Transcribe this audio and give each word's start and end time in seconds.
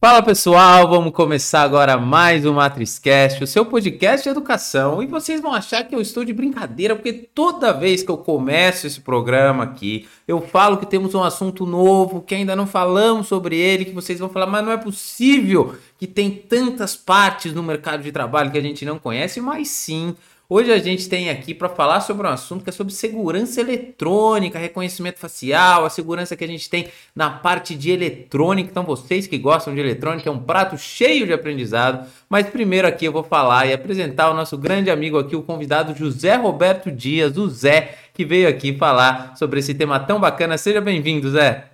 Fala 0.00 0.22
pessoal, 0.22 0.88
vamos 0.88 1.12
começar 1.12 1.62
agora 1.62 1.98
mais 1.98 2.46
um 2.46 2.52
MatrizCast, 2.52 3.42
o 3.42 3.46
seu 3.48 3.66
podcast 3.66 4.22
de 4.22 4.28
educação. 4.28 5.02
E 5.02 5.08
vocês 5.08 5.40
vão 5.40 5.52
achar 5.52 5.82
que 5.82 5.92
eu 5.92 6.00
estou 6.00 6.24
de 6.24 6.32
brincadeira, 6.32 6.94
porque 6.94 7.12
toda 7.12 7.72
vez 7.72 8.04
que 8.04 8.08
eu 8.08 8.16
começo 8.16 8.86
esse 8.86 9.00
programa 9.00 9.64
aqui, 9.64 10.08
eu 10.28 10.40
falo 10.40 10.76
que 10.76 10.86
temos 10.86 11.16
um 11.16 11.24
assunto 11.24 11.66
novo, 11.66 12.22
que 12.22 12.36
ainda 12.36 12.54
não 12.54 12.64
falamos 12.64 13.26
sobre 13.26 13.56
ele, 13.56 13.86
que 13.86 13.90
vocês 13.90 14.20
vão 14.20 14.28
falar, 14.28 14.46
mas 14.46 14.64
não 14.64 14.70
é 14.70 14.76
possível 14.76 15.74
que 15.98 16.06
tem 16.06 16.30
tantas 16.30 16.94
partes 16.94 17.52
no 17.52 17.60
mercado 17.64 18.00
de 18.00 18.12
trabalho 18.12 18.52
que 18.52 18.58
a 18.58 18.62
gente 18.62 18.84
não 18.84 19.00
conhece, 19.00 19.40
mas 19.40 19.66
sim. 19.66 20.14
Hoje 20.50 20.72
a 20.72 20.78
gente 20.78 21.10
tem 21.10 21.28
aqui 21.28 21.52
para 21.52 21.68
falar 21.68 22.00
sobre 22.00 22.26
um 22.26 22.30
assunto 22.30 22.64
que 22.64 22.70
é 22.70 22.72
sobre 22.72 22.90
segurança 22.94 23.60
eletrônica, 23.60 24.58
reconhecimento 24.58 25.18
facial, 25.18 25.84
a 25.84 25.90
segurança 25.90 26.34
que 26.34 26.42
a 26.42 26.46
gente 26.46 26.70
tem 26.70 26.88
na 27.14 27.28
parte 27.28 27.74
de 27.74 27.90
eletrônica. 27.90 28.70
Então, 28.70 28.82
vocês 28.82 29.26
que 29.26 29.36
gostam 29.36 29.74
de 29.74 29.80
eletrônica, 29.80 30.26
é 30.26 30.32
um 30.32 30.42
prato 30.42 30.78
cheio 30.78 31.26
de 31.26 31.34
aprendizado. 31.34 32.08
Mas 32.30 32.48
primeiro 32.48 32.88
aqui 32.88 33.04
eu 33.04 33.12
vou 33.12 33.22
falar 33.22 33.66
e 33.66 33.74
apresentar 33.74 34.30
o 34.30 34.34
nosso 34.34 34.56
grande 34.56 34.90
amigo 34.90 35.18
aqui, 35.18 35.36
o 35.36 35.42
convidado 35.42 35.94
José 35.94 36.36
Roberto 36.36 36.90
Dias, 36.90 37.36
o 37.36 37.46
Zé, 37.46 37.98
que 38.14 38.24
veio 38.24 38.48
aqui 38.48 38.74
falar 38.74 39.36
sobre 39.36 39.58
esse 39.58 39.74
tema 39.74 40.00
tão 40.00 40.18
bacana. 40.18 40.56
Seja 40.56 40.80
bem-vindo, 40.80 41.28
Zé. 41.28 41.68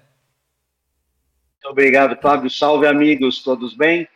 Muito 1.62 1.70
obrigado, 1.70 2.20
Fábio. 2.20 2.50
Salve, 2.50 2.88
amigos, 2.88 3.41
todos 3.41 3.72
bem? 3.72 4.09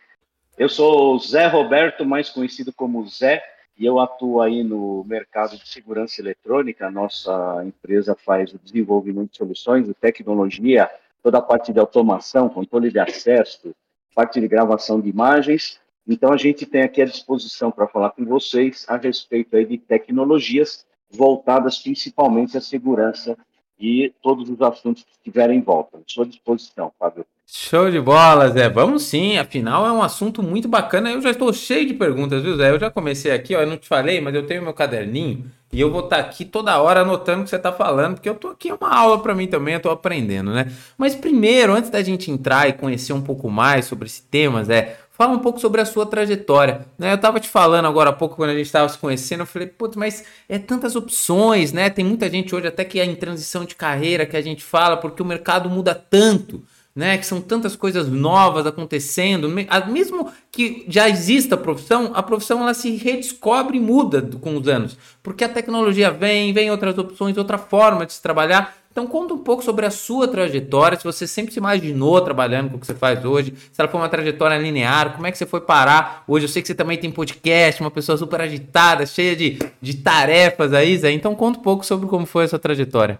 Eu 0.57 0.67
sou 0.67 1.15
o 1.15 1.19
Zé 1.19 1.47
Roberto, 1.47 2.05
mais 2.05 2.29
conhecido 2.29 2.73
como 2.73 3.07
Zé 3.07 3.41
e 3.79 3.85
eu 3.85 3.97
atuo 3.97 4.41
aí 4.41 4.61
no 4.61 5.05
mercado 5.05 5.57
de 5.57 5.65
segurança 5.65 6.19
eletrônica. 6.19 6.85
A 6.85 6.91
nossa 6.91 7.63
empresa 7.65 8.13
faz 8.13 8.53
o 8.53 8.59
desenvolvimento 8.59 9.31
de 9.31 9.37
soluções 9.37 9.87
de 9.87 9.93
tecnologia, 9.93 10.91
toda 11.23 11.37
a 11.37 11.41
parte 11.41 11.71
de 11.71 11.79
automação, 11.79 12.49
controle 12.49 12.91
de 12.91 12.99
acesso, 12.99 13.73
parte 14.13 14.41
de 14.41 14.49
gravação 14.49 14.99
de 14.99 15.07
imagens. 15.07 15.79
Então, 16.05 16.33
a 16.33 16.37
gente 16.37 16.65
tem 16.65 16.81
aqui 16.81 17.01
à 17.01 17.05
disposição 17.05 17.71
para 17.71 17.87
falar 17.87 18.09
com 18.09 18.25
vocês 18.25 18.85
a 18.89 18.97
respeito 18.97 19.55
aí 19.55 19.65
de 19.65 19.77
tecnologias 19.77 20.85
voltadas 21.09 21.79
principalmente 21.79 22.57
à 22.57 22.61
segurança 22.61 23.37
e 23.79 24.13
todos 24.21 24.49
os 24.49 24.61
assuntos 24.61 25.03
que 25.03 25.11
estiverem 25.11 25.59
em 25.59 25.61
volta. 25.61 25.97
À 25.97 26.25
disposição, 26.25 26.91
Fábio. 26.99 27.25
Show 27.51 27.89
de 27.89 27.99
bola, 27.99 28.47
Zé. 28.51 28.69
Vamos 28.69 29.01
sim, 29.01 29.39
afinal 29.39 29.83
é 29.83 29.91
um 29.91 30.03
assunto 30.03 30.43
muito 30.43 30.67
bacana. 30.67 31.09
Eu 31.11 31.19
já 31.19 31.31
estou 31.31 31.51
cheio 31.51 31.87
de 31.87 31.95
perguntas, 31.95 32.43
viu, 32.43 32.55
Zé? 32.55 32.69
Eu 32.69 32.79
já 32.79 32.91
comecei 32.91 33.31
aqui, 33.31 33.55
ó, 33.55 33.61
eu 33.61 33.67
não 33.67 33.75
te 33.75 33.87
falei, 33.87 34.21
mas 34.21 34.35
eu 34.35 34.45
tenho 34.45 34.61
meu 34.61 34.71
caderninho 34.71 35.49
e 35.73 35.81
eu 35.81 35.89
vou 35.89 36.03
estar 36.03 36.17
tá 36.17 36.21
aqui 36.21 36.45
toda 36.45 36.79
hora 36.79 37.01
anotando 37.01 37.41
o 37.41 37.43
que 37.45 37.49
você 37.49 37.55
está 37.55 37.71
falando, 37.71 38.13
porque 38.13 38.29
eu 38.29 38.33
estou 38.33 38.51
aqui, 38.51 38.69
é 38.69 38.73
uma 38.75 38.95
aula 38.95 39.19
para 39.19 39.33
mim 39.33 39.47
também, 39.47 39.73
eu 39.73 39.77
estou 39.77 39.91
aprendendo, 39.91 40.51
né? 40.51 40.71
Mas 40.95 41.15
primeiro, 41.15 41.73
antes 41.73 41.89
da 41.89 42.03
gente 42.03 42.29
entrar 42.29 42.69
e 42.69 42.73
conhecer 42.73 43.13
um 43.13 43.21
pouco 43.21 43.49
mais 43.49 43.85
sobre 43.85 44.05
esse 44.05 44.21
tema, 44.21 44.63
Zé, 44.63 44.97
fala 45.09 45.33
um 45.33 45.39
pouco 45.39 45.59
sobre 45.59 45.81
a 45.81 45.85
sua 45.85 46.05
trajetória. 46.05 46.85
Né? 46.99 47.11
Eu 47.11 47.15
estava 47.15 47.39
te 47.39 47.49
falando 47.49 47.87
agora 47.87 48.11
há 48.11 48.13
pouco, 48.13 48.35
quando 48.35 48.51
a 48.51 48.55
gente 48.55 48.67
estava 48.67 48.87
se 48.87 48.97
conhecendo, 48.99 49.39
eu 49.39 49.47
falei, 49.47 49.67
putz, 49.67 49.95
mas 49.95 50.23
é 50.47 50.59
tantas 50.59 50.95
opções, 50.95 51.73
né? 51.73 51.89
Tem 51.89 52.05
muita 52.05 52.29
gente 52.29 52.53
hoje 52.53 52.67
até 52.67 52.85
que 52.85 52.99
é 52.99 53.05
em 53.05 53.15
transição 53.15 53.65
de 53.65 53.73
carreira 53.73 54.27
que 54.27 54.37
a 54.37 54.41
gente 54.41 54.63
fala, 54.63 54.97
porque 54.97 55.23
o 55.23 55.25
mercado 55.25 55.67
muda 55.67 55.95
tanto 55.95 56.61
né? 56.95 57.17
Que 57.17 57.25
são 57.25 57.39
tantas 57.39 57.75
coisas 57.75 58.07
novas 58.09 58.65
acontecendo, 58.65 59.49
mesmo 59.91 60.31
que 60.51 60.85
já 60.87 61.07
exista 61.07 61.55
a 61.55 61.57
profissão, 61.57 62.11
a 62.13 62.23
profissão 62.23 62.61
ela 62.61 62.73
se 62.73 62.95
redescobre 62.95 63.77
e 63.77 63.81
muda 63.81 64.21
com 64.41 64.57
os 64.57 64.67
anos, 64.67 64.97
porque 65.23 65.43
a 65.43 65.49
tecnologia 65.49 66.11
vem, 66.11 66.51
vem 66.51 66.71
outras 66.71 66.97
opções, 66.97 67.37
outra 67.37 67.57
forma 67.57 68.05
de 68.05 68.13
se 68.13 68.21
trabalhar. 68.21 68.77
Então 68.91 69.05
conta 69.05 69.35
um 69.35 69.37
pouco 69.37 69.63
sobre 69.63 69.85
a 69.85 69.91
sua 69.91 70.27
trajetória, 70.27 70.97
se 70.97 71.03
você 71.03 71.27
sempre 71.27 71.53
se 71.53 71.59
imaginou 71.59 72.19
trabalhando 72.21 72.71
com 72.71 72.77
o 72.77 72.79
que 72.79 72.87
você 72.87 72.95
faz 72.95 73.23
hoje, 73.23 73.53
se 73.71 73.79
ela 73.79 73.87
foi 73.87 74.01
uma 74.01 74.09
trajetória 74.09 74.57
linear, 74.57 75.13
como 75.13 75.27
é 75.27 75.31
que 75.31 75.37
você 75.37 75.45
foi 75.45 75.61
parar 75.61 76.23
hoje? 76.27 76.45
Eu 76.45 76.49
sei 76.49 76.61
que 76.61 76.67
você 76.67 76.75
também 76.75 76.97
tem 76.97 77.11
podcast, 77.11 77.79
uma 77.81 77.91
pessoa 77.91 78.17
super 78.17 78.41
agitada, 78.41 79.05
cheia 79.05 79.35
de, 79.35 79.59
de 79.79 79.93
tarefas 79.97 80.73
aí, 80.73 80.97
Zé. 80.97 81.11
Então 81.11 81.35
conta 81.35 81.59
um 81.59 81.61
pouco 81.61 81.85
sobre 81.85 82.09
como 82.09 82.25
foi 82.25 82.45
essa 82.45 82.57
trajetória. 82.57 83.19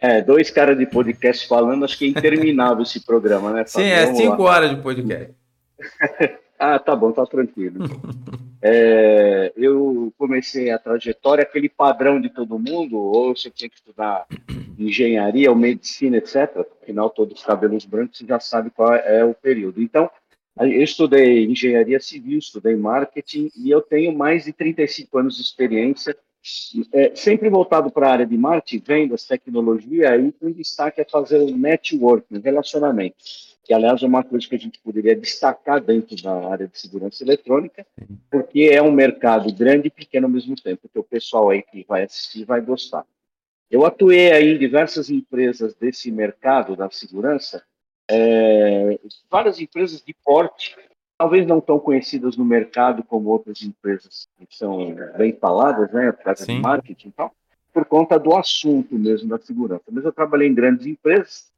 É, 0.00 0.22
dois 0.22 0.50
caras 0.50 0.78
de 0.78 0.86
podcast 0.86 1.46
falando, 1.46 1.84
acho 1.84 1.98
que 1.98 2.06
é 2.06 2.08
interminável 2.08 2.82
esse 2.82 3.04
programa, 3.04 3.52
né? 3.52 3.64
Sim, 3.66 3.82
é 3.82 4.14
cinco 4.14 4.44
lá. 4.44 4.52
horas 4.52 4.70
de 4.70 4.76
podcast. 4.80 5.34
ah, 6.58 6.78
tá 6.78 6.96
bom, 6.96 7.12
tá 7.12 7.26
tranquilo. 7.26 7.84
é, 8.62 9.52
eu 9.54 10.10
comecei 10.16 10.70
a 10.70 10.78
trajetória, 10.78 11.42
aquele 11.42 11.68
padrão 11.68 12.18
de 12.18 12.30
todo 12.30 12.58
mundo, 12.58 12.96
ou 12.96 13.36
você 13.36 13.50
tinha 13.50 13.68
que 13.68 13.76
estudar 13.76 14.26
engenharia 14.78 15.50
ou 15.50 15.56
medicina, 15.56 16.16
etc. 16.16 16.66
Afinal, 16.82 17.10
todos 17.10 17.38
os 17.38 17.44
cabelos 17.44 17.84
brancos, 17.84 18.16
você 18.16 18.26
já 18.26 18.40
sabe 18.40 18.70
qual 18.70 18.94
é 18.94 19.22
o 19.22 19.34
período. 19.34 19.82
Então, 19.82 20.10
eu 20.58 20.82
estudei 20.82 21.44
engenharia 21.44 22.00
civil, 22.00 22.38
estudei 22.38 22.74
marketing, 22.74 23.50
e 23.54 23.70
eu 23.70 23.82
tenho 23.82 24.16
mais 24.16 24.44
de 24.44 24.52
35 24.54 25.18
anos 25.18 25.36
de 25.36 25.42
experiência 25.42 26.16
é, 26.92 27.14
sempre 27.14 27.48
voltado 27.48 27.90
para 27.90 28.08
a 28.08 28.12
área 28.12 28.26
de 28.26 28.36
marketing, 28.36 28.84
vendas, 28.84 29.24
tecnologia, 29.24 30.16
e 30.16 30.32
com 30.32 30.50
destaque 30.50 31.00
a 31.00 31.04
fazer 31.04 31.38
o 31.38 31.56
networking, 31.56 32.40
relacionamento, 32.40 33.16
que 33.62 33.74
aliás 33.74 34.02
é 34.02 34.06
uma 34.06 34.24
coisa 34.24 34.48
que 34.48 34.54
a 34.54 34.58
gente 34.58 34.78
poderia 34.78 35.14
destacar 35.14 35.80
dentro 35.80 36.16
da 36.22 36.48
área 36.48 36.66
de 36.66 36.78
segurança 36.78 37.22
eletrônica, 37.22 37.86
porque 38.30 38.70
é 38.72 38.82
um 38.82 38.92
mercado 38.92 39.52
grande 39.52 39.88
e 39.88 39.90
pequeno 39.90 40.26
ao 40.26 40.32
mesmo 40.32 40.56
tempo, 40.56 40.88
que 40.88 40.98
o 40.98 41.04
pessoal 41.04 41.50
aí 41.50 41.62
que 41.62 41.84
vai 41.86 42.04
assistir 42.04 42.44
vai 42.44 42.60
gostar. 42.60 43.04
Eu 43.70 43.84
atuei 43.84 44.32
aí 44.32 44.54
em 44.54 44.58
diversas 44.58 45.10
empresas 45.10 45.74
desse 45.74 46.10
mercado 46.10 46.74
da 46.74 46.90
segurança, 46.90 47.62
é, 48.10 48.98
várias 49.30 49.60
empresas 49.60 50.02
de 50.02 50.12
porte 50.24 50.76
talvez 51.20 51.46
não 51.46 51.60
tão 51.60 51.78
conhecidas 51.78 52.34
no 52.34 52.46
mercado 52.46 53.02
como 53.02 53.28
outras 53.28 53.60
empresas 53.60 54.26
que 54.38 54.56
são 54.56 54.96
bem 55.18 55.34
faladas, 55.34 55.92
né, 55.92 56.12
por 56.12 56.24
causa 56.24 56.46
Sim. 56.46 56.60
marketing 56.60 57.08
e 57.08 57.12
tal, 57.12 57.34
por 57.74 57.84
conta 57.84 58.18
do 58.18 58.34
assunto 58.34 58.98
mesmo 58.98 59.28
da 59.28 59.38
segurança. 59.38 59.82
Mas 59.90 60.02
eu 60.02 60.12
trabalhei 60.14 60.48
em 60.48 60.54
grandes 60.54 60.86
empresas 60.86 61.52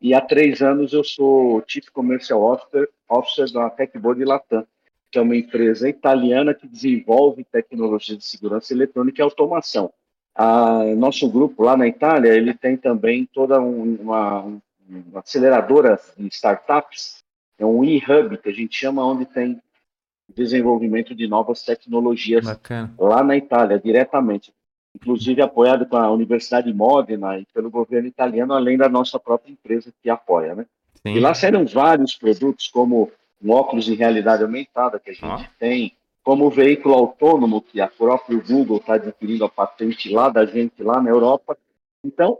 e 0.00 0.14
há 0.14 0.22
três 0.22 0.62
anos 0.62 0.94
eu 0.94 1.04
sou 1.04 1.62
Chief 1.66 1.84
Commercial 1.92 2.40
Officer, 2.40 2.88
officer 3.06 3.52
da 3.52 3.68
Techboard 3.68 4.24
Latam, 4.24 4.66
que 5.12 5.18
é 5.18 5.20
uma 5.20 5.36
empresa 5.36 5.86
italiana 5.86 6.54
que 6.54 6.66
desenvolve 6.66 7.44
tecnologia 7.44 8.16
de 8.16 8.24
segurança 8.24 8.72
eletrônica 8.72 9.20
e 9.20 9.22
automação. 9.22 9.92
A, 10.34 10.82
nosso 10.96 11.28
grupo 11.28 11.62
lá 11.62 11.76
na 11.76 11.86
Itália, 11.86 12.34
ele 12.34 12.54
tem 12.54 12.74
também 12.74 13.28
toda 13.34 13.60
um, 13.60 13.96
uma, 13.96 14.40
uma 14.88 15.20
aceleradora 15.20 16.00
de 16.16 16.26
startups 16.28 17.22
é 17.58 17.64
um 17.64 17.84
e-hub 17.84 18.38
que 18.38 18.48
a 18.48 18.52
gente 18.52 18.76
chama 18.76 19.04
onde 19.04 19.26
tem 19.26 19.60
desenvolvimento 20.34 21.14
de 21.14 21.26
novas 21.26 21.62
tecnologias 21.62 22.44
Bacana. 22.44 22.92
lá 22.98 23.22
na 23.22 23.36
Itália, 23.36 23.78
diretamente. 23.78 24.52
Inclusive 24.94 25.42
apoiado 25.42 25.86
com 25.86 25.96
a 25.96 26.10
Universidade 26.10 26.72
Modena 26.72 27.38
e 27.38 27.46
pelo 27.52 27.70
governo 27.70 28.08
italiano, 28.08 28.54
além 28.54 28.76
da 28.76 28.88
nossa 28.88 29.18
própria 29.18 29.52
empresa 29.52 29.92
que 30.02 30.08
apoia, 30.08 30.54
né? 30.54 30.66
Sim. 31.02 31.14
E 31.14 31.20
lá 31.20 31.34
saíram 31.34 31.66
vários 31.66 32.14
produtos, 32.14 32.68
como 32.68 33.10
um 33.42 33.50
óculos 33.50 33.84
de 33.84 33.94
realidade 33.94 34.42
aumentada 34.42 34.98
que 34.98 35.10
a 35.10 35.12
gente 35.12 35.50
tem, 35.58 35.94
como 36.22 36.46
o 36.46 36.50
veículo 36.50 36.94
autônomo 36.94 37.60
que 37.60 37.80
a 37.80 37.88
própria 37.88 38.38
Google 38.38 38.78
está 38.78 38.94
adquirindo 38.94 39.44
a 39.44 39.48
patente 39.48 40.08
lá 40.08 40.30
da 40.30 40.46
gente, 40.46 40.82
lá 40.82 41.02
na 41.02 41.10
Europa. 41.10 41.58
Então, 42.02 42.38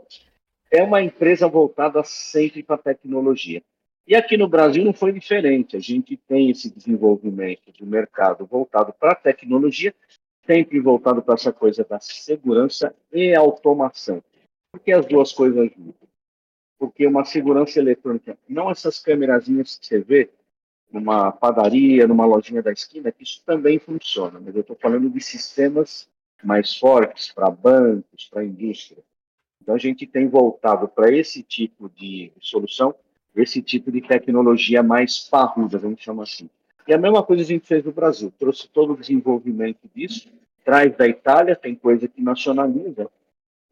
é 0.71 0.81
uma 0.81 1.03
empresa 1.03 1.47
voltada 1.47 2.03
sempre 2.03 2.63
para 2.63 2.75
a 2.75 2.79
tecnologia. 2.79 3.61
E 4.07 4.15
aqui 4.15 4.37
no 4.37 4.47
Brasil 4.47 4.83
não 4.83 4.93
foi 4.93 5.11
diferente. 5.11 5.75
A 5.75 5.79
gente 5.79 6.15
tem 6.15 6.51
esse 6.51 6.69
desenvolvimento 6.69 7.71
do 7.71 7.85
mercado 7.87 8.45
voltado 8.45 8.93
para 8.93 9.13
a 9.13 9.15
tecnologia, 9.15 9.95
sempre 10.45 10.79
voltado 10.79 11.23
para 11.23 11.33
essa 11.33 11.51
coisa 11.51 11.83
da 11.83 11.99
segurança 11.99 12.95
e 13.11 13.33
automação. 13.33 14.23
Por 14.71 14.79
que 14.79 14.91
as 14.91 15.05
duas 15.07 15.31
coisas 15.31 15.71
juntas? 15.75 16.07
Porque 16.77 17.07
uma 17.07 17.25
segurança 17.25 17.79
eletrônica, 17.79 18.37
não 18.47 18.69
essas 18.69 18.99
câmerazinhas 18.99 19.77
que 19.77 19.87
você 19.87 19.99
vê 19.99 20.29
numa 20.91 21.31
padaria, 21.31 22.07
numa 22.07 22.25
lojinha 22.25 22.61
da 22.61 22.71
esquina, 22.71 23.11
que 23.11 23.23
isso 23.23 23.41
também 23.43 23.79
funciona, 23.79 24.39
mas 24.39 24.53
eu 24.53 24.61
estou 24.61 24.75
falando 24.75 25.09
de 25.09 25.19
sistemas 25.19 26.07
mais 26.43 26.77
fortes 26.77 27.31
para 27.31 27.49
bancos, 27.49 28.29
para 28.29 28.45
indústria. 28.45 29.01
Então 29.61 29.73
a 29.73 29.79
gente 29.79 30.05
tem 30.05 30.27
voltado 30.27 30.87
para 30.87 31.11
esse 31.11 31.41
tipo 31.41 31.89
de 31.89 32.31
solução 32.39 32.93
esse 33.35 33.61
tipo 33.61 33.91
de 33.91 34.01
tecnologia 34.01 34.81
mais 34.81 35.19
parruda, 35.19 35.77
vamos 35.77 36.01
chamar 36.01 36.23
assim. 36.23 36.49
E 36.87 36.93
a 36.93 36.97
mesma 36.97 37.23
coisa 37.23 37.43
a 37.43 37.45
gente 37.45 37.67
fez 37.67 37.83
no 37.83 37.91
Brasil, 37.91 38.31
trouxe 38.37 38.67
todo 38.67 38.93
o 38.93 38.97
desenvolvimento 38.97 39.79
disso, 39.93 40.29
traz 40.63 40.95
da 40.95 41.07
Itália, 41.07 41.55
tem 41.55 41.75
coisa 41.75 42.07
que 42.07 42.21
nacionaliza, 42.21 43.09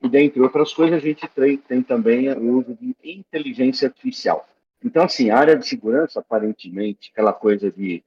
e 0.01 0.09
dentre 0.09 0.41
outras 0.41 0.73
coisas 0.73 0.97
a 0.97 0.99
gente 0.99 1.27
tem, 1.29 1.57
tem 1.57 1.81
também 1.81 2.31
o 2.31 2.59
uso 2.59 2.77
de 2.79 2.95
inteligência 3.03 3.87
artificial. 3.87 4.47
Então, 4.83 5.03
assim, 5.03 5.29
a 5.29 5.37
área 5.37 5.55
de 5.55 5.65
segurança, 5.65 6.19
aparentemente, 6.19 7.09
aquela 7.13 7.31
coisa 7.31 7.71
de 7.71 8.03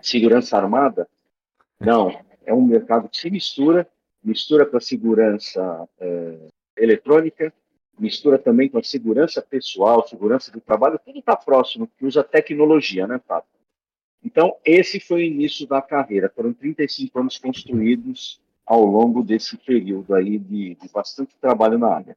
segurança 0.00 0.56
armada, 0.56 1.08
não, 1.80 2.16
é 2.44 2.54
um 2.54 2.64
mercado 2.64 3.08
que 3.08 3.16
se 3.16 3.28
mistura, 3.28 3.88
mistura 4.22 4.64
com 4.64 4.76
a 4.76 4.80
segurança 4.80 5.88
é, 5.98 6.38
eletrônica, 6.76 7.52
mistura 7.98 8.38
também 8.38 8.68
com 8.68 8.78
a 8.78 8.82
segurança 8.82 9.40
pessoal, 9.42 10.06
segurança 10.06 10.50
do 10.50 10.60
trabalho, 10.60 11.00
tudo 11.04 11.18
está 11.18 11.36
próximo, 11.36 11.88
que 11.98 12.04
usa 12.04 12.22
tecnologia, 12.22 13.06
né, 13.06 13.20
Fábio? 13.26 13.48
Então, 14.24 14.56
esse 14.64 14.98
foi 14.98 15.22
o 15.22 15.24
início 15.24 15.66
da 15.66 15.80
carreira. 15.80 16.32
Foram 16.34 16.52
35 16.52 17.20
anos 17.20 17.38
construídos 17.38 18.40
ao 18.66 18.84
longo 18.84 19.22
desse 19.22 19.56
período 19.56 20.14
aí 20.14 20.38
de, 20.38 20.74
de 20.74 20.88
bastante 20.92 21.36
trabalho 21.40 21.78
na 21.78 21.94
área. 21.94 22.16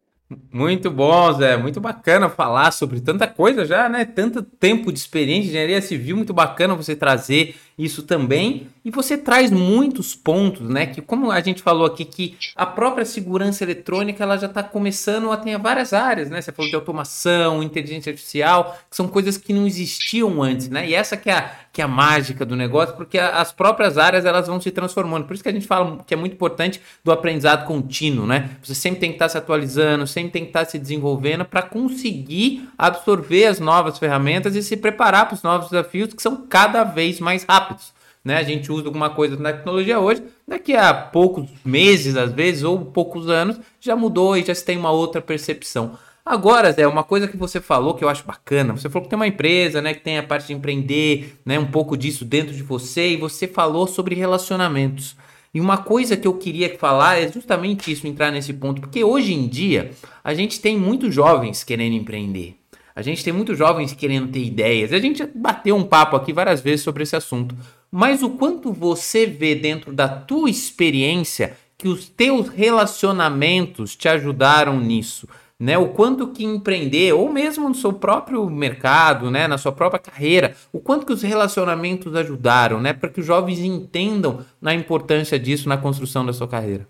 Muito 0.51 0.91
bom, 0.91 1.33
Zé. 1.33 1.57
Muito 1.57 1.81
bacana 1.81 2.29
falar 2.29 2.69
sobre 2.71 3.01
tanta 3.01 3.25
coisa 3.25 3.65
já, 3.65 3.89
né? 3.89 4.05
Tanto 4.05 4.43
tempo 4.43 4.91
de 4.91 4.99
experiência 4.99 5.47
em 5.47 5.49
engenharia 5.49 5.81
civil, 5.81 6.15
muito 6.17 6.33
bacana 6.33 6.75
você 6.75 6.95
trazer 6.95 7.55
isso 7.79 8.03
também. 8.03 8.67
E 8.83 8.91
você 8.91 9.17
traz 9.17 9.49
muitos 9.49 10.13
pontos, 10.13 10.69
né? 10.69 10.85
Que 10.85 11.01
como 11.01 11.31
a 11.31 11.39
gente 11.39 11.63
falou 11.63 11.85
aqui, 11.85 12.05
que 12.05 12.37
a 12.55 12.65
própria 12.65 13.05
segurança 13.05 13.63
eletrônica 13.63 14.21
ela 14.21 14.37
já 14.37 14.47
está 14.47 14.61
começando 14.61 15.31
a 15.31 15.37
ter 15.37 15.57
várias 15.57 15.93
áreas, 15.93 16.29
né? 16.29 16.41
Você 16.41 16.51
falou 16.51 16.69
de 16.69 16.75
automação, 16.75 17.63
inteligência 17.63 18.11
artificial, 18.11 18.77
que 18.89 18.95
são 18.95 19.07
coisas 19.07 19.37
que 19.37 19.53
não 19.53 19.65
existiam 19.65 20.43
antes, 20.43 20.69
né? 20.69 20.87
E 20.87 20.93
essa 20.93 21.17
que 21.17 21.29
é 21.29 21.33
a, 21.33 21.51
que 21.71 21.81
é 21.81 21.85
a 21.85 21.87
mágica 21.87 22.45
do 22.45 22.55
negócio, 22.55 22.95
porque 22.95 23.17
as 23.17 23.51
próprias 23.51 23.97
áreas 23.97 24.25
elas 24.25 24.47
vão 24.47 24.59
se 24.59 24.71
transformando. 24.71 25.25
Por 25.25 25.33
isso 25.33 25.43
que 25.43 25.49
a 25.49 25.53
gente 25.53 25.65
fala 25.65 26.03
que 26.05 26.13
é 26.13 26.17
muito 26.17 26.33
importante 26.33 26.81
do 27.03 27.11
aprendizado 27.11 27.65
contínuo, 27.65 28.27
né? 28.27 28.51
Você 28.61 28.75
sempre 28.75 28.99
tem 28.99 29.09
que 29.09 29.15
estar 29.15 29.29
se 29.29 29.37
atualizando, 29.37 30.05
sempre 30.05 30.18
tem 30.27 30.43
que 30.43 30.49
estar 30.49 30.65
se 30.65 30.79
desenvolvendo 30.79 31.45
para 31.45 31.61
conseguir 31.61 32.67
absorver 32.77 33.45
as 33.45 33.59
novas 33.59 33.99
ferramentas 33.99 34.55
e 34.55 34.63
se 34.63 34.75
preparar 34.75 35.27
para 35.27 35.35
os 35.35 35.43
novos 35.43 35.69
desafios 35.69 36.13
que 36.13 36.21
são 36.21 36.47
cada 36.47 36.83
vez 36.83 37.19
mais 37.19 37.43
rápidos 37.43 37.69
rápidos. 37.69 37.93
Né? 38.23 38.37
A 38.37 38.43
gente 38.43 38.71
usa 38.71 38.87
alguma 38.87 39.09
coisa 39.09 39.37
na 39.37 39.53
tecnologia 39.53 39.99
hoje, 39.99 40.23
daqui 40.47 40.75
a 40.75 40.93
poucos 40.93 41.49
meses, 41.63 42.17
às 42.17 42.31
vezes, 42.31 42.63
ou 42.63 42.85
poucos 42.85 43.29
anos, 43.29 43.59
já 43.79 43.95
mudou 43.95 44.35
e 44.35 44.43
já 44.43 44.53
se 44.53 44.65
tem 44.65 44.77
uma 44.77 44.91
outra 44.91 45.21
percepção. 45.21 45.97
Agora, 46.25 46.71
Zé, 46.71 46.85
uma 46.85 47.03
coisa 47.03 47.27
que 47.27 47.37
você 47.37 47.59
falou 47.59 47.95
que 47.95 48.03
eu 48.03 48.09
acho 48.09 48.25
bacana, 48.25 48.73
você 48.73 48.89
falou 48.89 49.03
que 49.03 49.09
tem 49.09 49.15
uma 49.15 49.27
empresa, 49.27 49.81
né, 49.81 49.93
que 49.93 50.01
tem 50.01 50.17
a 50.17 50.23
parte 50.23 50.47
de 50.47 50.53
empreender, 50.53 51.39
né, 51.45 51.57
um 51.57 51.65
pouco 51.65 51.97
disso 51.97 52.23
dentro 52.23 52.53
de 52.53 52.61
você, 52.61 53.11
e 53.11 53.17
você 53.17 53.47
falou 53.47 53.87
sobre 53.87 54.15
relacionamentos. 54.15 55.15
E 55.53 55.59
uma 55.59 55.77
coisa 55.77 56.15
que 56.15 56.27
eu 56.27 56.33
queria 56.35 56.77
falar 56.77 57.17
é 57.17 57.31
justamente 57.31 57.91
isso, 57.91 58.05
entrar 58.05 58.31
nesse 58.31 58.53
ponto, 58.53 58.81
porque 58.81 59.03
hoje 59.03 59.33
em 59.33 59.47
dia 59.47 59.91
a 60.23 60.33
gente 60.33 60.59
tem 60.59 60.77
muitos 60.77 61.13
jovens 61.13 61.63
querendo 61.63 61.95
empreender. 61.95 62.55
A 62.95 63.01
gente 63.01 63.23
tem 63.23 63.31
muitos 63.31 63.57
jovens 63.57 63.93
querendo 63.93 64.27
ter 64.27 64.43
ideias. 64.43 64.91
A 64.91 64.99
gente 64.99 65.25
bateu 65.33 65.75
um 65.75 65.85
papo 65.85 66.15
aqui 66.17 66.33
várias 66.33 66.59
vezes 66.59 66.81
sobre 66.81 67.03
esse 67.03 67.15
assunto. 67.15 67.55
Mas 67.89 68.21
o 68.21 68.31
quanto 68.31 68.73
você 68.73 69.25
vê 69.25 69.55
dentro 69.55 69.93
da 69.93 70.07
tua 70.07 70.49
experiência 70.49 71.55
que 71.77 71.87
os 71.87 72.09
teus 72.09 72.49
relacionamentos 72.49 73.95
te 73.95 74.09
ajudaram 74.09 74.79
nisso? 74.79 75.27
Né, 75.59 75.77
o 75.77 75.89
quanto 75.89 76.31
que 76.31 76.45
empreender, 76.45 77.11
ou 77.11 77.29
mesmo 77.29 77.67
no 77.67 77.75
seu 77.75 77.91
próprio 77.91 78.49
mercado, 78.49 79.29
né, 79.29 79.45
na 79.45 79.57
sua 79.57 79.73
própria 79.73 79.99
carreira, 79.99 80.55
o 80.71 80.79
quanto 80.79 81.05
que 81.05 81.11
os 81.11 81.21
relacionamentos 81.21 82.15
ajudaram, 82.15 82.79
né, 82.79 82.93
para 82.93 83.09
que 83.09 83.19
os 83.19 83.25
jovens 83.25 83.59
entendam 83.59 84.45
na 84.61 84.73
importância 84.73 85.37
disso 85.37 85.67
na 85.67 85.77
construção 85.77 86.25
da 86.25 86.31
sua 86.31 86.47
carreira. 86.47 86.87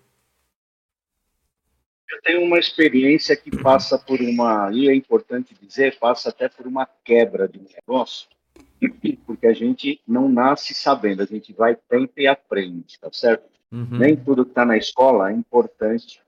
Eu 2.11 2.21
tenho 2.21 2.43
uma 2.43 2.59
experiência 2.59 3.35
que 3.35 3.49
passa 3.49 3.97
por 3.97 4.21
uma, 4.21 4.69
e 4.71 4.87
é 4.87 4.93
importante 4.93 5.55
dizer, 5.59 5.97
passa 5.97 6.29
até 6.29 6.47
por 6.47 6.67
uma 6.67 6.87
quebra 7.03 7.47
de 7.47 7.57
um 7.57 7.65
negócio, 7.75 8.27
porque 9.25 9.47
a 9.47 9.53
gente 9.53 9.99
não 10.07 10.29
nasce 10.29 10.75
sabendo, 10.75 11.23
a 11.23 11.25
gente 11.25 11.51
vai, 11.53 11.75
tenta 11.75 12.21
e 12.21 12.27
aprende, 12.27 12.99
tá 12.99 13.09
certo? 13.11 13.49
Uhum. 13.71 13.97
Nem 13.97 14.15
tudo 14.15 14.45
que 14.45 14.51
está 14.51 14.63
na 14.63 14.77
escola 14.77 15.31
é 15.31 15.33
importante 15.33 16.21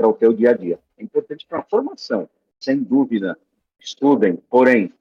para 0.00 0.08
o 0.08 0.14
teu 0.14 0.32
dia 0.32 0.50
a 0.50 0.56
dia. 0.56 0.78
É 0.96 1.02
importante 1.04 1.46
para 1.46 1.58
a 1.58 1.62
formação, 1.62 2.26
sem 2.58 2.78
dúvida. 2.78 3.38
Estudem, 3.78 4.36
porém, 4.48 4.92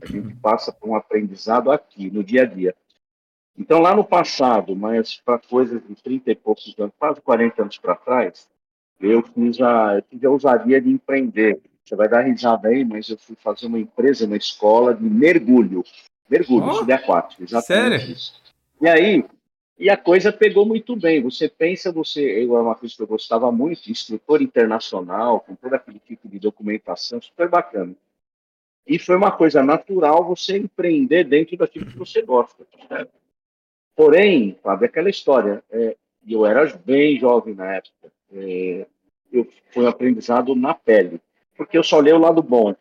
a 0.00 0.06
gente 0.06 0.34
passa 0.36 0.72
por 0.72 0.88
um 0.88 0.94
aprendizado 0.94 1.70
aqui, 1.70 2.10
no 2.10 2.24
dia 2.24 2.42
a 2.42 2.46
dia. 2.46 2.74
Então, 3.58 3.80
lá 3.80 3.94
no 3.94 4.04
passado, 4.04 4.74
mas 4.74 5.20
para 5.24 5.38
coisas 5.38 5.82
de 5.86 5.94
30 5.94 6.30
e 6.30 6.34
poucos 6.34 6.74
anos, 6.78 6.94
quase 6.98 7.20
40 7.20 7.62
anos 7.62 7.78
para 7.78 7.94
trás, 7.94 8.48
eu 8.98 9.22
fiz 9.22 9.60
a, 9.60 9.96
eu 9.96 10.04
fiz 10.08 10.24
a 10.24 10.30
ousadia 10.30 10.80
de 10.80 10.90
empreender. 10.90 11.60
Você 11.84 11.94
vai 11.94 12.08
dar 12.08 12.22
risada 12.22 12.68
aí, 12.68 12.84
mas 12.84 13.08
eu 13.10 13.18
fui 13.18 13.36
fazer 13.36 13.66
uma 13.66 13.78
empresa, 13.78 14.26
uma 14.26 14.36
escola 14.36 14.94
de 14.94 15.04
mergulho. 15.04 15.84
Mergulho, 16.28 16.66
oh, 16.66 16.92
aquático, 16.92 17.44
exatamente 17.44 17.98
sério? 18.00 18.12
isso. 18.12 18.42
E 18.80 18.88
aí, 18.88 19.24
e 19.78 19.90
a 19.90 19.96
coisa 19.96 20.32
pegou 20.32 20.64
muito 20.64 20.96
bem. 20.96 21.22
Você 21.22 21.48
pensa, 21.48 21.92
você, 21.92 22.44
eu, 22.44 22.56
é 22.56 22.62
uma 22.62 22.74
coisa 22.74 22.94
que 22.94 23.02
eu 23.02 23.06
gostava 23.06 23.52
muito, 23.52 23.90
instrutor 23.90 24.40
internacional, 24.40 25.40
com 25.40 25.54
todo 25.54 25.74
aquele 25.74 25.98
tipo 25.98 26.28
de 26.28 26.38
documentação, 26.38 27.20
super 27.20 27.48
bacana. 27.48 27.94
E 28.86 28.98
foi 28.98 29.16
uma 29.16 29.32
coisa 29.32 29.62
natural 29.62 30.24
você 30.24 30.56
empreender 30.56 31.24
dentro 31.24 31.56
daquilo 31.56 31.86
que 31.86 31.98
você 31.98 32.22
gosta. 32.22 32.64
Certo? 32.88 33.12
Porém, 33.94 34.56
Fábio, 34.62 34.86
aquela 34.86 35.10
história, 35.10 35.62
é, 35.70 35.96
eu 36.26 36.46
era 36.46 36.66
bem 36.84 37.18
jovem 37.18 37.54
na 37.54 37.74
época, 37.74 38.12
é, 38.32 38.86
eu, 39.32 39.48
foi 39.70 39.84
um 39.84 39.88
aprendizado 39.88 40.54
na 40.54 40.74
pele, 40.74 41.20
porque 41.56 41.76
eu 41.76 41.82
só 41.82 41.98
olhei 41.98 42.12
o 42.12 42.18
lado 42.18 42.42
bom, 42.42 42.74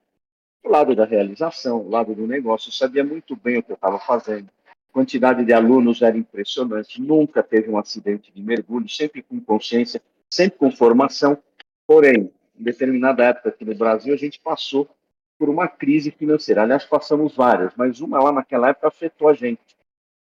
o 0.64 0.70
lado 0.70 0.96
da 0.96 1.06
realização, 1.06 1.82
o 1.82 1.90
lado 1.90 2.14
do 2.14 2.28
negócio, 2.28 2.70
eu 2.70 2.74
sabia 2.74 3.04
muito 3.04 3.36
bem 3.36 3.58
o 3.58 3.64
que 3.64 3.72
eu 3.72 3.76
estava 3.76 4.00
fazendo. 4.00 4.50
Quantidade 4.96 5.44
de 5.44 5.52
alunos 5.52 6.02
era 6.02 6.18
impressionante, 6.18 7.02
nunca 7.02 7.44
teve 7.44 7.70
um 7.70 7.78
acidente 7.78 8.32
de 8.32 8.42
mergulho, 8.42 8.88
sempre 8.88 9.22
com 9.22 9.42
consciência, 9.42 10.02
sempre 10.30 10.58
com 10.58 10.72
formação. 10.72 11.38
Porém, 11.86 12.32
em 12.58 12.64
determinada 12.64 13.26
época 13.26 13.50
aqui 13.50 13.66
no 13.66 13.76
Brasil, 13.76 14.14
a 14.14 14.18
gente 14.18 14.40
passou 14.40 14.90
por 15.38 15.50
uma 15.50 15.68
crise 15.68 16.12
financeira. 16.12 16.62
Aliás, 16.62 16.86
passamos 16.86 17.36
várias, 17.36 17.74
mas 17.76 18.00
uma 18.00 18.24
lá 18.24 18.32
naquela 18.32 18.70
época 18.70 18.88
afetou 18.88 19.28
a 19.28 19.34
gente. 19.34 19.60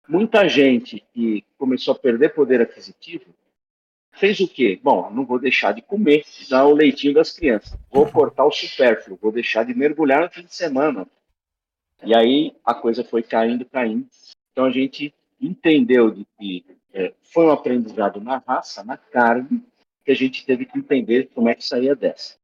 Muita 0.08 0.48
gente 0.48 1.04
que 1.14 1.44
começou 1.56 1.94
a 1.94 1.98
perder 2.00 2.34
poder 2.34 2.60
aquisitivo 2.60 3.26
fez 4.10 4.40
o 4.40 4.48
quê? 4.48 4.80
Bom, 4.82 5.08
não 5.08 5.24
vou 5.24 5.38
deixar 5.38 5.70
de 5.70 5.82
comer, 5.82 6.24
dar 6.50 6.66
o 6.66 6.74
leitinho 6.74 7.14
das 7.14 7.30
crianças. 7.30 7.78
Vou 7.92 8.10
cortar 8.10 8.44
o 8.44 8.50
supérfluo, 8.50 9.20
vou 9.22 9.30
deixar 9.30 9.64
de 9.64 9.72
mergulhar 9.72 10.22
no 10.22 10.30
fim 10.30 10.42
de 10.42 10.52
semana. 10.52 11.06
E 12.02 12.12
aí 12.12 12.56
a 12.64 12.74
coisa 12.74 13.04
foi 13.04 13.22
caindo, 13.22 13.64
caindo. 13.64 14.08
Então 14.58 14.66
a 14.66 14.72
gente 14.72 15.14
entendeu 15.40 16.10
de 16.10 16.26
que 16.36 16.66
é, 16.92 17.14
foi 17.22 17.44
um 17.44 17.52
aprendizado 17.52 18.20
na 18.20 18.38
raça, 18.38 18.82
na 18.82 18.96
carne, 18.96 19.62
que 20.04 20.10
a 20.10 20.14
gente 20.16 20.44
teve 20.44 20.66
que 20.66 20.76
entender 20.76 21.30
como 21.32 21.48
é 21.48 21.54
que 21.54 21.64
saía 21.64 21.94
dessa. 21.94 22.34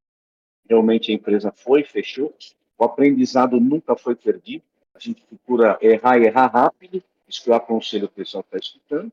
Realmente 0.71 1.11
a 1.11 1.15
empresa 1.17 1.51
foi, 1.51 1.83
fechou. 1.83 2.33
O 2.79 2.85
aprendizado 2.85 3.59
nunca 3.59 3.97
foi 3.97 4.15
perdido. 4.15 4.63
A 4.95 5.01
gente 5.01 5.23
procura 5.23 5.77
errar 5.83 6.17
e 6.19 6.27
errar 6.27 6.47
rápido. 6.47 7.03
Isso 7.29 7.43
que 7.43 7.51
eu 7.51 7.55
aconselho 7.55 8.05
o 8.07 8.09
pessoal 8.09 8.45
que 8.45 8.57
está 8.57 8.65
escutando 8.65 9.13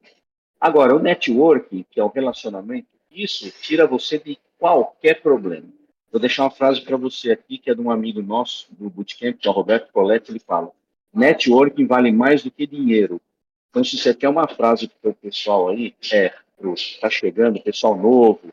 Agora, 0.59 0.95
o 0.95 0.99
networking, 0.99 1.83
que 1.89 1.99
é 1.99 2.03
o 2.03 2.07
relacionamento, 2.07 2.87
isso 3.09 3.49
tira 3.63 3.87
você 3.87 4.19
de 4.19 4.37
qualquer 4.59 5.23
problema. 5.23 5.65
Vou 6.11 6.21
deixar 6.21 6.43
uma 6.43 6.51
frase 6.51 6.81
para 6.81 6.97
você 6.97 7.31
aqui, 7.31 7.57
que 7.57 7.71
é 7.71 7.73
de 7.73 7.81
um 7.81 7.89
amigo 7.89 8.21
nosso, 8.21 8.67
do 8.75 8.91
Bootcamp, 8.91 9.39
que 9.39 9.47
é 9.47 9.49
o 9.49 9.55
Roberto 9.55 9.91
Coletti, 9.91 10.29
ele 10.31 10.37
fala, 10.37 10.71
networking 11.13 11.85
vale 11.85 12.11
mais 12.11 12.43
do 12.43 12.51
que 12.51 12.65
dinheiro. 12.65 13.21
Então, 13.69 13.83
se 13.83 13.97
você 13.97 14.13
quer 14.13 14.29
uma 14.29 14.47
frase 14.47 14.89
para 15.01 15.11
o 15.11 15.15
pessoal 15.15 15.69
aí, 15.69 15.93
é, 16.11 16.33
está 16.73 17.09
chegando, 17.09 17.61
pessoal 17.61 17.95
novo, 17.95 18.51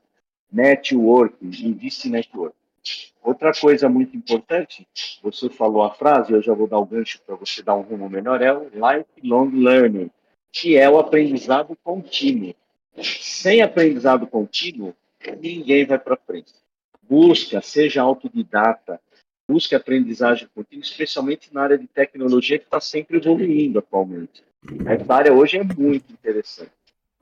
networking, 0.51 1.51
investe 1.67 2.09
em 2.09 2.13
networking. 2.13 2.57
Outra 3.23 3.53
coisa 3.53 3.89
muito 3.89 4.17
importante, 4.17 4.87
você 5.23 5.51
falou 5.51 5.83
a 5.83 5.91
frase, 5.91 6.33
eu 6.33 6.41
já 6.41 6.55
vou 6.55 6.67
dar 6.67 6.79
o 6.79 6.87
gancho 6.87 7.21
para 7.27 7.35
você 7.35 7.63
dar 7.63 7.75
um 7.75 7.83
rumo 7.83 8.09
melhor, 8.09 8.41
é 8.41 8.53
o 8.53 8.71
lifelong 8.71 9.51
learning 9.51 10.11
que 10.51 10.77
é 10.77 10.89
o 10.89 10.99
aprendizado 10.99 11.77
contínuo. 11.85 12.55
Sem 13.01 13.61
aprendizado 13.61 14.27
contínuo, 14.27 14.95
ninguém 15.41 15.85
vai 15.85 15.99
para 15.99 16.17
frente. 16.17 16.53
Busca, 17.03 17.61
seja 17.61 18.03
autodidata, 18.03 19.01
busque 19.49 19.75
aprendizagem 19.75 20.47
contínua, 20.55 20.83
especialmente 20.83 21.53
na 21.53 21.63
área 21.63 21.79
de 21.79 21.87
tecnologia 21.87 22.59
que 22.59 22.67
está 22.67 22.81
sempre 22.81 23.17
evoluindo 23.17 23.79
atualmente. 23.79 24.45
Essa 24.85 25.15
área 25.15 25.33
hoje 25.33 25.57
é 25.57 25.65
muito 25.65 26.13
interessante. 26.13 26.71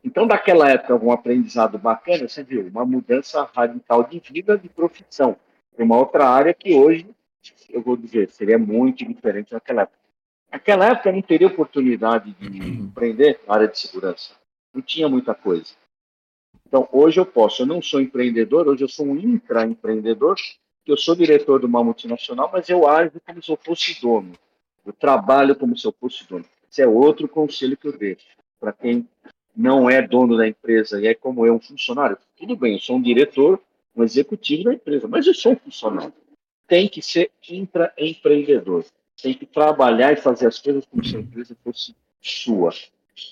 Então, 0.02 0.26
daquela 0.26 0.68
época, 0.68 0.94
um 0.96 1.12
aprendizado 1.12 1.78
bacana, 1.78 2.28
você 2.28 2.42
viu, 2.42 2.66
uma 2.66 2.84
mudança 2.84 3.48
radical 3.54 4.04
de 4.04 4.20
vida, 4.20 4.58
de 4.58 4.68
profissão, 4.68 5.36
para 5.74 5.84
uma 5.84 5.96
outra 5.96 6.28
área 6.28 6.54
que 6.54 6.74
hoje, 6.74 7.06
eu 7.70 7.82
vou 7.82 7.96
dizer, 7.96 8.30
seria 8.30 8.58
muito 8.58 9.04
diferente 9.04 9.52
naquela 9.52 9.82
época. 9.82 9.98
Naquela 10.50 10.86
época 10.86 11.12
não 11.12 11.22
teria 11.22 11.48
oportunidade 11.48 12.32
de 12.38 12.58
empreender 12.58 13.40
na 13.46 13.54
área 13.54 13.68
de 13.68 13.78
segurança. 13.78 14.34
Não 14.72 14.80
tinha 14.80 15.08
muita 15.08 15.34
coisa. 15.34 15.74
Então, 16.66 16.88
hoje 16.92 17.20
eu 17.20 17.26
posso. 17.26 17.62
Eu 17.62 17.66
não 17.66 17.82
sou 17.82 18.00
empreendedor, 18.00 18.68
hoje 18.68 18.84
eu 18.84 18.88
sou 18.88 19.06
um 19.06 19.16
intraempreendedor, 19.16 20.36
eu 20.86 20.96
sou 20.96 21.14
diretor 21.14 21.60
de 21.60 21.66
uma 21.66 21.82
multinacional, 21.82 22.50
mas 22.52 22.68
eu 22.68 22.86
ajo 22.88 23.12
como 23.26 23.42
se 23.42 23.50
eu 23.50 23.58
fosse 23.62 24.00
dono. 24.00 24.32
Eu 24.84 24.92
trabalho 24.92 25.56
como 25.56 25.76
se 25.76 25.86
eu 25.86 25.92
fosse 25.92 26.26
dono. 26.28 26.44
Esse 26.70 26.82
é 26.82 26.86
outro 26.86 27.28
conselho 27.28 27.76
que 27.76 27.88
eu 27.88 27.96
deixo 27.96 28.26
para 28.60 28.72
quem 28.72 29.06
não 29.56 29.88
é 29.88 30.02
dono 30.02 30.36
da 30.36 30.46
empresa 30.46 31.00
e 31.00 31.06
é 31.06 31.14
como 31.14 31.46
eu, 31.46 31.54
um 31.54 31.60
funcionário. 31.60 32.18
Tudo 32.36 32.56
bem, 32.56 32.74
eu 32.74 32.78
sou 32.78 32.96
um 32.96 33.02
diretor, 33.02 33.60
um 33.96 34.04
executivo 34.04 34.64
da 34.64 34.74
empresa, 34.74 35.08
mas 35.08 35.26
eu 35.26 35.34
sou 35.34 35.52
um 35.52 35.56
funcionário. 35.56 36.12
Tem 36.68 36.88
que 36.88 37.00
ser 37.00 37.30
intraempreendedor. 37.48 38.84
Tem 39.20 39.32
que 39.32 39.46
trabalhar 39.46 40.12
e 40.12 40.16
fazer 40.16 40.46
as 40.46 40.58
coisas 40.58 40.84
como 40.84 41.02
se 41.04 41.16
a 41.16 41.20
empresa 41.20 41.56
fosse 41.64 41.94
sua. 42.20 42.70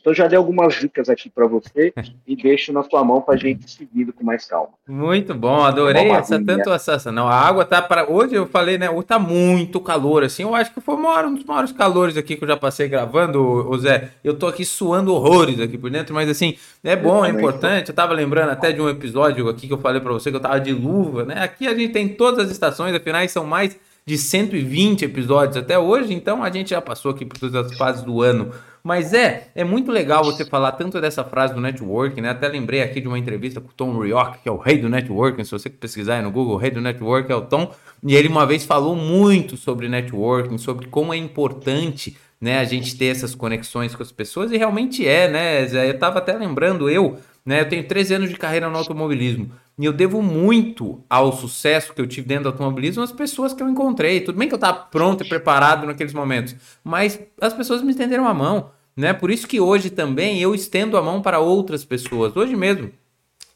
Então 0.01 0.15
já 0.15 0.27
dei 0.27 0.39
algumas 0.39 0.75
dicas 0.75 1.09
aqui 1.09 1.29
para 1.29 1.47
você 1.47 1.93
e 2.27 2.35
deixo 2.35 2.73
na 2.73 2.83
sua 2.83 3.05
mão 3.05 3.21
para 3.21 3.35
a 3.35 3.37
gente 3.37 3.71
seguir 3.71 4.11
com 4.13 4.25
mais 4.25 4.47
calma. 4.47 4.71
Muito 4.89 5.35
bom, 5.35 5.63
adorei 5.63 6.11
essa 6.11 6.43
tanto 6.43 6.71
essa. 6.71 7.13
Não, 7.13 7.29
a 7.29 7.35
água 7.35 7.65
tá 7.65 7.83
para 7.83 8.11
hoje 8.11 8.35
eu 8.35 8.47
falei, 8.47 8.79
né? 8.79 8.89
Hoje 8.89 9.07
tá 9.07 9.19
muito 9.19 9.81
calor 9.81 10.25
assim. 10.25 10.43
Eu 10.43 10.55
acho 10.55 10.73
que 10.73 10.81
foi 10.81 10.97
maior, 10.97 11.27
um 11.27 11.35
dos 11.35 11.45
maiores 11.45 11.73
calores 11.73 12.17
aqui 12.17 12.37
que 12.37 12.45
eu 12.45 12.49
já 12.49 12.57
passei 12.57 12.89
gravando, 12.89 13.41
o 13.43 13.79
Zé. 13.79 14.11
Eu 14.23 14.39
tô 14.39 14.47
aqui 14.47 14.65
suando 14.65 15.13
horrores 15.13 15.61
aqui 15.61 15.77
por 15.77 15.91
dentro, 15.91 16.15
mas 16.15 16.29
assim, 16.29 16.57
é 16.83 16.97
bom, 16.97 17.25
é 17.25 17.29
importante. 17.29 17.91
Eu 17.91 17.95
tava 17.95 18.15
lembrando 18.15 18.51
até 18.51 18.73
de 18.73 18.81
um 18.81 18.89
episódio 18.89 19.49
aqui 19.49 19.67
que 19.67 19.73
eu 19.73 19.79
falei 19.79 20.01
para 20.01 20.13
você 20.13 20.31
que 20.31 20.37
eu 20.37 20.41
tava 20.41 20.61
de 20.61 20.73
luva, 20.73 21.25
né? 21.25 21.43
Aqui 21.43 21.67
a 21.67 21.75
gente 21.75 21.93
tem 21.93 22.09
todas 22.09 22.47
as 22.47 22.51
estações, 22.51 22.95
afinal 22.95 23.27
são 23.29 23.45
mais 23.45 23.79
de 24.07 24.19
120 24.19 25.05
episódios 25.05 25.57
até 25.57 25.79
hoje, 25.79 26.13
então 26.13 26.45
a 26.45 26.51
gente 26.51 26.71
já 26.71 26.81
passou 26.81 27.11
aqui 27.11 27.25
por 27.25 27.39
todas 27.39 27.55
as 27.55 27.77
fases 27.77 28.03
do 28.03 28.21
ano. 28.21 28.53
Mas 28.87 29.15
é, 29.15 29.49
é 29.55 29.65
muito 29.65 29.91
legal 29.91 30.23
você 30.23 30.45
falar 30.45 30.73
tanto 30.73 31.01
dessa 31.01 31.25
frase 31.25 31.55
do 31.55 31.61
networking, 31.61 32.21
né? 32.21 32.29
Até 32.29 32.49
lembrei 32.49 32.83
aqui 32.83 33.01
de 33.01 33.09
uma 33.09 33.19
entrevista 33.19 33.59
com 33.59 33.69
o 33.69 33.73
Tom 33.73 33.99
Rioch, 33.99 34.41
que 34.43 34.49
é 34.49 34.53
o 34.53 34.59
rei 34.59 34.77
do 34.77 34.91
networking. 34.91 35.43
Se 35.43 35.53
você 35.53 35.71
pesquisar 35.71 36.17
aí 36.17 36.23
no 36.23 36.31
Google, 36.31 36.57
o 36.57 36.59
rei 36.59 36.71
do 36.71 36.83
networking 36.83 37.33
é 37.33 37.35
o 37.35 37.41
Tom. 37.41 37.75
E 38.03 38.15
ele 38.15 38.29
uma 38.29 38.45
vez 38.45 38.67
falou 38.67 38.95
muito 38.95 39.57
sobre 39.57 39.89
networking, 39.89 40.59
sobre 40.59 40.87
como 40.89 41.15
é 41.15 41.17
importante 41.17 42.15
né, 42.39 42.59
a 42.59 42.65
gente 42.65 42.95
ter 42.99 43.07
essas 43.07 43.35
conexões 43.35 43.95
com 43.95 44.03
as 44.03 44.13
pessoas. 44.13 44.53
E 44.53 44.59
realmente 44.59 45.09
é, 45.09 45.31
né? 45.31 45.63
Eu 45.63 45.93
estava 45.93 46.19
até 46.19 46.35
lembrando, 46.35 46.91
eu, 46.91 47.19
né? 47.45 47.61
Eu 47.61 47.69
tenho 47.69 47.87
13 47.87 48.15
anos 48.15 48.31
de 48.31 48.37
carreira 48.37 48.69
no 48.69 48.79
automobilismo. 48.79 49.51
E 49.79 49.85
eu 49.85 49.93
devo 49.93 50.23
muito 50.23 51.03
ao 51.11 51.33
sucesso 51.33 51.93
que 51.93 52.01
eu 52.01 52.07
tive 52.07 52.29
dentro 52.29 52.45
do 52.45 52.49
automobilismo 52.51 53.03
às 53.03 53.13
pessoas 53.13 53.53
que 53.53 53.63
eu 53.63 53.69
encontrei. 53.69 54.21
Tudo 54.21 54.39
bem 54.39 54.49
que 54.49 54.55
eu 54.55 54.57
estava 54.57 54.79
pronto 54.79 55.25
e 55.25 55.29
preparado 55.29 55.87
naqueles 55.87 56.15
momentos, 56.15 56.55
mas 56.83 57.21
as 57.41 57.53
pessoas 57.53 57.83
me 57.83 57.91
estenderam 57.91 58.27
a 58.27 58.33
mão, 58.33 58.71
né? 58.97 59.13
Por 59.13 59.31
isso 59.31 59.49
que 59.49 59.61
hoje 59.61 59.91
também 59.91 60.41
eu 60.41 60.55
estendo 60.55 60.97
a 60.97 61.03
mão 61.03 61.21
para 61.21 61.41
outras 61.41 61.85
pessoas. 61.85 62.37
Hoje 62.37 62.55
mesmo, 62.55 62.93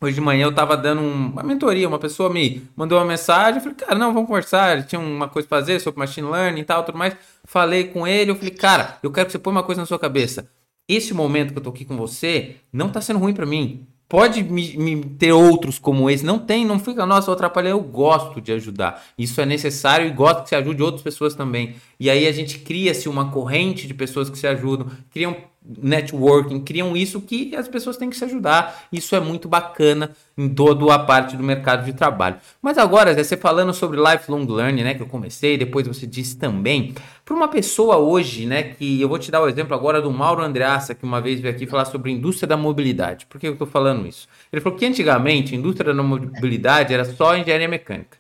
hoje 0.00 0.16
de 0.16 0.20
manhã 0.20 0.46
eu 0.46 0.50
estava 0.50 0.76
dando 0.76 1.00
uma 1.00 1.44
mentoria, 1.44 1.86
uma 1.86 2.00
pessoa 2.00 2.28
me 2.28 2.68
mandou 2.74 2.98
uma 2.98 3.04
mensagem, 3.04 3.56
eu 3.56 3.60
falei, 3.60 3.76
cara, 3.76 3.94
não, 3.94 4.12
vamos 4.12 4.28
conversar. 4.28 4.84
Tinha 4.86 5.00
uma 5.00 5.28
coisa 5.28 5.46
para 5.46 5.58
fazer 5.60 5.78
sobre 5.78 6.00
machine 6.00 6.28
learning 6.28 6.60
e 6.62 6.64
tal, 6.64 6.82
tudo 6.82 6.98
mais. 6.98 7.16
Falei 7.44 7.84
com 7.84 8.06
ele, 8.06 8.32
eu 8.32 8.36
falei, 8.36 8.50
cara, 8.50 8.98
eu 9.04 9.12
quero 9.12 9.26
que 9.26 9.32
você 9.32 9.38
põe 9.38 9.52
uma 9.52 9.62
coisa 9.62 9.80
na 9.80 9.86
sua 9.86 10.00
cabeça. 10.00 10.48
Esse 10.88 11.12
momento 11.12 11.52
que 11.52 11.58
eu 11.58 11.62
tô 11.62 11.70
aqui 11.70 11.84
com 11.84 11.96
você 11.96 12.56
não 12.72 12.88
tá 12.88 13.00
sendo 13.00 13.18
ruim 13.18 13.34
para 13.34 13.44
mim 13.46 13.86
Pode 14.08 14.42
me, 14.42 14.74
me, 14.78 15.04
ter 15.04 15.32
outros 15.32 15.78
como 15.78 16.08
esse. 16.08 16.24
Não 16.24 16.38
tem, 16.38 16.64
não 16.64 16.78
fica, 16.78 17.04
nossa, 17.04 17.28
eu 17.28 17.34
atrapalhei. 17.34 17.72
Eu 17.72 17.80
gosto 17.80 18.40
de 18.40 18.52
ajudar. 18.52 19.04
Isso 19.18 19.38
é 19.38 19.44
necessário 19.44 20.06
e 20.06 20.10
gosto 20.10 20.44
que 20.44 20.48
se 20.48 20.54
ajude 20.54 20.82
outras 20.82 21.02
pessoas 21.02 21.34
também. 21.34 21.74
E 22.00 22.08
aí 22.08 22.26
a 22.26 22.32
gente 22.32 22.60
cria-se 22.60 23.06
uma 23.06 23.30
corrente 23.30 23.86
de 23.86 23.92
pessoas 23.92 24.30
que 24.30 24.38
se 24.38 24.46
ajudam, 24.46 24.86
criam 25.10 25.36
networking, 25.64 26.60
criam 26.60 26.96
isso 26.96 27.20
que 27.20 27.54
as 27.54 27.68
pessoas 27.68 27.96
têm 27.96 28.08
que 28.08 28.16
se 28.16 28.24
ajudar. 28.24 28.86
Isso 28.92 29.14
é 29.14 29.20
muito 29.20 29.48
bacana 29.48 30.12
em 30.36 30.48
toda 30.48 30.94
a 30.94 30.98
parte 30.98 31.36
do 31.36 31.42
mercado 31.42 31.84
de 31.84 31.92
trabalho. 31.92 32.36
Mas 32.62 32.78
agora, 32.78 33.12
você 33.12 33.36
falando 33.36 33.74
sobre 33.74 34.00
lifelong 34.00 34.46
learning, 34.46 34.82
né, 34.82 34.94
que 34.94 35.02
eu 35.02 35.06
comecei, 35.06 35.58
depois 35.58 35.86
você 35.86 36.06
disse 36.06 36.38
também, 36.38 36.94
para 37.24 37.34
uma 37.34 37.48
pessoa 37.48 37.96
hoje, 37.96 38.46
né, 38.46 38.62
que 38.62 39.00
eu 39.00 39.08
vou 39.08 39.18
te 39.18 39.30
dar 39.30 39.42
o 39.42 39.48
exemplo 39.48 39.74
agora 39.74 40.00
do 40.00 40.10
Mauro 40.10 40.42
Andreassa, 40.42 40.94
que 40.94 41.04
uma 41.04 41.20
vez 41.20 41.40
veio 41.40 41.54
aqui 41.54 41.66
falar 41.66 41.84
sobre 41.84 42.10
indústria 42.10 42.46
da 42.46 42.56
mobilidade. 42.56 43.26
Por 43.26 43.40
que 43.40 43.46
eu 43.46 43.52
estou 43.52 43.66
falando 43.66 44.06
isso? 44.06 44.26
Ele 44.52 44.62
falou 44.62 44.78
que 44.78 44.86
antigamente 44.86 45.54
a 45.54 45.58
indústria 45.58 45.92
da 45.92 46.02
mobilidade 46.02 46.94
era 46.94 47.04
só 47.04 47.36
engenharia 47.36 47.68
mecânica. 47.68 48.16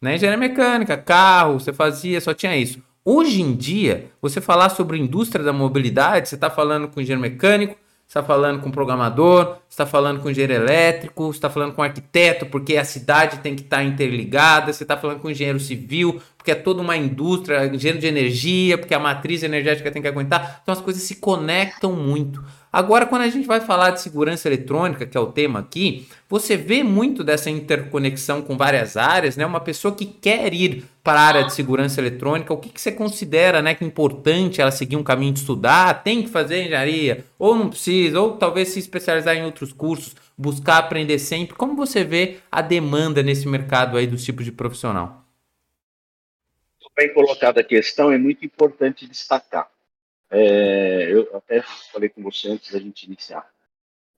Né? 0.00 0.16
Engenharia 0.16 0.38
mecânica, 0.38 0.96
carro, 0.96 1.58
você 1.58 1.72
fazia, 1.72 2.20
só 2.20 2.34
tinha 2.34 2.56
isso. 2.56 2.80
Hoje 3.04 3.42
em 3.42 3.56
dia, 3.56 4.12
você 4.20 4.40
falar 4.40 4.68
sobre 4.68 4.96
indústria 4.96 5.44
da 5.44 5.52
mobilidade, 5.52 6.28
você 6.28 6.36
está 6.36 6.48
falando 6.48 6.86
com 6.86 7.00
engenheiro 7.00 7.20
mecânico, 7.20 7.76
está 8.06 8.22
falando 8.22 8.60
com 8.60 8.70
programador, 8.70 9.56
está 9.68 9.84
falando 9.84 10.20
com 10.20 10.30
engenheiro 10.30 10.52
elétrico, 10.52 11.28
está 11.28 11.50
falando 11.50 11.74
com 11.74 11.82
arquiteto, 11.82 12.46
porque 12.46 12.76
a 12.76 12.84
cidade 12.84 13.38
tem 13.38 13.56
que 13.56 13.62
estar 13.62 13.78
tá 13.78 13.82
interligada, 13.82 14.72
você 14.72 14.84
está 14.84 14.96
falando 14.96 15.18
com 15.18 15.28
engenheiro 15.28 15.58
civil, 15.58 16.22
porque 16.38 16.52
é 16.52 16.54
toda 16.54 16.80
uma 16.80 16.96
indústria, 16.96 17.66
engenheiro 17.66 17.98
de 17.98 18.06
energia, 18.06 18.78
porque 18.78 18.94
a 18.94 19.00
matriz 19.00 19.42
energética 19.42 19.90
tem 19.90 20.00
que 20.00 20.06
aguentar. 20.06 20.60
Então 20.62 20.72
as 20.72 20.80
coisas 20.80 21.02
se 21.02 21.16
conectam 21.16 21.94
muito. 21.94 22.40
Agora, 22.72 23.04
quando 23.04 23.20
a 23.20 23.28
gente 23.28 23.46
vai 23.46 23.60
falar 23.60 23.90
de 23.90 24.00
segurança 24.00 24.48
eletrônica, 24.48 25.04
que 25.04 25.14
é 25.14 25.20
o 25.20 25.30
tema 25.30 25.58
aqui, 25.58 26.08
você 26.26 26.56
vê 26.56 26.82
muito 26.82 27.22
dessa 27.22 27.50
interconexão 27.50 28.40
com 28.40 28.56
várias 28.56 28.96
áreas, 28.96 29.36
né? 29.36 29.44
Uma 29.44 29.60
pessoa 29.60 29.94
que 29.94 30.06
quer 30.06 30.54
ir 30.54 30.82
para 31.04 31.20
a 31.20 31.24
área 31.24 31.44
de 31.44 31.52
segurança 31.52 32.00
eletrônica, 32.00 32.50
o 32.50 32.56
que, 32.56 32.70
que 32.70 32.80
você 32.80 32.90
considera 32.90 33.60
né, 33.60 33.74
que 33.74 33.84
é 33.84 33.86
importante 33.86 34.62
ela 34.62 34.70
seguir 34.70 34.96
um 34.96 35.02
caminho 35.02 35.34
de 35.34 35.40
estudar? 35.40 36.02
Tem 36.02 36.22
que 36.22 36.30
fazer 36.30 36.62
engenharia? 36.62 37.26
Ou 37.38 37.54
não 37.54 37.68
precisa? 37.68 38.18
Ou 38.18 38.38
talvez 38.38 38.68
se 38.68 38.78
especializar 38.78 39.36
em 39.36 39.44
outros 39.44 39.70
cursos, 39.74 40.16
buscar 40.38 40.78
aprender 40.78 41.18
sempre? 41.18 41.54
Como 41.54 41.76
você 41.76 42.02
vê 42.02 42.38
a 42.50 42.62
demanda 42.62 43.22
nesse 43.22 43.46
mercado 43.46 43.98
aí 43.98 44.06
dos 44.06 44.24
tipos 44.24 44.46
de 44.46 44.52
profissional? 44.52 45.22
Bem 46.96 47.12
colocada 47.12 47.60
a 47.60 47.64
questão, 47.64 48.10
é 48.10 48.16
muito 48.16 48.46
importante 48.46 49.06
destacar. 49.06 49.71
É, 50.34 51.12
eu 51.12 51.28
até 51.36 51.60
falei 51.92 52.08
com 52.08 52.22
você 52.22 52.48
antes 52.48 52.72
da 52.72 52.78
gente 52.78 53.04
iniciar. 53.04 53.46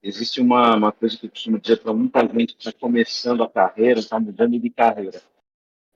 Existe 0.00 0.40
uma, 0.40 0.76
uma 0.76 0.92
coisa 0.92 1.18
que 1.18 1.26
eu 1.26 1.30
costumo 1.30 1.58
dizer 1.58 1.78
para 1.78 1.92
muita 1.92 2.20
gente 2.20 2.54
que 2.54 2.68
está 2.68 2.72
começando 2.72 3.42
a 3.42 3.48
carreira, 3.48 3.98
está 3.98 4.20
mudando 4.20 4.56
de 4.56 4.70
carreira. 4.70 5.20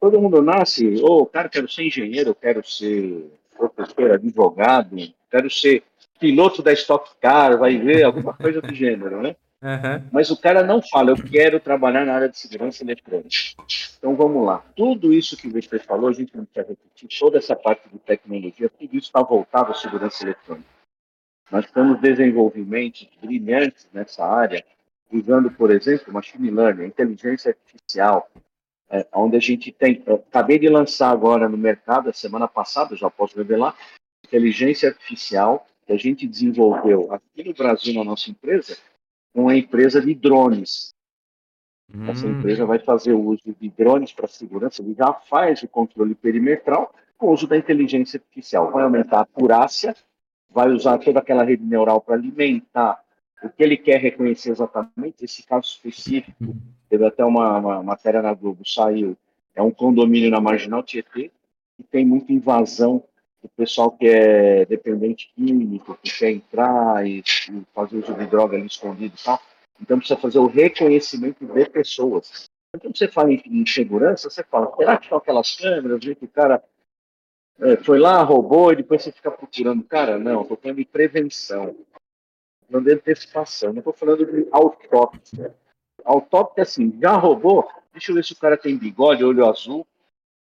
Todo 0.01 0.21
mundo 0.21 0.43
nasce, 0.43 1.01
ou 1.03 1.23
oh, 1.23 1.27
cara, 1.27 1.49
quero 1.49 1.69
ser 1.69 1.87
engenheiro, 1.87 2.35
quero 2.35 2.67
ser 2.67 3.31
professor, 3.57 4.13
advogado, 4.13 4.97
quero 5.31 5.49
ser 5.49 5.85
piloto 6.19 6.63
da 6.63 6.73
Stock 6.73 7.11
Car, 7.21 7.57
vai 7.57 7.79
ver 7.79 8.03
alguma 8.03 8.35
coisa 8.35 8.61
do 8.61 8.75
gênero, 8.75 9.23
né? 9.23 9.37
Uhum. 9.61 10.09
Mas 10.13 10.31
o 10.31 10.37
cara 10.37 10.63
não 10.63 10.81
fala, 10.81 11.11
eu 11.11 11.17
quero 11.17 11.59
trabalhar 11.59 12.07
na 12.07 12.15
área 12.15 12.29
de 12.29 12.39
segurança 12.39 12.85
eletrônica. 12.85 13.29
Então 13.99 14.15
vamos 14.15 14.47
lá. 14.47 14.65
Tudo 14.77 15.13
isso 15.13 15.37
que 15.37 15.49
você 15.49 15.79
falou, 15.81 16.09
a 16.09 16.13
gente 16.13 16.37
não 16.37 16.47
quer 16.47 16.65
repetir, 16.67 17.09
toda 17.19 17.39
essa 17.39 17.57
parte 17.57 17.89
de 17.89 17.99
tecnologia, 17.99 18.71
tudo 18.71 18.97
isso 18.97 19.09
está 19.09 19.21
voltado 19.21 19.73
à 19.73 19.75
segurança 19.75 20.25
eletrônica. 20.25 20.69
Nós 21.51 21.69
temos 21.71 22.01
desenvolvimentos 22.01 23.09
brilhantes 23.21 23.89
nessa 23.93 24.25
área, 24.25 24.65
usando, 25.11 25.51
por 25.51 25.71
exemplo, 25.71 26.13
machine 26.13 26.51
learning, 26.51 26.85
inteligência 26.85 27.51
artificial, 27.51 28.31
é, 28.91 29.07
onde 29.13 29.37
a 29.37 29.41
gente 29.41 29.73
tem. 29.73 30.03
Acabei 30.07 30.59
de 30.59 30.69
lançar 30.69 31.11
agora 31.11 31.49
no 31.49 31.57
mercado, 31.57 32.11
a 32.11 32.13
semana 32.13 32.47
passada, 32.47 32.95
já 32.95 33.11
posso 33.11 33.37
revelar, 33.37 33.75
inteligência 34.25 34.91
artificial 34.91 35.67
que 35.87 35.93
a 35.93 35.97
gente 35.97 36.29
desenvolveu 36.29 37.11
aqui 37.13 37.43
no 37.43 37.55
Brasil, 37.55 37.95
na 37.95 38.05
nossa 38.05 38.31
empresa, 38.31 38.77
uma 39.35 39.57
empresa 39.57 40.01
de 40.01 40.15
drones. 40.15 40.95
Hum. 41.93 42.09
Essa 42.09 42.27
empresa 42.27 42.67
vai 42.67 42.79
fazer 42.79 43.13
o 43.13 43.21
uso 43.21 43.55
de 43.59 43.69
drones 43.71 44.13
para 44.13 44.29
segurança, 44.29 44.83
ele 44.83 44.95
já 44.95 45.13
faz 45.13 45.63
o 45.63 45.69
controle 45.69 46.15
perimetral 46.15 46.95
com 47.17 47.29
o 47.29 47.33
uso 47.33 47.47
da 47.47 47.57
inteligência 47.57 48.19
artificial. 48.19 48.71
Vai 48.71 48.85
aumentar 48.85 49.19
a 49.19 49.23
acurácia, 49.23 49.95
vai 50.51 50.71
usar 50.71 50.99
toda 50.99 51.19
aquela 51.19 51.45
rede 51.45 51.65
neural 51.65 52.01
para 52.01 52.15
alimentar 52.15 53.03
o 53.43 53.49
que 53.49 53.63
ele 53.63 53.77
quer 53.77 54.01
reconhecer 54.01 54.51
exatamente. 54.51 55.25
Esse 55.25 55.45
caso 55.45 55.67
específico, 55.67 56.45
hum. 56.45 56.57
teve 56.89 57.07
até 57.07 57.25
uma, 57.25 57.59
uma 57.59 57.83
matéria 57.83 58.23
na 58.23 58.35
Globo, 58.35 58.67
saiu, 58.69 59.17
é 59.55 59.63
um 59.63 59.71
condomínio 59.71 60.31
na 60.31 60.41
Marginal 60.41 60.83
Tietê, 60.83 61.31
que 61.77 61.83
tem 61.83 62.05
muita 62.05 62.33
invasão 62.33 63.03
o 63.43 63.49
pessoal 63.49 63.91
que 63.91 64.07
é 64.07 64.65
dependente 64.65 65.33
químico, 65.35 65.99
que 66.03 66.17
quer 66.19 66.31
entrar 66.31 67.07
e, 67.07 67.21
e 67.21 67.63
fazer 67.75 67.99
uso 67.99 68.15
de 68.15 68.27
droga 68.27 68.57
ali 68.57 68.67
escondido 68.67 69.15
e 69.19 69.25
tal. 69.25 69.41
Então 69.81 69.99
precisa 69.99 70.19
fazer 70.19 70.39
o 70.39 70.47
reconhecimento 70.47 71.45
de 71.45 71.71
pessoas. 71.71 72.51
Então 72.75 72.93
você 72.95 73.09
fala 73.09 73.33
em, 73.33 73.67
segurança, 73.67 74.29
você 74.29 74.43
fala, 74.43 74.75
será 74.77 74.97
que 74.97 75.05
estão 75.05 75.19
aquelas 75.19 75.57
câmeras, 75.57 76.01
que 76.01 76.25
o 76.25 76.29
cara 76.29 76.63
é, 77.61 77.77
foi 77.77 77.99
lá, 77.99 78.23
roubou, 78.23 78.73
e 78.73 78.77
depois 78.77 79.03
você 79.03 79.13
fica 79.13 79.31
procurando. 79.31 79.83
Cara, 79.85 80.19
não, 80.19 80.43
estou 80.43 80.57
falando 80.57 80.77
de 80.77 80.85
prevenção. 80.85 81.77
Não 82.69 82.83
de 82.83 82.93
antecipação, 82.93 83.73
não 83.73 83.79
estou 83.79 83.95
falando 83.95 84.27
de 84.27 84.47
autópsia. 84.51 85.55
Autópsia, 86.05 86.63
assim, 86.63 86.97
já 87.01 87.13
roubou? 87.13 87.67
Deixa 87.93 88.11
eu 88.11 88.17
ver 88.17 88.25
se 88.25 88.33
o 88.35 88.39
cara 88.39 88.57
tem 88.57 88.77
bigode, 88.77 89.25
olho 89.25 89.49
azul, 89.49 89.87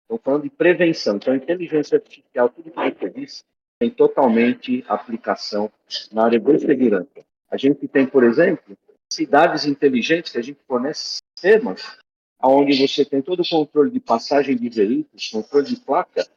Estou 0.03 0.19
falando 0.23 0.43
de 0.43 0.49
prevenção. 0.49 1.15
Então, 1.15 1.35
inteligência 1.35 1.97
artificial, 1.97 2.49
tudo 2.49 2.71
que 2.71 2.99
você 2.99 3.09
disse, 3.09 3.43
tem 3.79 3.89
totalmente 3.89 4.83
aplicação 4.87 5.71
na 6.11 6.25
área 6.25 6.39
de 6.39 6.59
segurança. 6.59 7.25
A 7.49 7.57
gente 7.57 7.87
tem, 7.87 8.05
por 8.05 8.23
exemplo, 8.23 8.77
cidades 9.11 9.65
inteligentes 9.65 10.31
que 10.31 10.37
a 10.37 10.41
gente 10.41 10.59
fornece 10.67 11.19
sistemas 11.35 11.97
onde 12.41 12.75
você 12.85 13.05
tem 13.05 13.21
todo 13.21 13.41
o 13.41 13.49
controle 13.49 13.89
de 13.89 13.99
passagem 13.99 14.57
de 14.57 14.67
veículos, 14.67 15.29
controle 15.29 15.65
de 15.65 15.77
placa. 15.77 16.27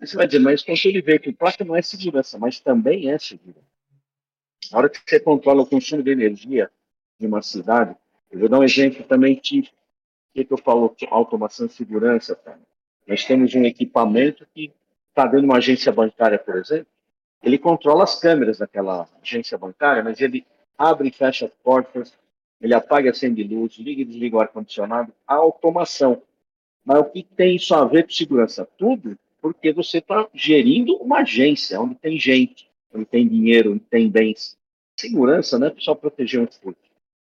Você 0.00 0.16
vai 0.16 0.26
dizer, 0.26 0.40
mas 0.40 0.62
controle 0.62 1.00
de 1.00 1.02
veículo, 1.02 1.36
placa 1.36 1.64
não 1.64 1.76
é 1.76 1.82
segurança, 1.82 2.38
mas 2.38 2.58
também 2.58 3.10
é 3.10 3.18
segurança. 3.18 3.60
Na 4.72 4.78
hora 4.78 4.88
que 4.88 4.98
você 4.98 5.20
controla 5.20 5.62
o 5.62 5.66
consumo 5.66 6.02
de 6.02 6.10
energia 6.10 6.70
de 7.20 7.26
uma 7.26 7.42
cidade, 7.42 7.94
eu 8.30 8.40
vou 8.40 8.48
dar 8.48 8.58
um 8.58 8.64
exemplo 8.64 9.04
também 9.04 9.36
típico 9.36 9.76
que, 10.34 10.44
que 10.44 10.52
eu 10.52 10.58
falo 10.58 10.94
automação 11.10 11.66
e 11.66 11.70
segurança? 11.70 12.34
Cara? 12.34 12.60
Nós 13.06 13.24
temos 13.24 13.54
um 13.54 13.64
equipamento 13.64 14.46
que 14.54 14.72
está 15.08 15.24
dentro 15.24 15.40
de 15.40 15.46
uma 15.46 15.58
agência 15.58 15.92
bancária, 15.92 16.38
por 16.38 16.56
exemplo, 16.56 16.86
ele 17.42 17.58
controla 17.58 18.04
as 18.04 18.18
câmeras 18.18 18.58
daquela 18.58 19.08
agência 19.20 19.58
bancária, 19.58 20.02
mas 20.02 20.20
ele 20.20 20.46
abre 20.78 21.08
e 21.08 21.12
fecha 21.12 21.46
as 21.46 21.52
portas, 21.62 22.16
ele 22.60 22.72
apaga 22.72 23.08
e 23.08 23.10
acende 23.10 23.42
luz, 23.42 23.74
liga 23.74 24.02
e 24.02 24.04
desliga 24.04 24.36
o 24.36 24.40
ar-condicionado, 24.40 25.12
a 25.26 25.34
automação. 25.34 26.22
Mas 26.84 27.00
o 27.00 27.04
que 27.04 27.22
tem 27.22 27.56
isso 27.56 27.74
a 27.74 27.84
ver 27.84 28.04
com 28.04 28.10
segurança? 28.10 28.68
Tudo 28.78 29.18
porque 29.40 29.72
você 29.72 29.98
está 29.98 30.28
gerindo 30.32 30.94
uma 30.96 31.18
agência, 31.18 31.80
onde 31.80 31.96
tem 31.96 32.16
gente, 32.18 32.70
onde 32.94 33.04
tem 33.04 33.26
dinheiro, 33.26 33.72
onde 33.72 33.80
tem 33.80 34.08
bens. 34.08 34.56
Segurança 34.96 35.58
não 35.58 35.66
é 35.66 35.74
só 35.78 35.96
proteger 35.96 36.40
um 36.40 36.46
furto, 36.46 36.78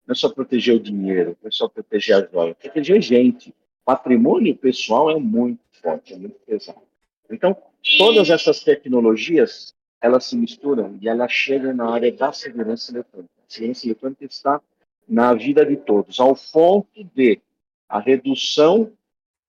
não 0.07 0.13
é 0.13 0.15
só 0.15 0.29
proteger 0.29 0.75
o 0.75 0.79
dinheiro, 0.79 1.37
não 1.41 1.47
é 1.47 1.51
só 1.51 1.67
proteger 1.67 2.15
as 2.15 2.31
joias, 2.31 2.55
é 2.59 2.69
proteger 2.69 3.01
gente. 3.01 3.53
Patrimônio 3.85 4.55
pessoal 4.55 5.11
é 5.11 5.19
muito 5.19 5.59
forte, 5.81 6.13
é 6.13 6.17
muito 6.17 6.39
pesado. 6.45 6.81
Então, 7.29 7.55
todas 7.97 8.29
essas 8.29 8.63
tecnologias, 8.63 9.73
elas 10.01 10.25
se 10.25 10.35
misturam 10.35 10.97
e 11.01 11.09
elas 11.09 11.31
chegam 11.31 11.73
na 11.73 11.91
área 11.91 12.11
da 12.11 12.31
segurança 12.31 12.91
eletrônica. 12.91 13.31
A 13.37 13.49
segurança 13.49 13.85
eletrônica 13.85 14.25
está 14.25 14.61
na 15.07 15.33
vida 15.33 15.65
de 15.65 15.77
todos, 15.77 16.19
ao 16.19 16.35
ponto 16.35 17.03
de 17.15 17.41
a 17.87 17.99
redução 17.99 18.91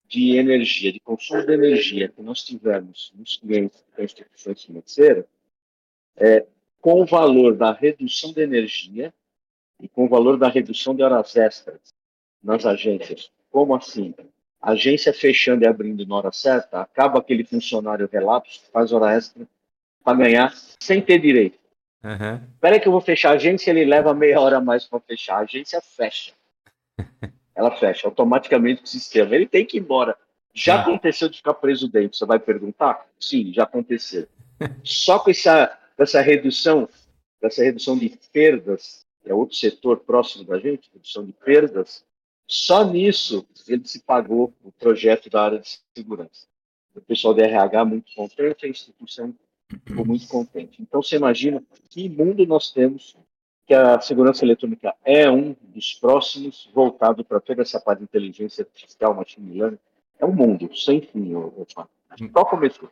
de 0.06 0.36
energia, 0.36 0.92
de 0.92 1.00
consumo 1.00 1.44
de 1.44 1.52
energia 1.52 2.08
que 2.08 2.22
nós 2.22 2.42
tivemos 2.42 3.12
nos 3.14 3.36
clientes 3.36 3.84
das 3.96 4.06
instituições 4.06 4.64
financeiras, 4.64 5.24
é, 6.16 6.46
com 6.80 7.02
o 7.02 7.06
valor 7.06 7.54
da 7.56 7.72
redução 7.72 8.32
de 8.32 8.40
energia 8.40 9.12
e 9.80 9.88
com 9.88 10.06
o 10.06 10.08
valor 10.08 10.38
da 10.38 10.48
redução 10.48 10.94
de 10.94 11.02
horas 11.02 11.36
extras 11.36 11.94
nas 12.42 12.64
agências. 12.64 13.30
Como 13.50 13.74
assim? 13.74 14.14
Agência 14.60 15.12
fechando 15.12 15.64
e 15.64 15.66
abrindo 15.66 16.06
na 16.06 16.16
hora 16.16 16.32
certa, 16.32 16.80
acaba 16.80 17.20
aquele 17.20 17.44
funcionário 17.44 18.08
relapso 18.12 18.60
que 18.60 18.70
faz 18.70 18.92
hora 18.92 19.14
extra 19.14 19.46
para 20.04 20.18
ganhar 20.18 20.52
sem 20.80 21.00
ter 21.00 21.20
direito. 21.20 21.58
Uhum. 22.02 22.40
Espera 22.54 22.80
que 22.80 22.88
eu 22.88 22.92
vou 22.92 23.00
fechar 23.00 23.30
a 23.30 23.34
agência, 23.34 23.70
ele 23.70 23.84
leva 23.84 24.14
meia 24.14 24.40
hora 24.40 24.58
a 24.58 24.60
mais 24.60 24.84
para 24.84 25.00
fechar. 25.00 25.36
A 25.36 25.40
agência 25.40 25.80
fecha. 25.80 26.32
ela 27.54 27.70
fecha 27.76 28.06
automaticamente 28.06 28.84
o 28.84 28.86
sistema. 28.86 29.34
Ele 29.34 29.46
tem 29.46 29.66
que 29.66 29.76
ir 29.76 29.80
embora. 29.80 30.16
Já 30.54 30.76
ah. 30.76 30.80
aconteceu 30.80 31.28
de 31.28 31.38
ficar 31.38 31.54
preso 31.54 31.88
dentro? 31.88 32.16
Você 32.16 32.24
vai 32.24 32.38
perguntar? 32.38 33.04
Sim, 33.18 33.52
já 33.52 33.64
aconteceu. 33.64 34.28
Só 34.84 35.18
com 35.18 35.30
essa, 35.30 35.76
essa 35.98 36.20
redução, 36.20 36.88
essa 37.42 37.62
redução 37.62 37.98
de 37.98 38.16
perdas, 38.32 39.04
é 39.26 39.34
outro 39.34 39.56
setor 39.56 39.98
próximo 39.98 40.44
da 40.44 40.58
gente, 40.58 40.88
redução 40.92 41.24
de 41.24 41.32
perdas, 41.32 42.04
só 42.48 42.82
nisso 42.82 43.46
ele 43.68 43.86
se 43.86 44.00
pagou 44.00 44.54
o 44.64 44.72
projeto 44.72 45.28
da 45.28 45.42
área 45.42 45.58
de 45.58 45.78
segurança. 45.94 46.46
O 46.96 47.00
pessoal 47.02 47.34
da 47.34 47.44
RH 47.44 47.84
muito 47.84 48.14
contente, 48.14 48.64
a 48.64 48.68
instituição 48.68 49.34
ficou 49.84 50.04
muito 50.04 50.26
contente. 50.26 50.80
Então 50.80 51.02
você 51.02 51.16
imagina 51.16 51.62
que 51.90 52.08
mundo 52.08 52.46
nós 52.46 52.72
temos 52.72 53.14
que 53.66 53.74
a 53.74 54.00
segurança 54.00 54.44
eletrônica 54.44 54.94
é 55.04 55.30
um 55.30 55.54
dos 55.60 55.92
próximos 55.94 56.70
voltado 56.72 57.22
para 57.22 57.38
toda 57.38 57.60
essa 57.60 57.78
parte 57.78 57.98
de 57.98 58.04
inteligência 58.04 58.62
artificial, 58.64 59.14
machine 59.14 59.58
learning. 59.58 59.78
É 60.18 60.24
um 60.24 60.32
mundo 60.32 60.74
sem 60.74 61.02
fim, 61.02 61.34
Só 62.32 62.44
começou. 62.46 62.90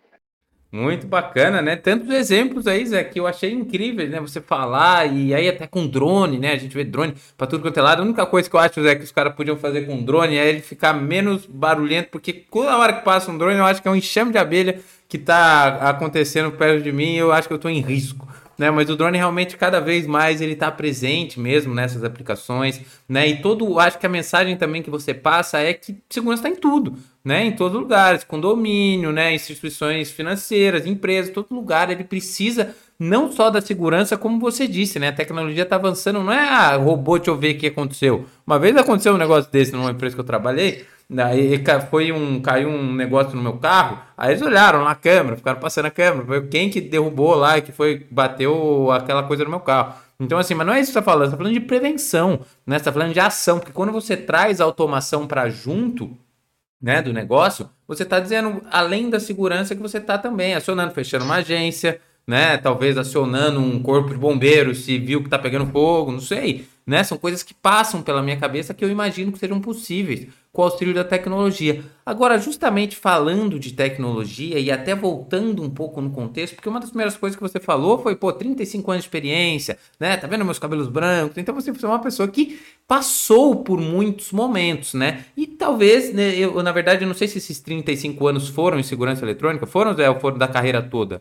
Muito 0.76 1.06
bacana, 1.06 1.62
né? 1.62 1.75
Tantos 1.75 2.11
exemplos 2.11 2.66
aí, 2.66 2.85
Zé, 2.85 3.02
que 3.02 3.18
eu 3.18 3.26
achei 3.26 3.50
incrível, 3.50 4.06
né? 4.06 4.21
Você 4.21 4.42
falar, 4.42 5.06
e 5.06 5.35
aí 5.35 5.49
até 5.49 5.66
com 5.66 5.87
drone, 5.87 6.38
né? 6.38 6.52
A 6.52 6.56
gente 6.59 6.75
vê 6.75 6.85
drone 6.85 7.14
para 7.37 7.47
tudo 7.47 7.62
quanto 7.62 7.78
é 7.78 7.83
lado. 7.83 8.02
A 8.02 8.04
única 8.04 8.26
coisa 8.26 8.49
que 8.49 8.54
eu 8.54 8.61
acho, 8.61 8.83
Zé, 8.83 8.95
que 8.95 9.04
os 9.04 9.11
caras 9.11 9.35
podiam 9.35 9.56
fazer 9.56 9.87
com 9.87 10.04
drone 10.04 10.37
é 10.37 10.47
ele 10.47 10.61
ficar 10.61 10.92
menos 10.92 11.47
barulhento, 11.47 12.11
porque 12.11 12.30
toda 12.33 12.76
hora 12.76 12.92
que 12.92 13.04
passa 13.04 13.30
um 13.30 13.38
drone, 13.38 13.56
eu 13.56 13.64
acho 13.64 13.80
que 13.80 13.88
é 13.88 13.90
um 13.90 13.97
enxame 13.97 14.33
de 14.33 14.38
abelha 14.38 14.78
que 15.09 15.16
tá 15.16 15.78
acontecendo 15.88 16.50
perto 16.52 16.83
de 16.83 16.92
mim 16.92 17.14
e 17.14 17.18
eu 17.18 17.33
acho 17.33 17.49
que 17.49 17.54
eu 17.54 17.59
tô 17.59 17.71
em 17.71 17.80
risco 17.80 18.28
né? 18.58 18.70
Mas 18.70 18.88
o 18.88 18.96
drone 18.96 19.18
realmente 19.18 19.56
cada 19.56 19.80
vez 19.80 20.06
mais 20.06 20.40
ele 20.40 20.52
está 20.52 20.70
presente 20.70 21.38
mesmo 21.38 21.74
nessas 21.74 22.02
aplicações, 22.04 22.81
né? 23.09 23.28
E 23.28 23.42
todo, 23.42 23.78
acho 23.78 23.98
que 23.98 24.07
a 24.07 24.09
mensagem 24.09 24.57
também 24.57 24.83
que 24.83 24.90
você 24.90 25.12
passa 25.12 25.59
é 25.59 25.74
que 25.74 25.96
segurança 26.09 26.46
está 26.46 26.57
em 26.57 26.61
tudo, 26.61 26.94
né? 27.24 27.44
Em 27.44 27.52
todos 27.52 27.74
os 27.74 27.83
lugares, 27.83 28.24
condomínio, 28.24 29.12
né? 29.12 29.35
Instituições 29.35 30.11
financeiras, 30.11 30.87
empresas, 30.87 31.33
todo 31.33 31.54
lugar 31.54 31.90
ele 31.90 32.04
precisa 32.04 32.74
não 32.98 33.30
só 33.30 33.50
da 33.50 33.61
segurança, 33.61 34.16
como 34.16 34.40
você 34.40 34.66
disse, 34.66 34.98
né? 34.98 35.09
A 35.09 35.12
tecnologia 35.12 35.62
está 35.62 35.76
avançando, 35.76 36.22
não 36.22 36.32
é 36.32 36.48
ah, 36.48 36.76
robô, 36.76 37.18
deixa 37.18 37.30
eu 37.30 37.37
ver 37.37 37.54
o 37.54 37.59
que 37.59 37.66
aconteceu. 37.66 38.26
Uma 38.46 38.59
vez 38.59 38.76
aconteceu 38.76 39.14
um 39.14 39.18
negócio 39.18 39.50
desse 39.50 39.72
numa 39.72 39.90
empresa 39.90 40.14
que 40.14 40.20
eu 40.20 40.24
trabalhei, 40.24 40.87
Daí 41.09 41.62
foi 41.88 42.11
um, 42.11 42.40
caiu 42.40 42.68
um 42.68 42.92
negócio 42.92 43.37
no 43.37 43.42
meu 43.42 43.59
carro, 43.59 44.00
aí 44.16 44.32
eles 44.32 44.42
olharam 44.42 44.85
na 44.85 44.94
câmera, 44.96 45.37
ficaram 45.37 45.61
passando 45.61 45.87
a 45.87 45.90
câmera, 45.90 46.26
foi 46.26 46.46
quem 46.48 46.68
que 46.68 46.80
derrubou 46.80 47.37
lá, 47.37 47.61
que 47.61 47.70
foi, 47.70 48.04
bateu 48.11 48.90
aquela 48.90 49.22
coisa 49.22 49.44
no 49.44 49.50
meu 49.50 49.61
carro. 49.61 49.94
Então, 50.18 50.37
assim, 50.37 50.54
mas 50.54 50.66
não 50.66 50.74
é 50.74 50.80
isso 50.80 50.88
que 50.88 50.94
você 50.94 50.98
está 50.98 51.11
falando, 51.11 51.26
você 51.28 51.35
está 51.35 51.37
falando 51.37 51.52
de 51.52 51.61
prevenção, 51.61 52.40
né? 52.66 52.76
Você 52.76 52.76
está 52.76 52.92
falando 52.92 53.12
de 53.12 53.20
ação, 53.20 53.61
porque 53.61 53.72
quando 53.72 53.92
você 53.92 54.16
traz 54.16 54.61
a 54.61 54.64
automação 54.64 55.28
para 55.28 55.48
junto, 55.48 56.16
né, 56.82 57.00
do 57.00 57.12
negócio, 57.12 57.70
você 57.87 58.02
está 58.02 58.18
dizendo, 58.18 58.62
além 58.70 59.09
da 59.09 59.20
segurança, 59.20 59.74
que 59.74 59.82
você 59.82 59.98
está 59.98 60.18
também 60.18 60.54
acionando, 60.54 60.92
fechando 60.92 61.24
uma 61.24 61.37
agência, 61.37 62.00
né? 62.26 62.56
Talvez 62.58 62.98
acionando 62.98 63.60
um 63.60 63.82
corpo 63.82 64.10
de 64.10 64.18
bombeiros 64.18 64.84
se 64.84 64.98
viu 64.98 65.20
que 65.20 65.26
está 65.26 65.38
pegando 65.38 65.70
fogo, 65.70 66.12
não 66.12 66.20
sei 66.20 66.66
né? 66.86 67.02
São 67.02 67.18
coisas 67.18 67.42
que 67.42 67.52
passam 67.52 68.00
pela 68.00 68.22
minha 68.22 68.36
cabeça 68.36 68.72
que 68.72 68.84
eu 68.84 68.88
imagino 68.88 69.32
que 69.32 69.38
sejam 69.38 69.60
possíveis 69.60 70.28
com 70.52 70.62
o 70.62 70.64
auxílio 70.64 70.94
da 70.94 71.04
tecnologia. 71.04 71.84
Agora, 72.04 72.38
justamente 72.38 72.96
falando 72.96 73.58
de 73.58 73.72
tecnologia 73.72 74.58
e 74.58 74.70
até 74.70 74.94
voltando 74.94 75.62
um 75.62 75.68
pouco 75.68 76.00
no 76.00 76.10
contexto, 76.10 76.54
porque 76.54 76.68
uma 76.68 76.80
das 76.80 76.90
primeiras 76.90 77.16
coisas 77.16 77.36
que 77.36 77.42
você 77.42 77.58
falou 77.58 77.98
foi, 77.98 78.14
pô, 78.14 78.32
35 78.32 78.90
anos 78.90 79.02
de 79.02 79.08
experiência, 79.08 79.76
né? 79.98 80.16
Tá 80.16 80.28
vendo 80.28 80.44
meus 80.44 80.60
cabelos 80.60 80.88
brancos? 80.88 81.36
Então 81.36 81.54
você 81.54 81.70
é 81.70 81.86
uma 81.88 81.98
pessoa 81.98 82.28
que 82.28 82.58
passou 82.86 83.56
por 83.56 83.80
muitos 83.80 84.30
momentos, 84.30 84.94
né? 84.94 85.24
E 85.36 85.46
talvez, 85.46 86.14
né, 86.14 86.36
eu 86.36 86.62
na 86.62 86.70
verdade 86.70 87.02
eu 87.02 87.08
não 87.08 87.14
sei 87.14 87.26
se 87.26 87.38
esses 87.38 87.58
35 87.60 88.26
anos 88.28 88.48
foram 88.48 88.78
em 88.78 88.84
segurança 88.84 89.24
eletrônica, 89.24 89.66
foram 89.66 89.90
ou 89.90 90.20
foram 90.20 90.38
da 90.38 90.46
carreira 90.46 90.80
toda? 90.80 91.20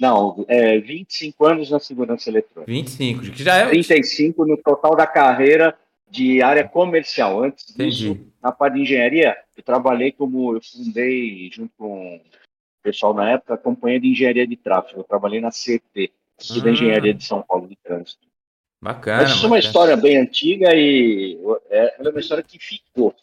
Não, 0.00 0.46
é 0.48 0.78
25 0.78 1.44
anos 1.44 1.70
na 1.70 1.78
segurança 1.78 2.30
eletrônica. 2.30 2.72
25, 2.72 3.20
que 3.20 3.44
já 3.44 3.56
é. 3.56 3.68
35 3.68 4.46
no 4.46 4.56
total 4.56 4.96
da 4.96 5.06
carreira 5.06 5.76
de 6.08 6.40
área 6.42 6.66
comercial. 6.66 7.44
Antes 7.44 7.70
Entendi. 7.70 8.14
disso, 8.14 8.26
na 8.42 8.50
parte 8.50 8.74
de 8.74 8.80
engenharia, 8.80 9.36
eu 9.54 9.62
trabalhei 9.62 10.10
como 10.10 10.56
eu 10.56 10.60
fundei 10.62 11.50
junto 11.52 11.70
com 11.76 12.16
o 12.16 12.20
pessoal 12.82 13.12
na 13.12 13.32
época, 13.32 13.54
a 13.54 13.58
companhia 13.58 14.00
de 14.00 14.08
engenharia 14.08 14.46
de 14.46 14.56
tráfego. 14.56 15.00
Eu 15.00 15.04
trabalhei 15.04 15.38
na 15.38 15.50
CT, 15.50 16.10
ah. 16.50 16.60
da 16.64 16.70
Engenharia 16.70 17.12
de 17.12 17.22
São 17.22 17.42
Paulo 17.42 17.68
de 17.68 17.76
Trânsito. 17.76 18.26
Bacana. 18.82 19.22
Mas 19.22 19.32
isso 19.32 19.44
é 19.44 19.48
uma 19.48 19.58
história 19.58 19.96
bem 19.98 20.16
antiga 20.16 20.74
e 20.74 21.38
é, 21.68 21.96
é 21.98 22.08
uma 22.08 22.20
história 22.20 22.42
que 22.42 22.58
ficou. 22.58 23.14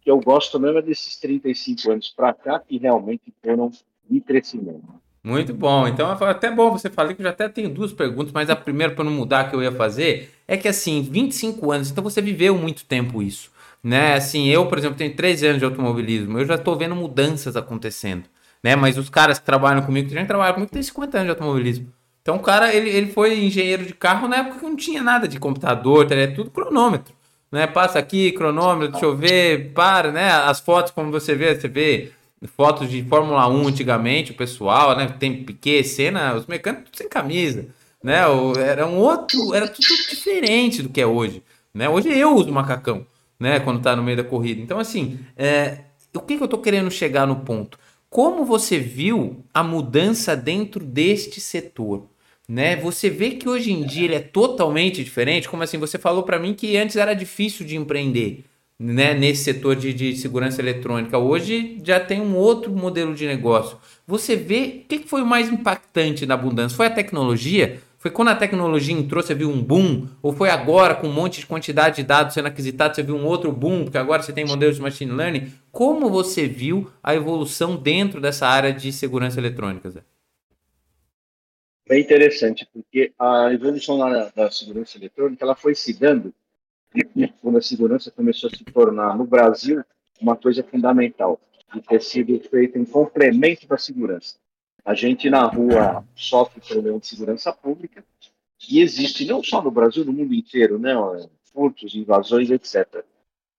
Que 0.00 0.10
eu 0.10 0.18
gosto 0.18 0.58
mesmo 0.58 0.78
é 0.78 0.82
desses 0.82 1.16
35 1.20 1.92
anos 1.92 2.08
para 2.10 2.34
cá, 2.34 2.58
que 2.58 2.76
realmente 2.76 3.32
foram 3.40 3.70
de 4.10 4.20
crescimento. 4.20 4.82
Muito 5.24 5.54
bom. 5.54 5.88
Então, 5.88 6.10
até 6.10 6.50
bom 6.50 6.70
você 6.70 6.90
falar 6.90 7.14
que 7.14 7.22
eu 7.22 7.24
já 7.24 7.30
até 7.30 7.48
tenho 7.48 7.70
duas 7.70 7.94
perguntas, 7.94 8.30
mas 8.30 8.50
a 8.50 8.54
primeira, 8.54 8.94
para 8.94 9.04
não 9.04 9.10
mudar, 9.10 9.48
que 9.48 9.56
eu 9.56 9.62
ia 9.62 9.72
fazer, 9.72 10.30
é 10.46 10.54
que 10.54 10.68
assim, 10.68 11.00
25 11.00 11.72
anos, 11.72 11.90
então 11.90 12.04
você 12.04 12.20
viveu 12.20 12.58
muito 12.58 12.84
tempo 12.84 13.22
isso. 13.22 13.50
Né? 13.82 14.14
Assim, 14.14 14.48
eu, 14.48 14.66
por 14.66 14.76
exemplo, 14.76 14.98
tenho 14.98 15.16
13 15.16 15.46
anos 15.46 15.58
de 15.60 15.64
automobilismo, 15.64 16.38
eu 16.38 16.44
já 16.44 16.56
estou 16.56 16.76
vendo 16.76 16.94
mudanças 16.94 17.56
acontecendo. 17.56 18.24
Né? 18.62 18.76
Mas 18.76 18.98
os 18.98 19.08
caras 19.08 19.38
que 19.38 19.46
trabalham 19.46 19.80
comigo, 19.80 20.08
que 20.08 20.14
já 20.14 20.24
trabalham 20.26 20.54
comigo, 20.54 20.70
têm 20.70 20.82
50 20.82 21.16
anos 21.16 21.26
de 21.26 21.30
automobilismo. 21.30 21.88
Então, 22.20 22.36
o 22.36 22.40
cara, 22.40 22.74
ele, 22.74 22.90
ele 22.90 23.10
foi 23.10 23.38
engenheiro 23.38 23.84
de 23.84 23.94
carro 23.94 24.28
na 24.28 24.36
época 24.36 24.58
que 24.58 24.64
não 24.64 24.76
tinha 24.76 25.02
nada 25.02 25.26
de 25.26 25.38
computador, 25.38 26.06
tá 26.06 26.14
é 26.14 26.26
tudo 26.26 26.50
cronômetro. 26.50 27.14
Né? 27.50 27.66
Passa 27.66 27.98
aqui, 27.98 28.32
cronômetro, 28.32 28.92
deixa 28.92 29.06
eu 29.06 29.16
ver, 29.16 29.72
para, 29.72 30.10
né? 30.12 30.30
As 30.30 30.60
fotos, 30.60 30.90
como 30.90 31.10
você 31.10 31.34
vê, 31.34 31.54
você 31.54 31.68
vê 31.68 32.12
fotos 32.46 32.90
de 32.90 33.02
Fórmula 33.02 33.48
1 33.48 33.68
antigamente, 33.68 34.32
o 34.32 34.36
pessoal, 34.36 34.96
né? 34.96 35.06
Tem 35.18 35.44
Piquet, 35.44 35.84
cena, 35.84 36.34
os 36.34 36.46
mecânicos 36.46 36.90
sem 36.94 37.08
camisa, 37.08 37.66
né? 38.02 38.20
Era 38.66 38.86
um 38.86 38.96
outro, 38.96 39.54
era 39.54 39.66
tudo 39.68 39.86
diferente 40.08 40.82
do 40.82 40.88
que 40.88 41.00
é 41.00 41.06
hoje, 41.06 41.42
né? 41.72 41.88
Hoje 41.88 42.08
eu 42.08 42.34
uso 42.34 42.52
macacão, 42.52 43.06
né? 43.38 43.60
Quando 43.60 43.80
tá 43.80 43.96
no 43.96 44.02
meio 44.02 44.16
da 44.16 44.24
corrida. 44.24 44.60
Então, 44.60 44.78
assim, 44.78 45.18
é, 45.36 45.80
o 46.14 46.20
que, 46.20 46.36
que 46.36 46.42
eu 46.42 46.48
tô 46.48 46.58
querendo 46.58 46.90
chegar 46.90 47.26
no 47.26 47.36
ponto? 47.36 47.78
Como 48.08 48.44
você 48.44 48.78
viu 48.78 49.44
a 49.52 49.62
mudança 49.62 50.36
dentro 50.36 50.84
deste 50.84 51.40
setor? 51.40 52.08
Né? 52.48 52.76
Você 52.76 53.08
vê 53.08 53.30
que 53.30 53.48
hoje 53.48 53.72
em 53.72 53.84
dia 53.84 54.04
ele 54.04 54.14
é 54.14 54.20
totalmente 54.20 55.02
diferente. 55.02 55.48
Como 55.48 55.62
assim? 55.62 55.78
Você 55.78 55.98
falou 55.98 56.22
para 56.22 56.38
mim 56.38 56.54
que 56.54 56.76
antes 56.76 56.94
era 56.94 57.14
difícil 57.14 57.66
de 57.66 57.74
empreender 57.74 58.44
né, 58.78 59.14
nesse 59.14 59.44
setor 59.44 59.76
de, 59.76 59.92
de 59.92 60.16
segurança 60.16 60.60
eletrônica. 60.60 61.16
Hoje 61.18 61.78
já 61.84 62.00
tem 62.00 62.20
um 62.20 62.36
outro 62.36 62.72
modelo 62.72 63.14
de 63.14 63.26
negócio. 63.26 63.78
Você 64.06 64.36
vê 64.36 64.82
o 64.84 64.88
que 64.88 65.00
foi 65.00 65.22
o 65.22 65.26
mais 65.26 65.50
impactante 65.50 66.26
na 66.26 66.34
abundância? 66.34 66.76
Foi 66.76 66.86
a 66.86 66.90
tecnologia? 66.90 67.80
Foi 67.98 68.10
quando 68.10 68.28
a 68.28 68.36
tecnologia 68.36 68.94
entrou, 68.94 69.22
você 69.22 69.34
viu 69.34 69.48
um 69.48 69.62
boom? 69.62 70.06
Ou 70.20 70.34
foi 70.34 70.50
agora, 70.50 70.94
com 70.94 71.06
um 71.06 71.12
monte 71.12 71.40
de 71.40 71.46
quantidade 71.46 71.96
de 71.96 72.02
dados 72.02 72.34
sendo 72.34 72.48
aquisitados, 72.48 72.96
você 72.96 73.02
viu 73.02 73.16
um 73.16 73.24
outro 73.24 73.50
boom, 73.50 73.84
porque 73.84 73.96
agora 73.96 74.22
você 74.22 74.30
tem 74.30 74.44
modelos 74.44 74.76
de 74.76 74.82
machine 74.82 75.10
learning? 75.10 75.50
Como 75.72 76.10
você 76.10 76.46
viu 76.46 76.90
a 77.02 77.14
evolução 77.14 77.76
dentro 77.76 78.20
dessa 78.20 78.46
área 78.46 78.74
de 78.74 78.92
segurança 78.92 79.40
eletrônica, 79.40 79.88
Zé? 79.88 80.02
Bem 81.88 82.02
interessante, 82.02 82.68
porque 82.72 83.12
a 83.18 83.50
evolução 83.52 83.98
da, 83.98 84.30
da 84.30 84.50
segurança 84.50 84.98
eletrônica 84.98 85.42
ela 85.42 85.54
foi 85.54 85.74
se 85.74 85.98
dando 85.98 86.34
quando 87.40 87.58
a 87.58 87.62
segurança 87.62 88.10
começou 88.10 88.50
a 88.52 88.56
se 88.56 88.64
tornar, 88.64 89.16
no 89.16 89.24
Brasil, 89.24 89.82
uma 90.20 90.36
coisa 90.36 90.62
fundamental, 90.62 91.40
de 91.72 91.80
ter 91.80 92.00
sido 92.00 92.38
feita 92.48 92.78
em 92.78 92.84
complemento 92.84 93.66
da 93.66 93.76
segurança. 93.76 94.36
A 94.84 94.94
gente 94.94 95.28
na 95.28 95.44
rua 95.44 96.04
sofre 96.14 96.60
problema 96.60 96.98
de 97.00 97.06
segurança 97.06 97.52
pública 97.52 98.04
e 98.68 98.80
existe 98.80 99.26
não 99.26 99.42
só 99.42 99.62
no 99.62 99.70
Brasil, 99.70 100.04
no 100.04 100.12
mundo 100.12 100.34
inteiro, 100.34 100.78
né, 100.78 100.94
furtos, 101.52 101.94
invasões, 101.94 102.50
etc. 102.50 103.04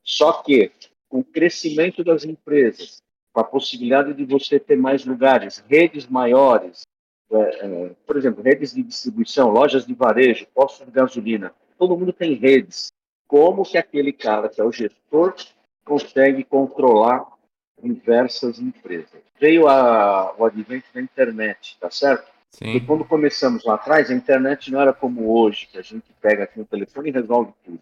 Só 0.04 0.34
que 0.43 0.71
com 1.10 1.19
o 1.19 1.24
crescimento 1.24 2.04
das 2.04 2.24
empresas, 2.24 3.02
com 3.34 3.39
a 3.39 3.43
possibilidade 3.43 4.13
de 4.13 4.24
você 4.24 4.60
ter 4.60 4.78
mais 4.78 5.06
lugares, 5.06 5.63
redes 5.67 6.08
maiores, 6.08 6.84
é, 7.32 7.38
é, 7.38 7.91
por 8.06 8.15
exemplo, 8.17 8.43
redes 8.43 8.74
de 8.74 8.84
distribuição, 8.84 9.50
lojas 9.50 9.86
de 9.86 9.93
varejo, 9.93 10.48
postos 10.54 10.86
de 10.86 10.91
gasolina, 10.91 11.54
todo 11.78 11.98
mundo 11.98 12.13
tem 12.13 12.36
redes 12.36 12.93
como 13.27 13.63
que 13.63 13.77
aquele 13.77 14.13
cara 14.13 14.49
que 14.49 14.61
é 14.61 14.63
o 14.63 14.71
gestor 14.71 15.35
consegue 15.83 16.43
controlar 16.43 17.25
diversas 17.81 18.59
empresas. 18.59 19.21
Veio 19.39 19.67
a, 19.67 20.33
o 20.38 20.45
advento 20.45 20.88
da 20.93 21.01
internet, 21.01 21.77
tá 21.79 21.89
certo? 21.91 22.31
Sim. 22.49 22.75
E 22.75 22.79
quando 22.79 23.03
começamos 23.03 23.65
lá 23.65 23.75
atrás, 23.75 24.09
a 24.09 24.13
internet 24.13 24.71
não 24.71 24.79
era 24.79 24.93
como 24.93 25.29
hoje, 25.38 25.67
que 25.67 25.77
a 25.77 25.81
gente 25.81 26.05
pega 26.21 26.45
aqui 26.45 26.57
no 26.57 26.65
telefone 26.65 27.09
e 27.09 27.13
resolve 27.13 27.53
tudo. 27.63 27.81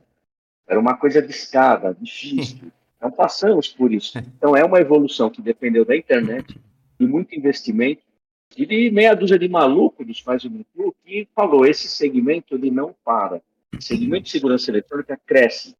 Era 0.67 0.79
uma 0.79 0.97
coisa 0.97 1.21
discada, 1.21 1.95
difícil. 1.99 2.71
Então 3.03 3.11
passamos 3.11 3.67
por 3.67 3.91
isso. 3.91 4.17
Então 4.17 4.55
é 4.55 4.63
uma 4.63 4.79
evolução 4.79 5.29
que 5.29 5.41
dependeu 5.41 5.83
da 5.83 5.93
internet 5.93 6.57
e 6.97 7.05
muito 7.05 7.35
investimento 7.35 8.01
e 8.55 8.65
de 8.65 8.91
meia 8.91 9.13
dúzia 9.13 9.37
de 9.37 9.49
malucos 9.49 10.07
dos 10.07 10.21
pais 10.21 10.43
do 10.43 10.65
clube 10.73 10.95
que 11.03 11.27
falou 11.35 11.65
esse 11.65 11.89
segmento 11.89 12.55
ele 12.55 12.71
não 12.71 12.95
para 13.03 13.41
o 13.77 13.81
segmento 13.81 14.23
de 14.23 14.31
segurança 14.31 14.69
eletrônica 14.69 15.19
cresce 15.25 15.75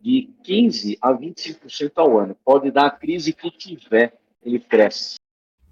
de 0.00 0.30
15% 0.44 0.98
a 1.00 1.12
25% 1.12 1.92
ao 1.96 2.18
ano. 2.18 2.36
Pode 2.44 2.70
dar 2.70 2.86
a 2.86 2.90
crise 2.90 3.32
que 3.32 3.50
tiver, 3.50 4.18
ele 4.42 4.60
cresce. 4.60 5.16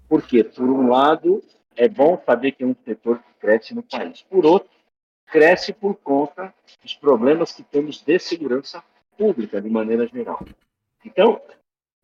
Por 0.07 0.21
quê? 0.21 0.43
Por 0.43 0.69
um 0.69 0.89
lado, 0.89 1.43
é 1.75 1.87
bom 1.87 2.21
saber 2.25 2.51
que 2.53 2.63
é 2.63 2.67
um 2.67 2.75
setor 2.85 3.19
que 3.19 3.33
cresce 3.39 3.73
no 3.73 3.83
país. 3.83 4.23
Por 4.23 4.45
outro, 4.45 4.69
cresce 5.27 5.73
por 5.73 5.95
conta 5.95 6.53
dos 6.81 6.93
problemas 6.95 7.51
que 7.51 7.63
temos 7.63 8.01
de 8.01 8.19
segurança 8.19 8.83
pública, 9.17 9.61
de 9.61 9.69
maneira 9.69 10.07
geral. 10.07 10.45
Então, 11.05 11.41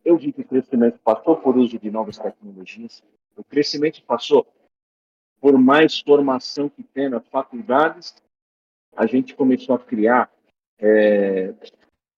eu 0.04 0.16
vi 0.16 0.32
que 0.32 0.40
o 0.40 0.44
crescimento 0.44 0.98
passou 1.00 1.36
por 1.36 1.56
uso 1.56 1.78
de 1.78 1.90
novas 1.90 2.18
tecnologias, 2.18 3.02
o 3.36 3.44
crescimento 3.44 4.02
passou 4.02 4.46
por 5.40 5.56
mais 5.58 6.00
formação 6.00 6.68
que 6.68 6.82
tem 6.82 7.08
nas 7.08 7.26
faculdades 7.28 8.14
a 8.96 9.06
gente 9.06 9.34
começou 9.34 9.74
a 9.74 9.78
criar, 9.78 10.30
é, 10.78 11.54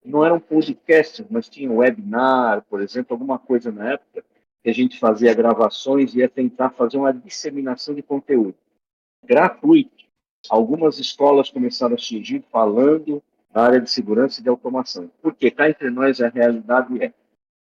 não 0.03 0.25
eram 0.25 0.39
podcasts, 0.39 1.25
mas 1.29 1.49
tinha 1.49 1.71
um 1.71 1.77
webinar, 1.77 2.63
por 2.69 2.81
exemplo, 2.81 3.13
alguma 3.13 3.39
coisa 3.39 3.71
na 3.71 3.93
época, 3.93 4.23
que 4.63 4.69
a 4.69 4.73
gente 4.73 4.99
fazia 4.99 5.33
gravações 5.33 6.13
e 6.13 6.19
ia 6.19 6.29
tentar 6.29 6.69
fazer 6.71 6.97
uma 6.97 7.13
disseminação 7.13 7.93
de 7.93 8.01
conteúdo 8.01 8.55
gratuito. 9.23 10.03
Algumas 10.49 10.99
escolas 10.99 11.49
começaram 11.49 11.95
a 11.95 11.97
surgir 11.97 12.43
falando 12.51 13.23
da 13.51 13.63
área 13.63 13.79
de 13.79 13.89
segurança 13.89 14.39
e 14.39 14.43
de 14.43 14.49
automação. 14.49 15.09
Porque 15.21 15.49
cá 15.49 15.69
entre 15.69 15.89
nós 15.89 16.19
a 16.21 16.27
realidade 16.27 17.01
é 17.01 17.13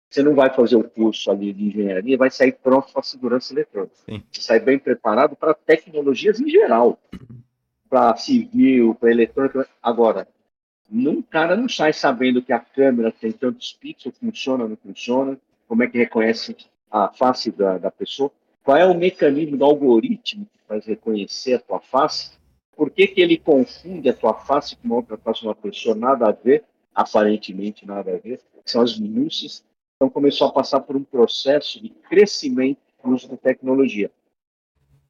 você 0.08 0.24
não 0.24 0.34
vai 0.34 0.52
fazer 0.52 0.74
o 0.74 0.82
curso 0.82 1.30
ali 1.30 1.52
de 1.52 1.68
engenharia, 1.68 2.18
vai 2.18 2.30
sair 2.32 2.52
pronto 2.60 2.92
para 2.92 3.02
segurança 3.02 3.54
eletrônica. 3.54 3.94
Sim. 4.04 4.20
Você 4.32 4.42
sai 4.42 4.58
bem 4.58 4.76
preparado 4.76 5.36
para 5.36 5.54
tecnologias 5.54 6.40
em 6.40 6.48
geral 6.48 6.98
para 7.90 8.16
civil, 8.16 8.94
para 8.94 9.10
eletrônica. 9.10 9.68
Agora, 9.82 10.28
um 10.90 11.20
cara 11.20 11.56
não 11.56 11.68
sai 11.68 11.92
sabendo 11.92 12.40
que 12.40 12.52
a 12.52 12.60
câmera 12.60 13.12
tem 13.12 13.32
tantos 13.32 13.72
pixels, 13.72 14.16
funciona 14.16 14.62
ou 14.62 14.70
não 14.70 14.76
funciona, 14.76 15.38
como 15.68 15.82
é 15.82 15.88
que 15.88 15.98
reconhece 15.98 16.56
a 16.90 17.08
face 17.08 17.50
da, 17.50 17.78
da 17.78 17.90
pessoa, 17.90 18.30
qual 18.62 18.76
é 18.76 18.86
o 18.86 18.94
mecanismo 18.94 19.56
do 19.56 19.64
algoritmo 19.64 20.46
que 20.46 20.58
faz 20.66 20.86
reconhecer 20.86 21.54
a 21.54 21.58
tua 21.60 21.80
face, 21.80 22.32
por 22.76 22.90
que, 22.90 23.06
que 23.06 23.20
ele 23.20 23.36
confunde 23.36 24.08
a 24.08 24.14
tua 24.14 24.34
face 24.34 24.76
com 24.76 24.86
uma 24.86 24.96
outra 24.96 25.18
face 25.18 25.40
de 25.40 25.46
uma 25.46 25.54
pessoa, 25.54 25.94
nada 25.94 26.28
a 26.28 26.32
ver, 26.32 26.64
aparentemente 26.94 27.86
nada 27.86 28.14
a 28.14 28.18
ver, 28.18 28.40
são 28.64 28.82
as 28.82 28.98
minúcias. 28.98 29.64
Então 29.96 30.08
começou 30.08 30.48
a 30.48 30.52
passar 30.52 30.80
por 30.80 30.96
um 30.96 31.04
processo 31.04 31.80
de 31.80 31.90
crescimento 31.90 32.80
no 33.04 33.14
uso 33.14 33.28
da 33.28 33.36
tecnologia. 33.36 34.10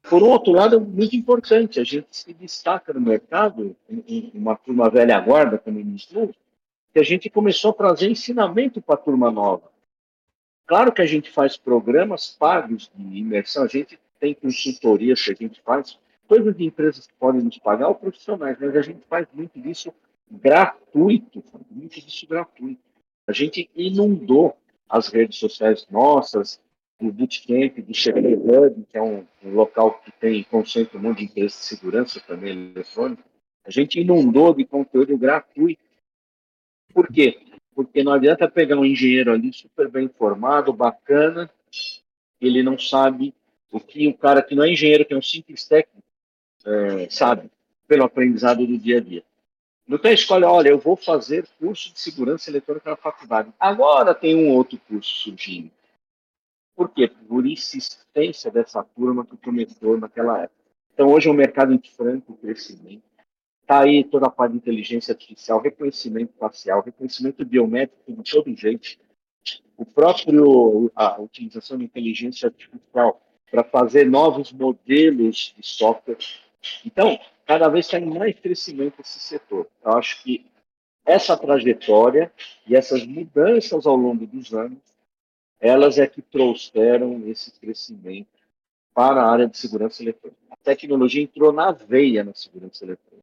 Por 0.09 0.23
outro 0.23 0.51
lado, 0.51 0.75
é 0.75 0.79
muito 0.79 1.15
importante, 1.15 1.79
a 1.79 1.83
gente 1.83 2.07
se 2.11 2.33
destaca 2.33 2.91
no 2.91 2.99
mercado, 2.99 3.75
em 3.89 4.31
uma 4.33 4.55
turma 4.55 4.89
velha 4.89 5.19
guarda, 5.19 5.57
como 5.57 5.77
ministro, 5.77 6.33
que 6.93 6.99
a 6.99 7.03
gente 7.03 7.29
começou 7.29 7.71
a 7.71 7.75
trazer 7.75 8.09
ensinamento 8.09 8.81
para 8.81 8.95
a 8.95 8.97
turma 8.97 9.31
nova. 9.31 9.71
Claro 10.65 10.91
que 10.91 11.01
a 11.01 11.05
gente 11.05 11.29
faz 11.29 11.55
programas 11.55 12.35
pagos 12.37 12.91
de 12.95 13.17
imersão, 13.17 13.63
a 13.63 13.67
gente 13.67 13.99
tem 14.19 14.33
consultorias 14.33 15.21
que 15.21 15.31
a 15.31 15.35
gente 15.35 15.61
faz, 15.61 15.97
coisas 16.27 16.55
de 16.55 16.65
empresas 16.65 17.07
que 17.07 17.13
podem 17.15 17.41
nos 17.41 17.57
pagar 17.57 17.89
ou 17.89 17.95
profissionais, 17.95 18.57
mas 18.59 18.75
a 18.75 18.81
gente 18.81 19.01
faz 19.07 19.27
muito 19.33 19.59
disso 19.59 19.93
gratuito, 20.29 21.43
muito 21.69 21.99
disso 21.99 22.25
gratuito. 22.27 22.81
A 23.27 23.33
gente 23.33 23.69
inundou 23.75 24.55
as 24.89 25.07
redes 25.07 25.37
sociais 25.37 25.85
nossas, 25.89 26.61
o 27.01 27.11
Bootcamp 27.11 27.79
do 27.79 27.93
Chevrolet 27.93 28.35
Hub, 28.35 28.85
que 28.89 28.97
é 28.97 29.01
um, 29.01 29.25
um, 29.43 29.53
local 29.53 29.99
que 30.05 30.11
tem 30.11 30.43
concentra 30.43 30.97
um 30.97 31.01
monte 31.01 31.19
de 31.19 31.23
empresas 31.25 31.59
de 31.59 31.65
segurança 31.65 32.21
também 32.21 32.71
eletrônica, 32.75 33.23
a 33.65 33.71
gente 33.71 33.99
inundou 33.99 34.53
de 34.53 34.65
conteúdo 34.65 35.17
gratuito. 35.17 35.81
Por 36.93 37.07
quê? 37.07 37.39
Porque 37.73 38.03
não 38.03 38.13
adianta 38.13 38.49
pegar 38.49 38.77
um 38.77 38.85
engenheiro 38.85 39.31
ali 39.31 39.51
super 39.51 39.89
bem 39.89 40.05
informado, 40.05 40.71
bacana, 40.71 41.49
ele 42.39 42.61
não 42.61 42.77
sabe 42.77 43.33
o 43.71 43.79
que 43.79 44.07
o 44.07 44.13
cara 44.13 44.43
que 44.43 44.53
não 44.53 44.63
é 44.63 44.71
engenheiro, 44.71 45.05
que 45.05 45.13
é 45.13 45.17
um 45.17 45.21
simples 45.21 45.65
técnico, 45.65 46.03
é, 46.65 47.09
sabe, 47.09 47.49
pelo 47.87 48.03
aprendizado 48.03 48.65
do 48.65 48.77
dia 48.77 48.97
a 48.97 49.01
dia. 49.01 49.23
Não 49.87 49.97
tem 49.97 50.13
escolha, 50.13 50.47
olha, 50.47 50.69
eu 50.69 50.77
vou 50.77 50.95
fazer 50.95 51.47
curso 51.59 51.91
de 51.91 51.99
segurança 51.99 52.49
eletrônica 52.49 52.89
na 52.89 52.95
faculdade. 52.95 53.51
Agora 53.59 54.13
tem 54.13 54.35
um 54.35 54.51
outro 54.51 54.79
curso 54.87 55.09
surgindo 55.17 55.71
por 56.81 56.89
quê? 56.89 57.07
Por 57.07 57.45
insistência 57.45 58.49
dessa 58.49 58.83
turma 58.83 59.23
que 59.23 59.37
começou 59.37 59.99
naquela 59.99 60.41
época. 60.41 60.59
Então, 60.91 61.09
hoje 61.09 61.29
é 61.29 61.31
um 61.31 61.35
mercado 61.35 61.71
em 61.71 61.79
franco 61.79 62.33
crescimento. 62.37 63.03
Está 63.61 63.81
aí 63.81 64.03
toda 64.03 64.25
a 64.25 64.31
parte 64.31 64.53
de 64.53 64.57
inteligência 64.57 65.11
artificial, 65.11 65.61
reconhecimento 65.61 66.33
facial, 66.39 66.81
reconhecimento 66.81 67.45
biométrico 67.45 68.11
de 68.11 68.31
todo 68.31 68.55
jeito. 68.55 68.97
O 69.77 69.85
próprio, 69.85 70.91
a 70.95 71.21
utilização 71.21 71.77
de 71.77 71.85
inteligência 71.85 72.47
artificial 72.47 73.21
para 73.51 73.63
fazer 73.63 74.09
novos 74.09 74.51
modelos 74.51 75.53
de 75.55 75.63
software. 75.63 76.17
Então, 76.83 77.19
cada 77.45 77.69
vez 77.69 77.85
está 77.85 77.99
em 77.99 78.09
mais 78.09 78.39
crescimento 78.39 79.01
esse 79.01 79.19
setor. 79.19 79.67
Eu 79.85 79.91
acho 79.91 80.23
que 80.23 80.47
essa 81.05 81.37
trajetória 81.37 82.33
e 82.65 82.75
essas 82.75 83.05
mudanças 83.05 83.85
ao 83.85 83.95
longo 83.95 84.25
dos 84.25 84.51
anos 84.51 84.90
elas 85.61 85.99
é 85.99 86.07
que 86.07 86.23
trouxeram 86.23 87.21
esse 87.27 87.51
crescimento 87.51 88.27
para 88.93 89.21
a 89.21 89.31
área 89.31 89.47
de 89.47 89.57
segurança 89.57 90.01
eletrônica. 90.01 90.41
A 90.49 90.55
tecnologia 90.55 91.21
entrou 91.21 91.53
na 91.53 91.71
veia 91.71 92.23
na 92.23 92.33
segurança 92.33 92.83
eletrônica. 92.83 93.21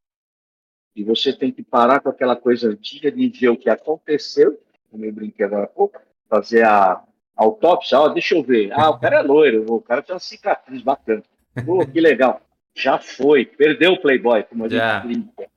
E 0.95 1.03
você 1.03 1.33
tem 1.33 1.51
que 1.51 1.61
parar 1.61 1.99
com 1.99 2.09
aquela 2.09 2.35
coisa 2.35 2.69
antiga 2.69 3.11
de 3.11 3.27
ver 3.27 3.49
o 3.49 3.57
que 3.57 3.69
aconteceu, 3.69 4.59
como 4.89 5.05
eu 5.05 5.11
brinquei 5.11 5.45
agora 5.45 5.65
há 5.65 5.67
pouco, 5.67 6.01
fazer 6.29 6.65
a 6.65 7.03
autópsia, 7.35 8.09
deixa 8.09 8.35
eu 8.35 8.43
ver, 8.43 8.71
ah, 8.73 8.89
o 8.89 8.99
cara 8.99 9.19
é 9.19 9.21
loiro, 9.21 9.65
o 9.71 9.81
cara 9.81 10.01
tem 10.01 10.13
uma 10.13 10.19
cicatriz 10.19 10.81
bacana. 10.81 11.23
Pô, 11.65 11.85
que 11.85 11.99
legal. 11.99 12.41
Já 12.73 12.97
foi, 12.97 13.45
perdeu 13.45 13.93
o 13.93 14.01
Playboy, 14.01 14.43
como 14.43 14.65
a 14.65 14.69
gente 14.69 14.77
yeah. 14.77 15.05
brinca. 15.05 15.49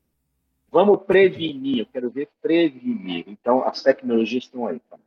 Vamos 0.71 1.03
prevenir, 1.05 1.81
eu 1.81 1.87
quero 1.87 2.11
ver 2.11 2.29
prevenir. 2.41 3.25
Então, 3.29 3.63
as 3.63 3.83
tecnologias 3.83 4.45
estão 4.45 4.67
aí. 4.67 4.81
Tá? 4.91 4.99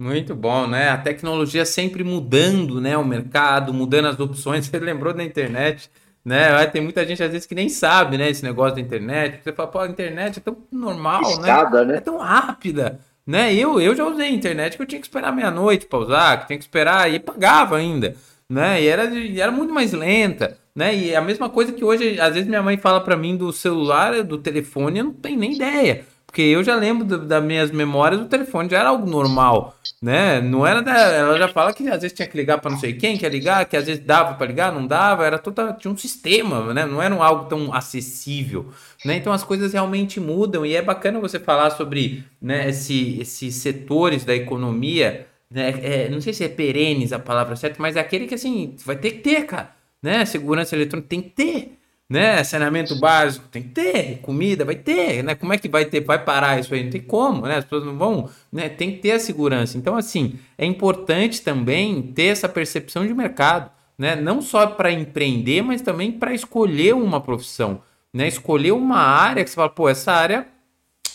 Muito 0.00 0.34
bom, 0.34 0.66
né? 0.66 0.88
A 0.88 0.96
tecnologia 0.96 1.66
sempre 1.66 2.02
mudando, 2.02 2.80
né? 2.80 2.96
O 2.96 3.04
mercado, 3.04 3.74
mudando 3.74 4.06
as 4.06 4.18
opções. 4.18 4.64
Você 4.66 4.78
lembrou 4.78 5.12
da 5.12 5.22
internet, 5.22 5.90
né? 6.24 6.66
Tem 6.68 6.80
muita 6.80 7.04
gente 7.06 7.22
às 7.22 7.30
vezes 7.30 7.46
que 7.46 7.54
nem 7.54 7.68
sabe, 7.68 8.16
né? 8.16 8.30
Esse 8.30 8.42
negócio 8.42 8.76
da 8.76 8.80
internet. 8.80 9.40
Você 9.44 9.52
fala, 9.52 9.68
pô, 9.68 9.78
a 9.78 9.86
internet 9.86 10.38
é 10.38 10.40
tão 10.40 10.56
normal, 10.72 11.20
Escada, 11.20 11.84
né? 11.84 11.92
né? 11.92 11.98
É 11.98 12.00
tão 12.00 12.16
rápida, 12.16 12.98
né? 13.26 13.54
Eu, 13.54 13.78
eu 13.78 13.94
já 13.94 14.06
usei 14.06 14.28
a 14.28 14.32
internet 14.32 14.74
que 14.74 14.82
eu 14.82 14.86
tinha 14.86 15.00
que 15.02 15.06
esperar 15.06 15.34
meia-noite 15.36 15.84
para 15.84 15.98
usar, 15.98 16.40
que 16.40 16.46
tinha 16.46 16.58
que 16.58 16.64
esperar 16.64 17.12
e 17.12 17.20
pagava 17.20 17.76
ainda, 17.76 18.16
né? 18.48 18.80
E 18.82 18.86
era, 18.88 19.02
era 19.38 19.52
muito 19.52 19.74
mais 19.74 19.92
lenta. 19.92 20.56
né? 20.74 20.96
E 20.96 21.14
a 21.14 21.20
mesma 21.20 21.50
coisa 21.50 21.72
que 21.72 21.84
hoje, 21.84 22.18
às 22.18 22.32
vezes 22.32 22.48
minha 22.48 22.62
mãe 22.62 22.78
fala 22.78 23.02
para 23.02 23.18
mim 23.18 23.36
do 23.36 23.52
celular, 23.52 24.22
do 24.24 24.38
telefone, 24.38 25.00
eu 25.00 25.04
não 25.04 25.12
tenho 25.12 25.38
nem 25.38 25.52
ideia. 25.52 26.06
Porque 26.30 26.42
eu 26.42 26.62
já 26.62 26.76
lembro 26.76 27.04
do, 27.04 27.26
das 27.26 27.42
minhas 27.42 27.72
memórias, 27.72 28.20
o 28.20 28.26
telefone 28.26 28.70
já 28.70 28.78
era 28.78 28.90
algo 28.90 29.04
normal, 29.04 29.76
né? 30.00 30.40
Não 30.40 30.64
era 30.64 30.80
da, 30.80 30.96
ela 30.96 31.36
já 31.36 31.48
fala 31.48 31.72
que 31.72 31.82
às 31.88 32.02
vezes 32.02 32.12
tinha 32.12 32.28
que 32.28 32.36
ligar 32.36 32.60
para 32.60 32.70
não 32.70 32.78
sei 32.78 32.92
quem, 32.92 33.18
quer 33.18 33.32
ligar, 33.32 33.64
que 33.64 33.76
às 33.76 33.86
vezes 33.86 34.04
dava 34.04 34.34
para 34.34 34.46
ligar, 34.46 34.72
não 34.72 34.86
dava, 34.86 35.26
era 35.26 35.40
toda 35.40 35.72
tinha 35.72 35.92
um 35.92 35.96
sistema, 35.96 36.72
né? 36.72 36.86
Não 36.86 37.02
era 37.02 37.16
algo 37.16 37.46
tão 37.46 37.74
acessível, 37.74 38.68
né? 39.04 39.16
Então 39.16 39.32
as 39.32 39.42
coisas 39.42 39.72
realmente 39.72 40.20
mudam 40.20 40.64
e 40.64 40.76
é 40.76 40.80
bacana 40.80 41.18
você 41.18 41.40
falar 41.40 41.70
sobre, 41.70 42.24
né, 42.40 42.68
esse, 42.68 43.18
esses 43.20 43.56
setores 43.56 44.24
da 44.24 44.32
economia, 44.32 45.26
né? 45.50 45.74
É, 45.82 46.08
não 46.08 46.20
sei 46.20 46.32
se 46.32 46.44
é 46.44 46.48
perenes 46.48 47.12
a 47.12 47.18
palavra 47.18 47.56
certa, 47.56 47.82
mas 47.82 47.96
é 47.96 48.00
aquele 48.00 48.28
que 48.28 48.36
assim, 48.36 48.76
vai 48.84 48.94
ter 48.94 49.10
que 49.10 49.18
ter, 49.18 49.46
cara, 49.46 49.74
né? 50.00 50.24
Segurança 50.24 50.76
eletrônica 50.76 51.08
tem 51.08 51.20
que 51.22 51.30
ter 51.30 51.79
né? 52.10 52.42
Saneamento 52.42 52.96
básico 52.96 53.46
tem 53.46 53.62
que 53.62 53.68
ter, 53.68 54.18
comida 54.18 54.64
vai 54.64 54.74
ter, 54.74 55.22
né? 55.22 55.36
Como 55.36 55.52
é 55.52 55.58
que 55.58 55.68
vai 55.68 55.84
ter, 55.84 56.00
vai 56.00 56.18
parar 56.22 56.58
isso 56.58 56.74
aí? 56.74 56.82
Não 56.82 56.90
tem 56.90 57.00
como, 57.00 57.46
né? 57.46 57.58
As 57.58 57.64
pessoas 57.64 57.84
não 57.84 57.96
vão, 57.96 58.28
né? 58.52 58.68
Tem 58.68 58.90
que 58.90 58.98
ter 58.98 59.12
a 59.12 59.20
segurança. 59.20 59.78
Então, 59.78 59.96
assim, 59.96 60.34
é 60.58 60.66
importante 60.66 61.40
também 61.40 62.02
ter 62.02 62.24
essa 62.24 62.48
percepção 62.48 63.06
de 63.06 63.14
mercado, 63.14 63.70
né? 63.96 64.16
Não 64.16 64.42
só 64.42 64.66
para 64.66 64.90
empreender, 64.90 65.62
mas 65.62 65.82
também 65.82 66.10
para 66.10 66.34
escolher 66.34 66.96
uma 66.96 67.20
profissão, 67.20 67.80
né? 68.12 68.26
Escolher 68.26 68.72
uma 68.72 68.98
área 68.98 69.44
que 69.44 69.50
você 69.50 69.54
fala, 69.54 69.70
pô, 69.70 69.88
essa 69.88 70.10
área 70.10 70.48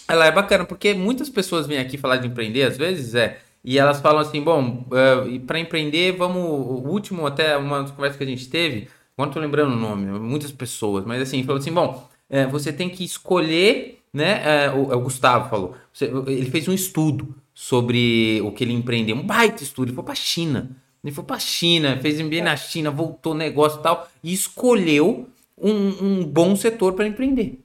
ela 0.08 0.26
é 0.26 0.32
bacana, 0.32 0.64
porque 0.64 0.94
muitas 0.94 1.30
pessoas 1.30 1.68
vêm 1.68 1.80
aqui 1.80 1.98
falar 1.98 2.18
de 2.18 2.28
empreender, 2.28 2.64
às 2.64 2.78
vezes 2.78 3.16
é, 3.16 3.40
e 3.64 3.78
elas 3.80 4.00
falam 4.00 4.22
assim, 4.22 4.42
bom, 4.42 4.88
uh, 4.88 5.40
para 5.42 5.60
empreender, 5.60 6.12
vamos, 6.14 6.38
o 6.38 6.88
último 6.88 7.26
até 7.26 7.58
uma 7.58 7.82
das 7.82 7.92
conversas 7.92 8.18
que 8.18 8.24
a 8.24 8.28
gente 8.28 8.48
teve, 8.48 8.88
Agora 9.18 9.28
não 9.28 9.34
tô 9.34 9.40
lembrando 9.40 9.74
o 9.74 9.80
nome, 9.80 10.20
muitas 10.20 10.52
pessoas, 10.52 11.06
mas 11.06 11.22
assim, 11.22 11.44
falou 11.44 11.60
assim: 11.60 11.72
bom, 11.72 12.08
é, 12.30 12.46
você 12.46 12.74
tem 12.74 12.90
que 12.90 13.04
escolher, 13.04 14.02
né? 14.14 14.66
É, 14.66 14.72
o, 14.72 14.92
é 14.92 14.96
o, 14.96 15.02
Gustavo 15.02 15.50
falou. 15.50 15.76
Você, 15.94 16.06
ele 16.28 16.50
fez 16.52 16.68
um 16.68 16.74
estudo 16.74 17.34
sobre 17.54 18.42
o 18.42 18.52
que 18.52 18.64
ele 18.64 18.74
empreendeu, 18.74 19.16
um 19.16 19.26
baita 19.26 19.64
estudo, 19.64 19.88
ele 19.88 19.96
foi 19.96 20.04
pra 20.04 20.16
China. 20.16 20.76
Ele 21.04 21.14
foi 21.14 21.24
pra 21.24 21.38
China, 21.38 21.98
fez 22.02 22.20
MBA 22.20 22.42
na 22.42 22.58
China, 22.58 22.90
voltou 22.90 23.36
negócio 23.36 23.80
e 23.80 23.84
tal, 23.84 24.10
e 24.24 24.34
escolheu 24.34 25.30
um, 25.56 25.72
um 25.72 26.26
bom 26.26 26.56
setor 26.56 26.94
para 26.94 27.08
empreender. 27.08 27.60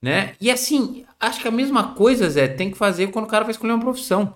Né? 0.00 0.32
E 0.40 0.50
assim, 0.50 1.04
acho 1.20 1.42
que 1.42 1.48
a 1.48 1.52
mesma 1.52 1.94
coisa, 1.94 2.28
Zé, 2.30 2.48
tem 2.48 2.70
que 2.70 2.78
fazer 2.78 3.08
quando 3.08 3.26
o 3.26 3.28
cara 3.28 3.44
vai 3.44 3.50
escolher 3.50 3.74
uma 3.74 3.84
profissão. 3.84 4.34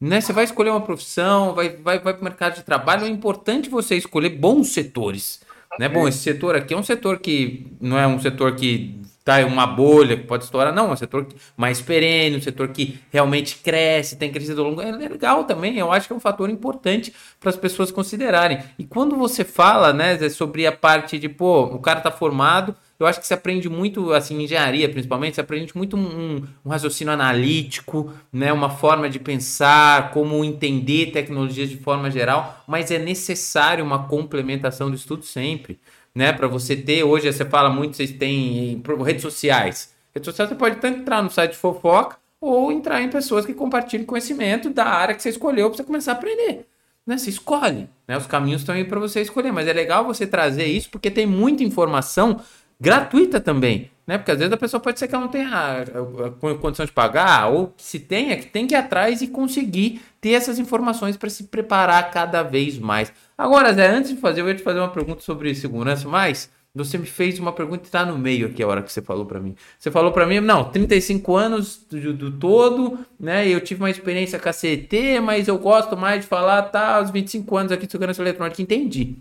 Né? 0.00 0.20
Você 0.20 0.32
vai 0.32 0.42
escolher 0.42 0.70
uma 0.70 0.80
profissão, 0.80 1.54
vai, 1.54 1.70
vai, 1.76 2.00
vai 2.00 2.12
para 2.12 2.20
o 2.20 2.24
mercado 2.24 2.56
de 2.56 2.64
trabalho, 2.64 3.06
é 3.06 3.08
importante 3.08 3.70
você 3.70 3.96
escolher 3.96 4.30
bons 4.30 4.70
setores. 4.70 5.40
Né? 5.78 5.88
Bom, 5.88 6.06
esse 6.06 6.18
setor 6.18 6.54
aqui 6.54 6.74
é 6.74 6.76
um 6.76 6.82
setor 6.82 7.18
que 7.18 7.66
não 7.80 7.98
é 7.98 8.06
um 8.06 8.20
setor 8.20 8.54
que 8.54 9.00
tá 9.24 9.40
em 9.40 9.44
uma 9.44 9.66
bolha 9.66 10.16
que 10.18 10.24
pode 10.24 10.44
estourar, 10.44 10.72
não, 10.72 10.90
é 10.90 10.92
um 10.92 10.96
setor 10.96 11.26
mais 11.56 11.80
perene, 11.80 12.36
um 12.36 12.42
setor 12.42 12.68
que 12.68 13.00
realmente 13.10 13.56
cresce, 13.56 14.16
tem 14.16 14.30
crescido 14.30 14.60
ao 14.60 14.68
longo. 14.68 14.82
É 14.82 14.92
legal 14.92 15.44
também, 15.44 15.78
eu 15.78 15.90
acho 15.90 16.06
que 16.06 16.12
é 16.12 16.16
um 16.16 16.20
fator 16.20 16.50
importante 16.50 17.12
para 17.40 17.48
as 17.48 17.56
pessoas 17.56 17.90
considerarem. 17.90 18.58
E 18.78 18.84
quando 18.84 19.16
você 19.16 19.42
fala, 19.42 19.92
né, 19.92 20.28
sobre 20.28 20.66
a 20.66 20.72
parte 20.72 21.18
de, 21.18 21.28
pô, 21.28 21.62
o 21.64 21.78
cara 21.78 22.00
tá 22.00 22.10
formado, 22.10 22.76
eu 22.98 23.06
acho 23.06 23.20
que 23.20 23.26
se 23.26 23.34
aprende 23.34 23.68
muito, 23.68 24.12
assim, 24.12 24.42
engenharia 24.42 24.88
principalmente, 24.88 25.34
se 25.34 25.40
aprende 25.40 25.76
muito 25.76 25.96
um, 25.96 26.42
um, 26.64 26.68
raciocínio 26.68 27.12
analítico, 27.12 28.12
né, 28.32 28.52
uma 28.52 28.70
forma 28.70 29.08
de 29.10 29.18
pensar, 29.18 30.10
como 30.12 30.44
entender 30.44 31.10
tecnologias 31.12 31.68
de 31.68 31.76
forma 31.76 32.10
geral, 32.10 32.62
mas 32.66 32.90
é 32.90 32.98
necessário 32.98 33.84
uma 33.84 34.06
complementação 34.06 34.90
do 34.90 34.96
estudo 34.96 35.24
sempre, 35.24 35.80
né, 36.14 36.32
para 36.32 36.46
você 36.46 36.76
ter, 36.76 37.02
hoje 37.02 37.32
você 37.32 37.44
fala 37.44 37.68
muito, 37.68 37.96
vocês 37.96 38.12
têm 38.12 38.82
redes 39.04 39.22
sociais, 39.22 39.92
redes 40.14 40.26
sociais 40.26 40.50
você 40.50 40.56
pode 40.56 40.76
tanto 40.76 41.00
entrar 41.00 41.22
no 41.22 41.30
site 41.30 41.52
de 41.52 41.56
fofoca, 41.56 42.16
ou 42.40 42.70
entrar 42.70 43.00
em 43.00 43.08
pessoas 43.08 43.46
que 43.46 43.54
compartilhem 43.54 44.04
conhecimento 44.04 44.68
da 44.68 44.84
área 44.84 45.14
que 45.14 45.22
você 45.22 45.30
escolheu 45.30 45.70
para 45.70 45.78
você 45.78 45.84
começar 45.84 46.12
a 46.12 46.14
aprender. 46.14 46.66
Né? 47.06 47.16
Você 47.16 47.30
escolhe, 47.30 47.88
né? 48.06 48.16
Os 48.16 48.26
caminhos 48.26 48.60
estão 48.60 48.74
aí 48.74 48.84
para 48.84 49.00
você 49.00 49.22
escolher, 49.22 49.50
mas 49.50 49.66
é 49.66 49.72
legal 49.72 50.04
você 50.04 50.26
trazer 50.26 50.66
isso 50.66 50.90
porque 50.90 51.10
tem 51.10 51.26
muita 51.26 51.62
informação 51.62 52.40
gratuita 52.84 53.40
também, 53.40 53.90
né? 54.06 54.18
Porque 54.18 54.30
às 54.30 54.38
vezes 54.38 54.52
a 54.52 54.56
pessoa 54.56 54.78
pode 54.78 54.98
ser 54.98 55.08
que 55.08 55.14
ela 55.14 55.24
não 55.24 55.30
tenha 55.30 55.48
a, 55.48 55.78
a, 55.78 56.50
a 56.50 56.54
condição 56.58 56.84
de 56.84 56.92
pagar, 56.92 57.48
ou 57.48 57.72
se 57.78 57.98
tenha, 57.98 58.36
que 58.36 58.46
tem 58.46 58.66
que 58.66 58.74
ir 58.74 58.76
atrás 58.76 59.22
e 59.22 59.28
conseguir 59.28 60.02
ter 60.20 60.32
essas 60.32 60.58
informações 60.58 61.16
para 61.16 61.30
se 61.30 61.44
preparar 61.44 62.10
cada 62.10 62.42
vez 62.42 62.78
mais. 62.78 63.12
Agora, 63.36 63.72
Zé, 63.72 63.88
antes 63.88 64.10
de 64.10 64.18
fazer, 64.18 64.42
eu 64.42 64.48
ia 64.48 64.54
te 64.54 64.62
fazer 64.62 64.78
uma 64.78 64.90
pergunta 64.90 65.22
sobre 65.22 65.54
segurança, 65.54 66.06
mas 66.06 66.50
você 66.74 66.98
me 66.98 67.06
fez 67.06 67.38
uma 67.38 67.52
pergunta 67.52 67.78
que 67.78 67.86
está 67.86 68.04
no 68.04 68.18
meio 68.18 68.48
aqui 68.48 68.62
a 68.62 68.66
hora 68.66 68.82
que 68.82 68.92
você 68.92 69.00
falou 69.00 69.24
para 69.24 69.40
mim. 69.40 69.54
Você 69.78 69.90
falou 69.90 70.12
para 70.12 70.26
mim, 70.26 70.40
não, 70.40 70.64
35 70.70 71.36
anos 71.36 71.86
do, 71.88 72.12
do, 72.12 72.32
todo, 72.32 72.98
né? 73.18 73.48
Eu 73.48 73.60
tive 73.60 73.80
uma 73.80 73.90
experiência 73.90 74.38
com 74.38 74.48
a 74.48 74.52
CT, 74.52 75.20
mas 75.20 75.46
eu 75.46 75.56
gosto 75.56 75.96
mais 75.96 76.22
de 76.22 76.26
falar, 76.26 76.62
tá, 76.64 76.96
aos 76.96 77.10
25 77.10 77.56
anos 77.56 77.72
aqui 77.72 77.86
de 77.86 77.92
segurança 77.92 78.20
eletrônica. 78.20 78.60
Entendi. 78.60 79.16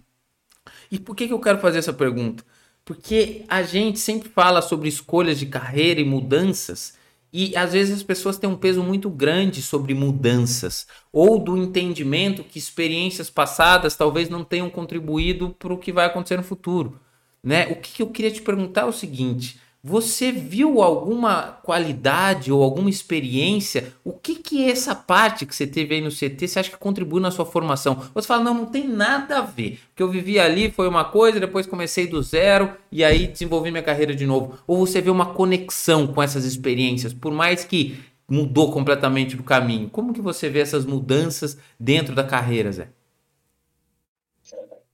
E 0.91 0.99
por 0.99 1.15
que, 1.15 1.27
que 1.27 1.33
eu 1.33 1.39
quero 1.39 1.59
fazer 1.59 1.79
essa 1.79 1.93
pergunta? 1.93 2.43
Porque 2.85 3.45
a 3.47 3.63
gente 3.63 3.99
sempre 3.99 4.29
fala 4.29 4.61
sobre 4.61 4.89
escolhas 4.89 5.39
de 5.39 5.45
carreira 5.45 6.01
e 6.01 6.05
mudanças, 6.05 6.97
e 7.31 7.55
às 7.55 7.73
vezes 7.73 7.95
as 7.95 8.03
pessoas 8.03 8.37
têm 8.37 8.49
um 8.49 8.57
peso 8.57 8.83
muito 8.83 9.09
grande 9.09 9.61
sobre 9.61 9.93
mudanças, 9.93 10.85
ou 11.11 11.39
do 11.39 11.57
entendimento 11.57 12.43
que 12.43 12.59
experiências 12.59 13.29
passadas 13.29 13.95
talvez 13.95 14.29
não 14.29 14.43
tenham 14.43 14.69
contribuído 14.69 15.55
para 15.57 15.73
o 15.73 15.77
que 15.77 15.91
vai 15.91 16.05
acontecer 16.05 16.37
no 16.37 16.43
futuro. 16.43 16.99
Né? 17.41 17.67
O 17.67 17.75
que 17.77 18.01
eu 18.03 18.07
queria 18.07 18.31
te 18.31 18.41
perguntar 18.41 18.81
é 18.81 18.85
o 18.85 18.93
seguinte: 18.93 19.59
você 19.85 20.31
viu 20.31 20.81
alguma 20.81 21.59
qualidade 21.61 22.49
ou 22.53 22.63
alguma 22.63 22.89
experiência? 22.89 23.93
O 24.01 24.13
que 24.13 24.35
que 24.35 24.69
essa 24.69 24.95
parte 24.95 25.45
que 25.45 25.53
você 25.53 25.67
teve 25.67 25.95
aí 25.95 26.01
no 26.01 26.09
CT 26.09 26.47
você 26.47 26.59
acha 26.59 26.71
que 26.71 26.77
contribui 26.77 27.19
na 27.19 27.31
sua 27.31 27.45
formação? 27.45 28.01
Você 28.13 28.25
fala, 28.25 28.41
não, 28.41 28.53
não 28.53 28.65
tem 28.65 28.87
nada 28.87 29.39
a 29.39 29.41
ver. 29.41 29.81
O 29.91 29.95
que 29.97 30.01
eu 30.01 30.09
vivi 30.09 30.39
ali 30.39 30.71
foi 30.71 30.87
uma 30.87 31.03
coisa, 31.03 31.37
depois 31.37 31.67
comecei 31.67 32.07
do 32.07 32.23
zero 32.23 32.73
e 32.89 33.03
aí 33.03 33.27
desenvolvi 33.27 33.71
minha 33.71 33.83
carreira 33.83 34.15
de 34.15 34.25
novo. 34.25 34.57
Ou 34.65 34.77
você 34.77 35.01
vê 35.01 35.09
uma 35.09 35.33
conexão 35.33 36.07
com 36.07 36.23
essas 36.23 36.45
experiências, 36.45 37.13
por 37.13 37.33
mais 37.33 37.65
que 37.65 37.99
mudou 38.25 38.71
completamente 38.71 39.35
do 39.35 39.43
caminho. 39.43 39.89
Como 39.89 40.13
que 40.13 40.21
você 40.21 40.49
vê 40.49 40.59
essas 40.59 40.85
mudanças 40.85 41.57
dentro 41.77 42.15
da 42.15 42.23
carreira, 42.23 42.71
Zé? 42.71 42.87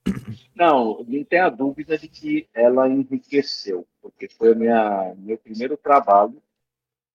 Não, 0.60 1.02
não 1.08 1.24
tenha 1.24 1.48
dúvida 1.48 1.96
de 1.96 2.06
que 2.06 2.46
ela 2.52 2.86
enriqueceu, 2.86 3.86
porque 4.02 4.28
foi 4.28 4.54
minha, 4.54 5.14
meu 5.16 5.38
primeiro 5.38 5.74
trabalho, 5.74 6.36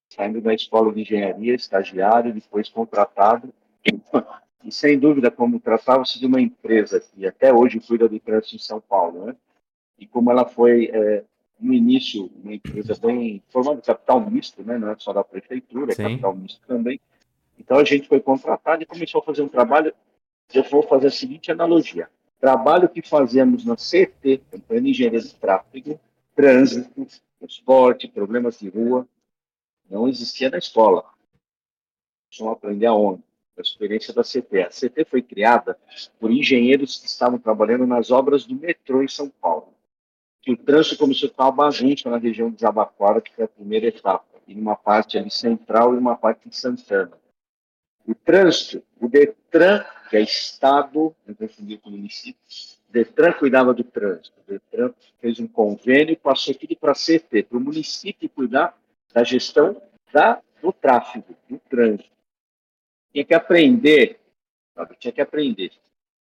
saindo 0.10 0.42
da 0.42 0.52
escola 0.52 0.92
de 0.92 1.02
engenharia, 1.02 1.54
estagiário, 1.54 2.34
depois 2.34 2.70
contratado. 2.70 3.54
E 4.64 4.72
sem 4.72 4.98
dúvida, 4.98 5.30
como 5.30 5.60
tratava-se 5.60 6.18
de 6.18 6.26
uma 6.26 6.42
empresa 6.42 7.00
que 7.00 7.28
até 7.28 7.54
hoje 7.54 7.80
cuida 7.80 8.10
do 8.10 8.20
trânsito 8.20 8.56
em 8.56 8.58
São 8.58 8.82
Paulo, 8.82 9.28
né? 9.28 9.36
E 10.00 10.08
como 10.08 10.32
ela 10.32 10.46
foi, 10.46 10.90
é, 10.92 11.24
no 11.60 11.72
início, 11.72 12.32
uma 12.44 12.56
empresa 12.56 12.96
bem 13.00 13.44
formada, 13.50 13.80
capital 13.80 14.20
misto, 14.28 14.64
né? 14.64 14.80
Não 14.80 14.90
é 14.90 14.96
só 14.98 15.14
da 15.14 15.24
prefeitura, 15.24 15.92
é 15.92 15.96
capital 15.96 16.36
misto 16.36 16.66
também. 16.66 17.00
Então 17.60 17.78
a 17.78 17.84
gente 17.84 18.08
foi 18.08 18.20
contratado 18.20 18.82
e 18.82 18.88
começou 18.88 19.22
a 19.22 19.24
fazer 19.24 19.44
um 19.44 19.48
trabalho. 19.48 19.94
Eu 20.52 20.64
vou 20.64 20.82
fazer 20.82 21.08
a 21.08 21.12
seguinte 21.12 21.52
analogia: 21.52 22.10
trabalho 22.46 22.88
que 22.88 23.02
fazemos 23.02 23.66
na 23.66 23.76
CT, 23.76 24.40
Campanha 24.52 24.82
de 24.82 24.90
Engenharia 24.92 25.20
de 25.20 25.34
Tráfego, 25.34 26.00
trânsito, 26.36 27.08
transporte, 27.40 28.08
problemas 28.08 28.60
de 28.60 28.70
rua, 28.70 29.08
não 29.90 30.08
existia 30.08 30.52
na 30.52 30.60
escola. 30.60 31.04
Só 32.30 32.52
aprender 32.52 32.86
aonde? 32.86 33.24
A 33.58 33.62
experiência 33.62 34.14
da 34.14 34.22
CT. 34.22 34.62
A 34.62 34.70
CT 34.70 35.06
foi 35.10 35.24
criada 35.24 35.76
por 36.20 36.30
engenheiros 36.30 37.00
que 37.00 37.08
estavam 37.08 37.40
trabalhando 37.40 37.88
nas 37.88 38.12
obras 38.12 38.46
do 38.46 38.54
metrô 38.54 39.02
em 39.02 39.08
São 39.08 39.28
Paulo. 39.28 39.74
O 40.48 40.56
trânsito 40.56 41.00
começou 41.00 41.32
a 41.36 41.46
uma 41.46 41.52
bagunça 41.52 42.12
na 42.12 42.18
região 42.18 42.52
de 42.52 42.62
Jabaquara, 42.62 43.22
que 43.22 43.34
foi 43.34 43.46
a 43.46 43.48
primeira 43.48 43.88
etapa, 43.88 44.24
e 44.48 44.54
numa 44.54 44.76
parte 44.76 45.18
ali 45.18 45.32
central 45.32 45.96
e 45.96 45.98
uma 45.98 46.16
parte 46.16 46.48
em 46.48 46.52
Santana. 46.52 47.18
O 48.08 48.14
trânsito, 48.14 48.84
o 49.00 49.08
Detran, 49.08 49.84
que 50.10 50.18
é 50.18 50.22
Estado, 50.22 51.16
não 51.26 51.34
confundir 51.34 51.80
com 51.80 51.90
o 51.90 51.94
município, 51.94 52.40
o 52.88 52.92
Detran 52.92 53.34
cuidava 53.34 53.74
do 53.74 53.84
trânsito. 53.84 54.40
O 54.42 54.52
Detran 54.52 54.94
fez 55.20 55.40
um 55.40 55.48
convênio 55.48 56.14
e 56.14 56.16
passou 56.16 56.54
tudo 56.54 56.76
para 56.76 56.92
a 56.92 56.96
CT, 56.96 57.44
para 57.44 57.58
o 57.58 57.62
município 57.62 58.30
cuidar 58.30 58.78
da 59.12 59.24
gestão 59.24 59.82
da, 60.14 60.40
do 60.62 60.72
tráfego, 60.72 61.36
do 61.50 61.58
trânsito. 61.68 62.10
Tinha 63.12 63.26
que 63.26 63.34
aprender, 63.34 64.20
sabe? 64.76 64.96
tinha 65.00 65.12
que 65.12 65.22
aprender. 65.22 65.72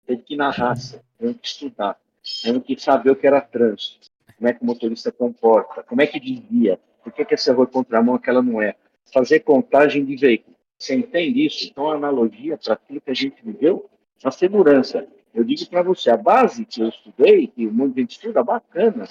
Teve 0.07 0.23
que 0.23 0.35
ir 0.35 0.37
na 0.37 0.51
raça, 0.51 1.03
teve 1.19 1.35
que 1.35 1.49
estudar, 1.49 1.99
teve 2.43 2.61
que 2.61 2.81
saber 2.81 3.11
o 3.11 3.17
que 3.17 3.27
era 3.27 3.41
trânsito, 3.41 4.09
como 4.37 4.49
é 4.49 4.53
que 4.53 4.63
o 4.63 4.67
motorista 4.67 5.11
comporta, 5.11 5.83
como 5.83 6.01
é 6.01 6.07
que 6.07 6.21
desvia, 6.21 6.79
por 7.03 7.13
que, 7.13 7.25
que 7.25 7.35
essa 7.35 7.53
rua 7.53 7.65
é 7.65 7.73
contramão, 7.73 8.15
aquela 8.15 8.41
não 8.41 8.63
é. 8.63 8.77
Fazer 9.13 9.41
contagem 9.41 10.05
de 10.05 10.17
veículos 10.17 10.56
você 10.79 10.95
entende 10.95 11.47
isso? 11.47 11.69
Então, 11.69 11.91
a 11.91 11.95
analogia 11.95 12.59
para 12.59 12.75
aquilo 12.75 13.01
que 13.01 13.11
a 13.11 13.15
gente 13.15 13.43
viveu 13.43 13.89
na 14.23 14.31
segurança. 14.31 15.07
Eu 15.35 15.45
digo 15.45 15.69
para 15.69 15.83
você, 15.83 16.11
a 16.11 16.17
base 16.17 16.65
que 16.65 16.81
eu 16.81 16.89
estudei, 16.89 17.47
que 17.49 17.67
um 17.67 17.73
monte 17.73 17.95
de 17.95 18.01
gente 18.03 18.13
estuda, 18.13 18.43
bacana, 18.43 19.07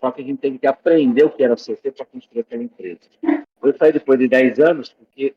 só 0.00 0.10
que 0.10 0.22
a 0.22 0.24
gente 0.24 0.38
teve 0.38 0.58
que 0.58 0.66
aprender 0.66 1.24
o 1.24 1.30
que 1.30 1.42
era 1.42 1.56
CT 1.56 1.92
para 1.92 2.06
construir 2.06 2.40
aquela 2.40 2.62
empresa. 2.62 3.00
Eu 3.62 3.76
saí 3.76 3.92
depois 3.92 4.18
de 4.18 4.28
10 4.28 4.60
anos, 4.60 4.90
porque 4.90 5.34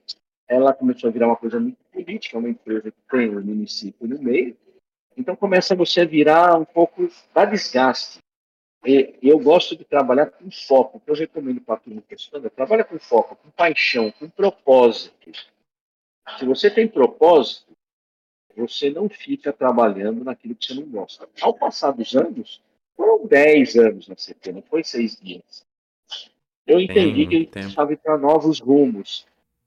ela 0.48 0.74
começou 0.74 1.10
a 1.10 1.14
virar 1.14 1.28
uma 1.28 1.36
coisa 1.36 1.60
muito 1.60 1.78
política, 1.92 2.38
uma 2.38 2.50
empresa 2.50 2.92
que 2.92 2.98
tem 3.10 3.30
o 3.30 3.40
um 3.40 3.44
município 3.44 4.08
no 4.08 4.22
meio, 4.22 4.56
então 5.18 5.36
começa 5.36 5.76
você 5.76 6.02
a 6.02 6.06
virar 6.06 6.58
um 6.58 6.66
pouco 6.66 7.10
da 7.34 7.46
desgaste. 7.46 8.20
E 8.86 9.16
eu 9.22 9.38
gosto 9.38 9.76
de 9.76 9.84
trabalhar 9.84 10.28
com 10.28 10.50
foco. 10.50 10.98
O 10.98 11.00
que 11.00 11.12
eu 11.12 11.16
recomendo 11.16 11.62
para 11.62 11.76
a 11.76 11.78
turma 11.78 12.02
que 12.02 12.16
estuda, 12.16 12.50
trabalha 12.50 12.84
com 12.84 12.98
foco, 12.98 13.36
com 13.36 13.50
paixão, 13.52 14.12
com 14.12 14.28
propósito. 14.28 15.32
Se 16.38 16.46
você 16.46 16.70
tem 16.70 16.88
propósito, 16.88 17.72
você 18.56 18.90
não 18.90 19.10
fica 19.10 19.52
trabalhando 19.52 20.24
naquilo 20.24 20.56
que 20.56 20.66
você 20.66 20.74
não 20.74 20.84
gosta. 20.84 21.28
Ao 21.42 21.54
passar 21.54 21.92
dos 21.92 22.16
anos, 22.16 22.62
foram 22.96 23.26
10 23.26 23.76
anos 23.78 24.08
na 24.08 24.16
CT, 24.16 24.52
não 24.52 24.62
foi 24.62 24.84
seis 24.84 25.18
dias. 25.20 25.66
Eu 26.66 26.80
entendi 26.80 27.26
que 27.26 27.36
ele 27.36 27.48
precisava 27.48 27.94
ir 27.94 27.98
para 27.98 28.18
novos 28.18 28.60
rumos. 28.60 29.26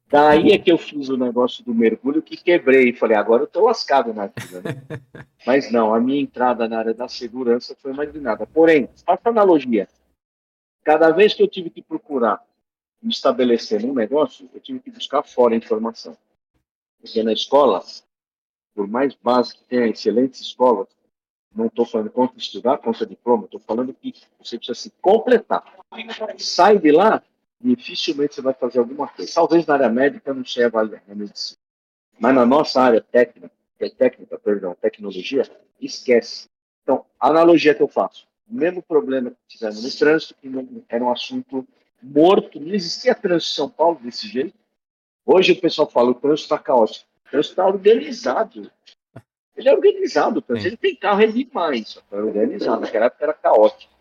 Daí 0.09 0.53
é 0.53 0.59
que 0.59 0.71
eu 0.71 0.79
fiz 0.79 1.09
o 1.09 1.17
negócio 1.17 1.65
do 1.65 1.75
mergulho 1.75 2.23
que 2.23 2.37
quebrei. 2.37 2.93
Falei, 2.93 3.17
agora 3.17 3.43
eu 3.43 3.47
estou 3.47 3.65
lascado 3.65 4.15
na 4.15 4.27
vida. 4.27 4.63
Né? 4.63 5.01
Mas 5.47 5.73
não, 5.73 5.93
a 5.93 6.01
minha 6.01 6.21
entrada 6.21 6.69
na 6.69 6.79
área 6.79 6.95
da 6.95 7.09
segurança 7.09 7.77
foi 7.81 7.93
mais 7.93 8.13
de 8.13 8.21
nada. 8.21 8.47
Porém, 8.47 8.89
faça 9.05 9.29
analogia. 9.29 9.89
Cada 10.85 11.11
vez 11.11 11.35
que 11.35 11.43
eu 11.43 11.49
tive 11.49 11.71
que 11.71 11.83
procurar 11.83 12.41
me 13.03 13.11
estabelecer 13.11 13.83
num 13.83 13.93
negócio, 13.93 14.49
eu 14.55 14.61
tive 14.61 14.81
que 14.81 14.91
buscar 14.91 15.23
fora 15.23 15.55
a 15.55 15.59
informação. 15.59 16.17
Porque 17.05 17.23
na 17.23 17.35
escola, 17.35 17.85
por 18.75 18.89
mais 18.89 19.15
básico 19.15 19.61
que 19.61 19.69
tenha 19.69 19.87
excelentes 19.89 20.41
escolas, 20.41 20.89
não 21.55 21.67
estou 21.67 21.85
falando 21.85 22.11
contra 22.11 22.39
estudar, 22.39 22.79
contra 22.79 23.05
diploma, 23.05 23.45
estou 23.45 23.61
falando 23.61 23.93
que 23.93 24.15
você 24.39 24.57
precisa 24.57 24.75
se 24.75 24.91
completar. 25.03 25.63
Sai 26.39 26.79
de 26.79 26.91
lá, 26.91 27.23
dificilmente 27.61 28.35
você 28.35 28.41
vai 28.41 28.55
fazer 28.55 28.79
alguma 28.79 29.07
coisa. 29.07 29.31
Talvez 29.35 29.67
na 29.67 29.75
área 29.75 29.91
médica 29.91 30.33
não 30.33 30.47
seja 30.47 30.69
avaliar 30.69 31.03
na 31.07 31.15
medicina. 31.15 31.59
Mas 32.19 32.35
na 32.35 32.47
nossa 32.47 32.81
área 32.81 33.03
técnica, 33.03 33.51
é 33.79 33.91
técnica, 33.91 34.39
perdão, 34.39 34.75
tecnologia, 34.81 35.43
esquece. 35.79 36.49
Então, 36.83 37.05
analogia 37.21 37.75
que 37.75 37.83
eu 37.83 37.89
faço, 37.89 38.27
o 38.51 38.55
mesmo 38.55 38.83
problema 38.83 39.31
que 39.31 39.59
tivemos 39.59 39.85
no 39.85 39.91
trânsito, 39.91 40.35
que 40.41 40.49
era 40.89 41.05
um 41.05 41.13
assunto 41.13 41.69
morto, 42.03 42.59
não 42.59 42.73
existia 42.75 43.15
trânsito 43.15 43.53
em 43.53 43.57
São 43.57 43.69
Paulo 43.69 44.01
desse 44.03 44.27
jeito. 44.27 44.64
Hoje 45.27 45.53
o 45.53 45.61
pessoal 45.61 45.89
fala, 45.89 46.11
o 46.11 46.15
trânsito 46.15 46.45
está 46.45 46.59
caótico. 46.59 47.07
O 47.27 47.31
trânsito 47.31 47.53
está 47.53 47.67
organizado. 47.67 48.71
Ele 49.57 49.69
é 49.69 49.73
organizado, 49.73 50.39
o 50.39 50.43
trânsito. 50.43 50.69
Ele 50.69 50.77
tem 50.77 50.97
carro, 50.97 51.23
é 51.23 51.27
demais, 51.27 52.03
é 52.11 52.17
organizado. 52.17 52.83
Naquela 52.83 53.07
época 53.07 53.25
era 53.25 53.33
caótico. 53.33 53.93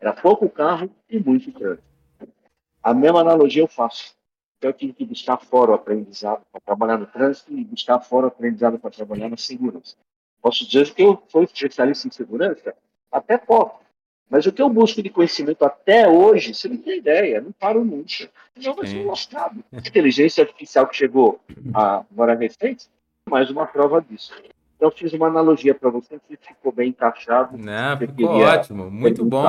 Era 0.00 0.12
pouco 0.12 0.48
carro 0.50 0.90
e 1.08 1.18
muito 1.18 1.50
trânsito. 1.52 1.84
A 2.82 2.92
mesma 2.92 3.20
analogia 3.20 3.62
eu 3.62 3.68
faço. 3.68 4.14
Eu 4.60 4.72
tive 4.72 4.92
que 4.92 5.04
buscar 5.04 5.38
fora 5.38 5.70
o 5.70 5.74
aprendizado 5.74 6.42
para 6.50 6.60
trabalhar 6.60 6.98
no 6.98 7.06
trânsito 7.06 7.52
e 7.52 7.64
buscar 7.64 8.00
fora 8.00 8.26
o 8.26 8.28
aprendizado 8.28 8.78
para 8.78 8.90
trabalhar 8.90 9.28
na 9.28 9.36
segurança. 9.36 9.96
Posso 10.40 10.66
dizer 10.66 10.92
que 10.94 11.02
eu 11.02 11.22
fui 11.28 11.44
especialista 11.44 12.08
em 12.08 12.10
segurança? 12.10 12.74
Até 13.10 13.38
pouco. 13.38 13.83
Mas 14.28 14.46
o 14.46 14.52
que 14.52 14.62
eu 14.62 14.68
busco 14.68 15.02
de 15.02 15.10
conhecimento 15.10 15.64
até 15.64 16.08
hoje, 16.08 16.54
você 16.54 16.68
não 16.68 16.78
tem 16.78 16.98
ideia, 16.98 17.40
não 17.40 17.52
paro 17.52 17.84
nunca. 17.84 18.28
Não 18.62 18.74
vai 18.74 18.86
ser 18.86 19.04
mostrado. 19.04 19.62
A 19.72 19.78
inteligência 19.78 20.42
artificial 20.42 20.86
que 20.86 20.96
chegou 20.96 21.40
agora 21.72 22.34
recente, 22.34 22.86
mais 23.28 23.50
uma 23.50 23.66
prova 23.66 24.00
disso. 24.00 24.32
Então, 24.76 24.90
fiz 24.90 25.12
uma 25.12 25.28
analogia 25.28 25.74
para 25.74 25.88
você 25.88 26.18
que 26.28 26.36
ficou 26.36 26.72
bem 26.72 26.90
encaixado. 26.90 27.56
Não, 27.56 27.96
ficou 27.96 28.40
ótimo, 28.40 28.90
muito 28.90 29.24
bom. 29.24 29.46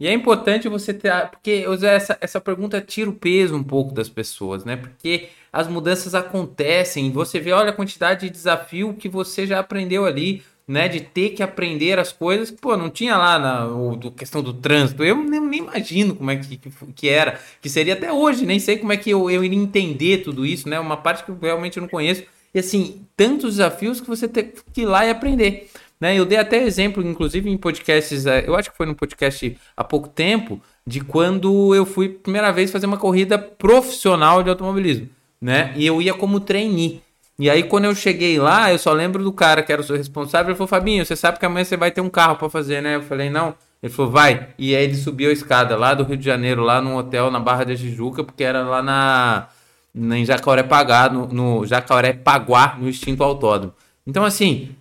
E 0.00 0.06
é 0.06 0.12
importante 0.12 0.68
você 0.68 0.94
ter. 0.94 1.12
Porque 1.30 1.66
essa, 1.84 2.16
essa 2.20 2.40
pergunta 2.40 2.80
tira 2.80 3.10
o 3.10 3.12
peso 3.12 3.56
um 3.56 3.64
pouco 3.64 3.92
das 3.92 4.08
pessoas, 4.08 4.64
né? 4.64 4.76
Porque 4.76 5.28
as 5.52 5.66
mudanças 5.66 6.14
acontecem. 6.14 7.10
Você 7.10 7.40
vê, 7.40 7.52
olha 7.52 7.70
a 7.70 7.74
quantidade 7.74 8.26
de 8.26 8.30
desafio 8.30 8.94
que 8.94 9.08
você 9.08 9.46
já 9.46 9.58
aprendeu 9.58 10.06
ali, 10.06 10.42
né? 10.68 10.86
De 10.86 11.00
ter 11.00 11.30
que 11.30 11.42
aprender 11.42 11.98
as 11.98 12.12
coisas. 12.12 12.50
Pô, 12.50 12.76
não 12.76 12.90
tinha 12.90 13.16
lá 13.16 13.38
na 13.38 13.66
o, 13.66 13.96
do, 13.96 14.12
questão 14.12 14.42
do 14.42 14.52
trânsito. 14.52 15.02
Eu 15.02 15.16
nem, 15.16 15.40
nem 15.40 15.60
imagino 15.60 16.14
como 16.14 16.30
é 16.30 16.36
que, 16.36 16.58
que, 16.58 16.70
que, 16.94 17.08
era. 17.08 17.40
Que 17.62 17.70
seria 17.70 17.94
até 17.94 18.12
hoje. 18.12 18.44
Nem 18.44 18.60
sei 18.60 18.76
como 18.76 18.92
é 18.92 18.96
que 18.98 19.08
eu, 19.08 19.30
eu 19.30 19.42
iria 19.42 19.58
entender 19.58 20.18
tudo 20.18 20.44
isso, 20.44 20.68
né? 20.68 20.78
Uma 20.78 20.98
parte 20.98 21.24
que 21.24 21.30
eu 21.30 21.38
realmente 21.40 21.80
não 21.80 21.88
conheço. 21.88 22.22
E 22.54 22.58
assim, 22.58 23.06
tantos 23.16 23.56
desafios 23.56 24.00
que 24.00 24.06
você 24.06 24.28
tem 24.28 24.52
que 24.72 24.82
ir 24.82 24.86
lá 24.86 25.06
e 25.06 25.10
aprender. 25.10 25.70
Né? 26.00 26.16
Eu 26.16 26.24
dei 26.24 26.38
até 26.38 26.62
exemplo, 26.62 27.02
inclusive 27.02 27.50
em 27.50 27.56
podcasts, 27.56 28.24
é, 28.26 28.44
eu 28.46 28.54
acho 28.54 28.70
que 28.70 28.76
foi 28.76 28.86
no 28.86 28.94
podcast 28.94 29.56
há 29.76 29.82
pouco 29.82 30.08
tempo, 30.08 30.60
de 30.86 31.00
quando 31.00 31.74
eu 31.74 31.84
fui 31.84 32.08
primeira 32.08 32.52
vez 32.52 32.70
fazer 32.70 32.86
uma 32.86 32.96
corrida 32.96 33.36
profissional 33.38 34.42
de 34.42 34.48
automobilismo, 34.48 35.08
né? 35.40 35.72
E 35.76 35.84
eu 35.84 36.00
ia 36.00 36.14
como 36.14 36.40
trainee. 36.40 37.02
E 37.38 37.48
aí, 37.48 37.62
quando 37.62 37.84
eu 37.84 37.94
cheguei 37.94 38.38
lá, 38.38 38.72
eu 38.72 38.78
só 38.78 38.92
lembro 38.92 39.22
do 39.22 39.32
cara 39.32 39.62
que 39.62 39.72
era 39.72 39.80
o 39.80 39.84
seu 39.84 39.96
responsável. 39.96 40.50
Ele 40.50 40.56
falou: 40.56 40.68
Fabinho, 40.68 41.04
você 41.06 41.14
sabe 41.14 41.38
que 41.38 41.46
amanhã 41.46 41.64
você 41.64 41.76
vai 41.76 41.90
ter 41.90 42.00
um 42.00 42.10
carro 42.10 42.36
para 42.36 42.50
fazer, 42.50 42.82
né? 42.82 42.96
Eu 42.96 43.02
falei: 43.02 43.30
Não. 43.30 43.54
Ele 43.80 43.92
falou: 43.92 44.10
Vai. 44.10 44.48
E 44.58 44.74
aí, 44.74 44.84
ele 44.84 44.96
subiu 44.96 45.30
a 45.30 45.32
escada 45.32 45.76
lá 45.76 45.94
do 45.94 46.02
Rio 46.02 46.16
de 46.16 46.24
Janeiro, 46.24 46.62
lá 46.62 46.80
num 46.80 46.96
hotel 46.96 47.30
na 47.30 47.38
Barra 47.38 47.64
da 47.64 47.76
Tijuca, 47.76 48.24
porque 48.24 48.42
era 48.42 48.62
lá 48.62 48.82
na, 48.82 49.48
em 49.94 50.24
Jacarepaguá, 50.24 51.08
no, 51.08 51.28
no 51.28 51.66
Jacarepaguá, 51.66 52.76
no 52.78 52.88
extinto 52.88 53.22
autódromo. 53.22 53.72
Então, 54.04 54.24
assim, 54.24 54.74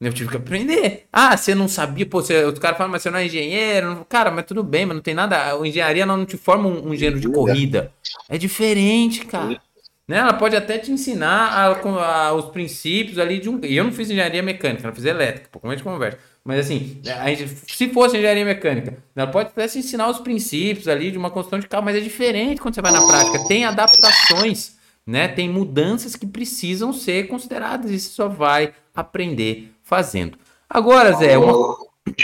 eu 0.00 0.12
tive 0.12 0.30
que 0.30 0.36
aprender. 0.36 1.06
Ah, 1.12 1.36
você 1.36 1.54
não 1.54 1.66
sabia, 1.66 2.06
pô, 2.06 2.20
você, 2.20 2.44
o 2.44 2.52
cara 2.60 2.76
fala, 2.76 2.90
mas 2.90 3.02
você 3.02 3.10
não 3.10 3.18
é 3.18 3.26
engenheiro. 3.26 4.06
Cara, 4.08 4.30
mas 4.30 4.44
tudo 4.44 4.62
bem, 4.62 4.86
mas 4.86 4.94
não 4.94 5.02
tem 5.02 5.14
nada. 5.14 5.54
A 5.54 5.66
engenharia 5.66 6.06
não 6.06 6.24
te 6.24 6.36
forma 6.36 6.68
um, 6.68 6.90
um 6.90 6.94
gênero 6.94 7.18
de 7.18 7.28
corrida. 7.28 7.92
É 8.28 8.38
diferente, 8.38 9.24
cara. 9.24 9.60
Né? 10.06 10.18
Ela 10.18 10.34
pode 10.34 10.54
até 10.54 10.78
te 10.78 10.92
ensinar 10.92 11.48
a, 11.48 12.26
a, 12.26 12.32
os 12.32 12.46
princípios 12.46 13.18
ali 13.18 13.40
de 13.40 13.48
um. 13.48 13.58
E 13.64 13.76
eu 13.76 13.84
não 13.84 13.92
fiz 13.92 14.08
engenharia 14.08 14.42
mecânica, 14.42 14.86
eu 14.86 14.94
fiz 14.94 15.04
elétrica, 15.04 15.48
pouco 15.50 15.66
mais 15.66 15.78
de 15.78 15.84
conversa. 15.84 16.18
Mas 16.44 16.60
assim, 16.60 17.00
a 17.20 17.28
gente, 17.28 17.48
se 17.66 17.88
fosse 17.88 18.16
engenharia 18.16 18.44
mecânica, 18.44 18.96
ela 19.16 19.26
pode 19.26 19.48
até 19.48 19.66
te 19.66 19.78
ensinar 19.78 20.08
os 20.08 20.20
princípios 20.20 20.86
ali 20.86 21.10
de 21.10 21.18
uma 21.18 21.28
construção 21.28 21.58
de 21.58 21.66
carro, 21.66 21.84
mas 21.84 21.96
é 21.96 22.00
diferente 22.00 22.60
quando 22.60 22.74
você 22.74 22.80
vai 22.82 22.92
na 22.92 23.04
prática. 23.04 23.48
Tem 23.48 23.64
adaptações, 23.64 24.76
né? 25.04 25.26
Tem 25.26 25.48
mudanças 25.48 26.14
que 26.14 26.24
precisam 26.24 26.92
ser 26.92 27.26
consideradas 27.26 27.90
e 27.90 27.98
você 27.98 28.10
só 28.10 28.28
vai 28.28 28.72
aprender 28.94 29.72
fazendo. 29.82 30.38
Agora, 30.70 31.12
Zé, 31.14 31.36
uma, 31.36 31.76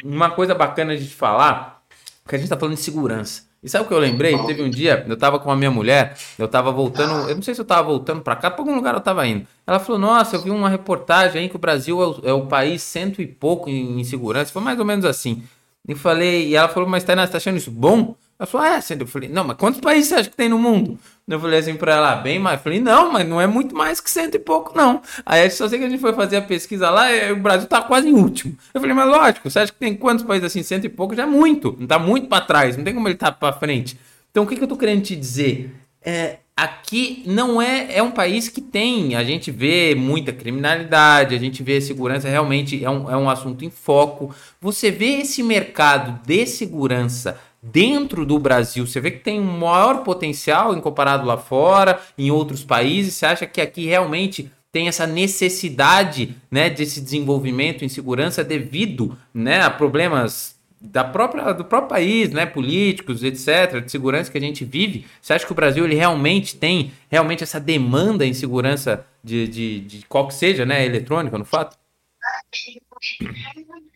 uma 0.05 0.31
coisa 0.31 0.55
bacana 0.55 0.97
de 0.97 1.09
te 1.09 1.15
falar, 1.15 1.83
que 2.29 2.37
a 2.37 2.39
gente 2.39 2.49
tá 2.49 2.57
falando 2.57 2.77
de 2.77 2.83
segurança. 2.83 3.43
E 3.63 3.69
sabe 3.69 3.85
o 3.85 3.89
que 3.89 3.95
eu 3.95 3.99
lembrei? 3.99 4.37
Teve 4.45 4.61
um 4.61 4.69
dia, 4.69 5.05
eu 5.09 5.17
tava 5.17 5.39
com 5.39 5.49
a 5.49 5.55
minha 5.55 5.71
mulher, 5.71 6.17
eu 6.37 6.49
tava 6.49 6.73
voltando, 6.73 7.29
eu 7.29 7.37
não 7.37 7.43
sei 7.43 7.55
se 7.55 7.61
eu 7.61 7.65
tava 7.65 7.85
voltando 7.85 8.21
para 8.21 8.35
cá, 8.35 8.51
pra 8.51 8.61
algum 8.61 8.75
lugar 8.75 8.93
eu 8.95 9.01
tava 9.01 9.25
indo. 9.25 9.47
Ela 9.65 9.79
falou: 9.79 10.01
Nossa, 10.01 10.35
eu 10.35 10.43
vi 10.43 10.51
uma 10.51 10.69
reportagem 10.69 11.43
aí 11.43 11.49
que 11.49 11.55
o 11.55 11.61
Brasil 11.61 12.03
é 12.03 12.07
o, 12.07 12.21
é 12.25 12.33
o 12.33 12.47
país 12.47 12.83
cento 12.83 13.23
e 13.23 13.27
pouco 13.27 13.71
em, 13.71 14.01
em, 14.01 14.05
segurança. 14.05 14.53
Foi 14.53 14.61
mais 14.61 14.81
ou 14.81 14.85
menos 14.85 15.05
assim. 15.05 15.45
E 15.89 15.95
falei, 15.95 16.49
e 16.49 16.57
ela 16.57 16.69
falou: 16.69 16.89
Mas 16.89 17.05
Tainá, 17.05 17.25
você 17.25 17.33
tá 17.33 17.39
achando 17.39 17.57
isso 17.57 17.71
bom? 17.71 18.17
Ela 18.39 18.47
falou, 18.47 18.67
ah, 18.67 18.77
é, 18.77 19.03
eu 19.03 19.07
falei, 19.07 19.29
não, 19.29 19.45
mas 19.45 19.57
quantos 19.57 19.81
países 19.81 20.09
você 20.09 20.15
acha 20.17 20.31
que 20.31 20.37
tem 20.37 20.49
no 20.49 20.59
mundo? 20.59 20.99
Eu 21.29 21.39
falei 21.39 21.61
assim 21.61 21.75
pra 21.77 21.95
ela, 21.95 22.17
bem 22.17 22.39
mais. 22.39 22.59
Eu 22.59 22.65
falei, 22.65 22.81
não, 22.81 23.13
mas 23.13 23.27
não 23.27 23.41
é 23.41 23.47
muito 23.47 23.75
mais 23.75 24.01
que 24.01 24.11
cento 24.11 24.35
e 24.35 24.39
pouco, 24.39 24.77
não. 24.77 25.01
Aí 25.25 25.49
só 25.51 25.69
sei 25.69 25.79
que 25.79 25.85
a 25.85 25.89
gente 25.89 26.01
foi 26.01 26.13
fazer 26.13 26.37
a 26.37 26.43
pesquisa 26.43 26.91
lá 26.91 27.07
o 27.33 27.37
Brasil 27.37 27.69
tá 27.69 27.81
quase 27.83 28.09
em 28.09 28.13
último. 28.13 28.57
Eu 28.75 28.81
falei, 28.81 28.95
mas 28.95 29.09
lógico, 29.09 29.49
você 29.49 29.61
acha 29.61 29.73
que 29.73 29.79
tem 29.79 29.95
quantos 29.95 30.25
países 30.25 30.47
assim, 30.47 30.63
cento 30.63 30.85
e 30.85 30.89
pouco? 30.89 31.15
Já 31.15 31.23
é 31.23 31.27
muito. 31.27 31.77
Não 31.79 31.87
tá 31.87 31.99
muito 31.99 32.27
para 32.27 32.45
trás, 32.45 32.77
não 32.77 32.85
tem 32.85 32.93
como 32.93 33.09
ele 33.09 33.15
tá 33.15 33.31
para 33.31 33.53
frente. 33.53 33.97
Então 34.31 34.43
o 34.43 34.47
que, 34.47 34.57
que 34.57 34.65
eu 34.65 34.69
tô 34.69 34.77
querendo 34.77 35.03
te 35.03 35.15
dizer? 35.15 35.73
É, 36.05 36.39
aqui 36.57 37.23
não 37.27 37.63
é 37.63 37.97
é 37.97 38.03
um 38.03 38.11
país 38.11 38.49
que 38.49 38.61
tem 38.61 39.15
a 39.15 39.25
gente 39.25 39.51
vê 39.51 39.95
muita 39.95 40.33
criminalidade 40.33 41.35
a 41.35 41.39
gente 41.39 41.63
vê 41.63 41.81
segurança 41.81 42.29
realmente 42.29 42.85
é 42.85 42.91
um, 42.91 43.11
é 43.11 43.17
um 43.17 43.31
assunto 43.31 43.65
em 43.65 43.71
foco 43.71 44.35
você 44.61 44.91
vê 44.91 45.21
esse 45.21 45.43
mercado 45.43 46.21
de 46.27 46.45
segurança 46.47 47.39
dentro 47.63 48.27
do 48.27 48.39
Brasil, 48.39 48.87
você 48.87 49.01
vê 49.01 49.11
que 49.13 49.21
tem 49.21 49.39
um 49.39 49.59
maior 49.59 50.03
potencial 50.03 50.75
em 50.77 50.81
comparado 50.81 51.25
lá 51.25 51.37
fora, 51.37 52.01
em 52.19 52.31
outros 52.31 52.65
países? 52.65 53.15
Você 53.15 53.27
acha 53.27 53.47
que 53.47 53.61
aqui 53.61 53.87
realmente 53.87 54.51
tem 54.73 54.89
essa 54.89 55.07
necessidade, 55.07 56.35
né, 56.51 56.71
desse 56.71 57.01
desenvolvimento 57.01 57.85
em 57.85 57.89
segurança 57.89 58.43
devido, 58.43 59.17
né, 59.33 59.61
a 59.61 59.71
problemas 59.71 60.57
da 60.81 61.05
própria, 61.05 61.53
do 61.53 61.65
próprio 61.65 61.91
país, 61.91 62.31
né, 62.31 62.45
políticos, 62.45 63.23
etc, 63.23 63.85
de 63.85 63.91
segurança 63.91 64.33
que 64.33 64.39
a 64.39 64.41
gente 64.41 64.65
vive? 64.65 65.07
Você 65.21 65.35
acha 65.35 65.47
que 65.47 65.53
o 65.53 65.55
Brasil 65.55 65.85
ele 65.85 65.95
realmente 65.95 66.57
tem 66.57 66.91
realmente 67.09 67.45
essa 67.45 67.61
demanda 67.61 68.27
em 68.27 68.35
segurança 68.35 69.07
de, 69.23 69.47
de, 69.47 69.81
de 69.81 70.07
qual 70.07 70.27
que 70.27 70.35
seja, 70.35 70.67
né, 70.67 70.85
eletrônica, 70.85 71.39
no 71.39 71.45
fato? 71.45 71.77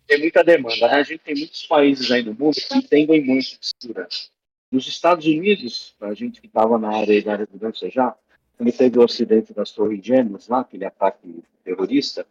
Tem 0.07 0.19
muita 0.19 0.45
demanda. 0.45 0.89
Né? 0.89 0.95
A 0.95 1.03
gente 1.03 1.21
tem 1.21 1.35
muitos 1.35 1.67
países 1.67 2.11
aí 2.11 2.23
no 2.23 2.35
mundo 2.35 2.55
que 2.55 2.77
entendem 2.77 3.25
muito 3.25 3.59
de 3.59 3.73
segurança. 3.81 4.29
Nos 4.71 4.87
Estados 4.87 5.27
Unidos, 5.27 5.95
a 6.01 6.13
gente 6.15 6.41
que 6.41 6.47
estava 6.47 6.79
na 6.79 6.97
área 6.97 7.23
da 7.23 7.39
segurança 7.39 7.89
já, 7.91 8.15
quando 8.57 8.73
teve 8.73 8.99
o 8.99 9.05
acidente 9.05 9.53
das 9.53 9.71
Torres 9.71 10.05
Gêmeas 10.05 10.49
lá, 10.49 10.61
aquele 10.61 10.85
ataque 10.85 11.43
terrorista, 11.65 12.27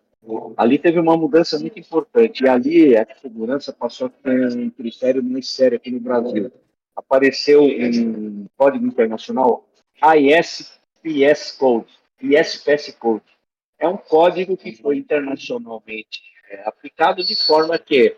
Ali 0.57 0.79
teve 0.79 0.99
uma 0.99 1.15
mudança 1.15 1.59
muito 1.59 1.79
importante. 1.79 2.43
E 2.43 2.49
ali 2.49 2.97
a 2.97 3.07
segurança 3.21 3.71
passou 3.71 4.07
a 4.07 4.09
ter 4.09 4.57
um 4.57 4.69
critério 4.69 5.23
mais 5.23 5.47
sério 5.49 5.77
aqui 5.77 5.91
no 5.91 5.99
Brasil. 5.99 6.51
Apareceu 6.95 7.63
um 7.63 8.47
código 8.57 8.85
internacional 8.85 9.67
ISPS 10.01 11.51
Code, 11.51 11.87
ISPS 12.21 12.95
Code. 12.97 13.23
É 13.77 13.87
um 13.87 13.97
código 13.97 14.55
que 14.57 14.71
foi 14.73 14.97
internacionalmente 14.97 16.21
é, 16.55 16.67
aplicado 16.67 17.23
de 17.23 17.35
forma 17.35 17.77
que 17.77 18.15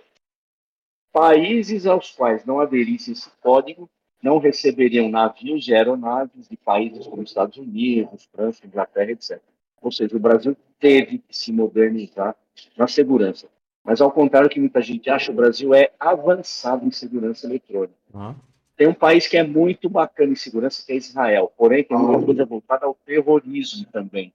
países 1.12 1.86
aos 1.86 2.12
quais 2.12 2.46
não 2.46 2.60
aderissem 2.60 3.14
esse 3.14 3.30
código 3.42 3.90
não 4.22 4.40
receberiam 4.40 5.10
navios 5.10 5.68
e 5.68 5.74
aeronaves 5.74 6.48
de 6.48 6.58
países 6.58 7.06
como 7.08 7.24
Estados 7.24 7.58
Unidos, 7.58 8.28
França, 8.32 8.66
Inglaterra, 8.66 9.12
etc. 9.12 9.40
Ou 9.82 9.92
seja, 9.92 10.16
o 10.16 10.20
Brasil 10.20 10.56
teve 10.80 11.20
que 11.20 11.36
se 11.36 11.52
modernizar 11.52 12.36
na 12.76 12.88
segurança. 12.88 13.48
Mas, 13.84 14.02
ao 14.02 14.12
contrário 14.12 14.50
do 14.50 14.52
que 14.52 14.60
muita 14.60 14.82
gente 14.82 15.10
acha, 15.10 15.32
o 15.32 15.36
Brasil 15.36 15.74
é 15.74 15.92
avançado 16.00 16.86
em 16.86 16.92
segurança 16.92 17.48
eletrônica. 17.48 17.94
Uhum. 18.14 18.36
Tem 18.76 18.88
um 18.88 18.94
país 18.94 19.28
que 19.28 19.38
é 19.38 19.44
muito 19.44 19.90
bacana 19.90 20.34
em 20.34 20.36
segurança, 20.36 20.84
que 20.86 20.92
é 20.92 20.96
Israel. 20.96 21.52
Porém, 21.58 21.84
tem 21.84 21.96
uma 21.96 22.22
coisa 22.24 22.46
voltada 22.46 22.86
ao 22.86 22.94
terrorismo 22.94 23.86
também. 23.92 24.34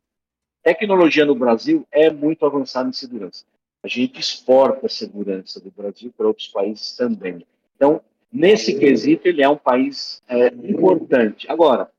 Tecnologia 0.62 1.26
no 1.26 1.34
Brasil 1.34 1.86
é 1.90 2.10
muito 2.10 2.46
avançada 2.46 2.88
em 2.88 2.92
segurança. 2.92 3.44
A 3.82 3.88
gente 3.88 4.20
exporta 4.20 4.86
a 4.86 4.88
segurança 4.88 5.60
do 5.60 5.70
Brasil 5.70 6.12
para 6.16 6.28
outros 6.28 6.48
países 6.48 6.96
também. 6.96 7.44
Então, 7.74 8.00
nesse 8.32 8.78
quesito, 8.78 9.26
ele 9.26 9.42
é 9.42 9.48
um 9.48 9.56
país 9.56 10.22
é, 10.28 10.46
importante. 10.46 11.50
Agora, 11.50 11.90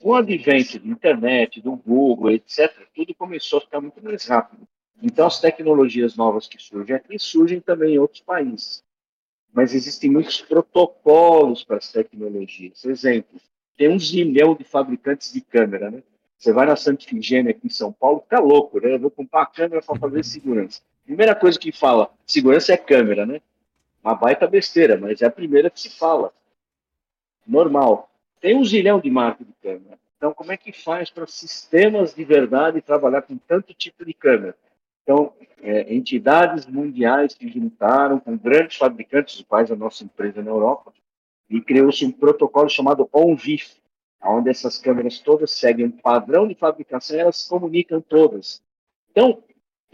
com 0.00 0.10
o 0.10 0.14
advento 0.14 0.78
da 0.78 0.88
internet, 0.88 1.60
do 1.60 1.76
Google, 1.76 2.32
etc., 2.32 2.70
tudo 2.94 3.14
começou 3.14 3.58
a 3.58 3.62
ficar 3.62 3.80
muito 3.80 4.02
mais 4.02 4.26
rápido. 4.26 4.66
Então, 5.02 5.26
as 5.26 5.40
tecnologias 5.40 6.16
novas 6.16 6.48
que 6.48 6.60
surgem 6.60 6.96
aqui 6.96 7.18
surgem 7.18 7.60
também 7.60 7.94
em 7.94 7.98
outros 7.98 8.20
países. 8.20 8.82
Mas 9.52 9.72
existem 9.72 10.10
muitos 10.10 10.40
protocolos 10.40 11.62
para 11.62 11.76
as 11.76 11.92
tecnologias. 11.92 12.84
Exemplo, 12.84 13.40
tem 13.76 13.88
um 13.88 13.98
zilhão 13.98 14.54
de 14.54 14.64
fabricantes 14.64 15.32
de 15.32 15.40
câmera, 15.40 15.90
né? 15.90 16.02
Você 16.36 16.52
vai 16.52 16.66
na 16.66 16.76
Santa 16.76 17.04
Ifigênia 17.04 17.52
aqui 17.52 17.66
em 17.66 17.70
São 17.70 17.92
Paulo, 17.92 18.20
fica 18.20 18.40
louco, 18.40 18.80
né? 18.80 18.94
Eu 18.94 18.98
vou 18.98 19.10
comprar 19.10 19.42
a 19.42 19.46
câmera 19.46 19.80
para 19.80 19.98
fazer 19.98 20.22
segurança. 20.24 20.82
Primeira 21.04 21.34
coisa 21.34 21.58
que 21.58 21.70
fala, 21.70 22.10
segurança 22.26 22.72
é 22.72 22.76
câmera, 22.76 23.26
né? 23.26 23.40
Uma 24.02 24.14
baita 24.14 24.46
besteira, 24.46 24.98
mas 24.98 25.22
é 25.22 25.26
a 25.26 25.30
primeira 25.30 25.70
que 25.70 25.80
se 25.80 25.90
fala. 25.90 26.32
Normal. 27.46 28.10
Tem 28.40 28.56
um 28.56 28.64
zilhão 28.64 29.00
de 29.00 29.10
marcas 29.10 29.46
de 29.46 29.52
câmera. 29.62 29.98
Então, 30.16 30.32
como 30.32 30.52
é 30.52 30.56
que 30.56 30.72
faz 30.72 31.10
para 31.10 31.26
sistemas 31.26 32.14
de 32.14 32.24
verdade 32.24 32.80
trabalhar 32.80 33.22
com 33.22 33.36
tanto 33.36 33.74
tipo 33.74 34.04
de 34.04 34.14
câmera? 34.14 34.56
Então, 35.02 35.34
é, 35.62 35.94
entidades 35.94 36.66
mundiais 36.66 37.34
que 37.34 37.48
juntaram 37.48 38.18
com 38.18 38.36
grandes 38.36 38.78
fabricantes, 38.78 39.34
os 39.34 39.42
quais 39.42 39.70
a 39.70 39.76
nossa 39.76 40.02
empresa 40.02 40.42
na 40.42 40.50
Europa, 40.50 40.92
e 41.48 41.60
criou-se 41.60 42.04
um 42.06 42.10
protocolo 42.10 42.70
chamado 42.70 43.08
ONVIF, 43.12 43.76
onde 44.22 44.48
essas 44.48 44.78
câmeras 44.78 45.18
todas 45.18 45.50
seguem 45.50 45.86
um 45.86 45.90
padrão 45.90 46.48
de 46.48 46.54
fabricação 46.54 47.16
e 47.16 47.20
elas 47.20 47.42
se 47.42 47.48
comunicam 47.48 48.00
todas. 48.00 48.62
Então, 49.10 49.42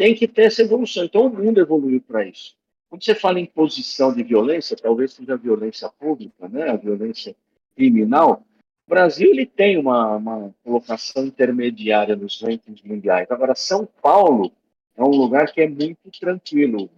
tem 0.01 0.15
que 0.15 0.27
ter 0.27 0.45
essa 0.45 0.63
evolução. 0.63 1.05
Então, 1.05 1.27
o 1.27 1.29
mundo 1.29 1.61
evoluiu 1.61 2.01
para 2.01 2.25
isso. 2.25 2.57
Quando 2.89 3.05
você 3.05 3.15
fala 3.15 3.39
em 3.39 3.45
posição 3.45 4.15
de 4.15 4.23
violência, 4.23 4.75
talvez 4.75 5.13
seja 5.13 5.35
a 5.35 5.37
violência 5.37 5.91
pública, 5.91 6.49
né, 6.49 6.71
a 6.71 6.77
violência 6.77 7.37
criminal, 7.77 8.43
o 8.87 8.91
Brasil 8.91 9.31
ele 9.31 9.45
tem 9.45 9.77
uma, 9.77 10.17
uma 10.17 10.55
colocação 10.65 11.27
intermediária 11.27 12.17
nos 12.17 12.41
rankings 12.41 12.83
mundiais. 12.83 13.31
Agora, 13.31 13.55
São 13.55 13.87
Paulo 14.01 14.51
é 14.97 15.03
um 15.03 15.11
lugar 15.11 15.53
que 15.53 15.61
é 15.61 15.69
muito 15.69 16.11
tranquilo. 16.19 16.89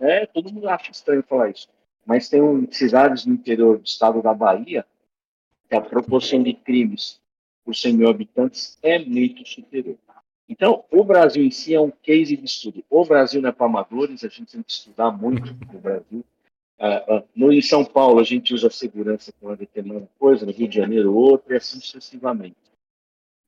É, 0.00 0.26
todo 0.26 0.52
mundo 0.52 0.68
acha 0.68 0.90
estranho 0.90 1.22
falar 1.22 1.50
isso. 1.50 1.68
Mas 2.04 2.28
tem 2.28 2.42
um, 2.42 2.66
cidades 2.72 3.24
no 3.24 3.34
interior 3.34 3.78
do 3.78 3.86
estado 3.86 4.20
da 4.20 4.34
Bahia 4.34 4.84
que 5.68 5.76
a 5.76 5.80
proporção 5.80 6.42
de 6.42 6.54
crimes 6.54 7.20
por 7.64 7.76
100 7.76 7.92
mil 7.92 8.08
habitantes 8.08 8.76
é 8.82 8.98
muito 8.98 9.46
superior. 9.46 9.96
Então, 10.48 10.84
o 10.90 11.04
Brasil 11.04 11.44
em 11.44 11.50
si 11.50 11.74
é 11.74 11.80
um 11.80 11.90
case 11.90 12.36
de 12.36 12.44
estudo. 12.44 12.82
O 12.88 13.04
Brasil 13.04 13.42
não 13.42 13.50
é 13.50 13.52
para 13.52 13.66
amadores, 13.66 14.24
a 14.24 14.28
gente 14.28 14.52
tem 14.52 14.62
que 14.62 14.72
estudar 14.72 15.10
muito 15.10 15.54
no 15.70 15.78
Brasil. 15.78 16.24
Uh, 16.78 17.16
uh, 17.16 17.28
no, 17.34 17.52
em 17.52 17.60
São 17.60 17.84
Paulo, 17.84 18.20
a 18.20 18.24
gente 18.24 18.54
usa 18.54 18.70
segurança 18.70 19.32
com 19.32 19.46
uma 19.46 19.56
determinada 19.56 20.08
coisa, 20.18 20.46
no 20.46 20.52
Rio 20.52 20.68
de 20.68 20.76
Janeiro, 20.76 21.14
outra, 21.14 21.54
e 21.54 21.56
assim 21.56 21.80
sucessivamente. 21.80 22.56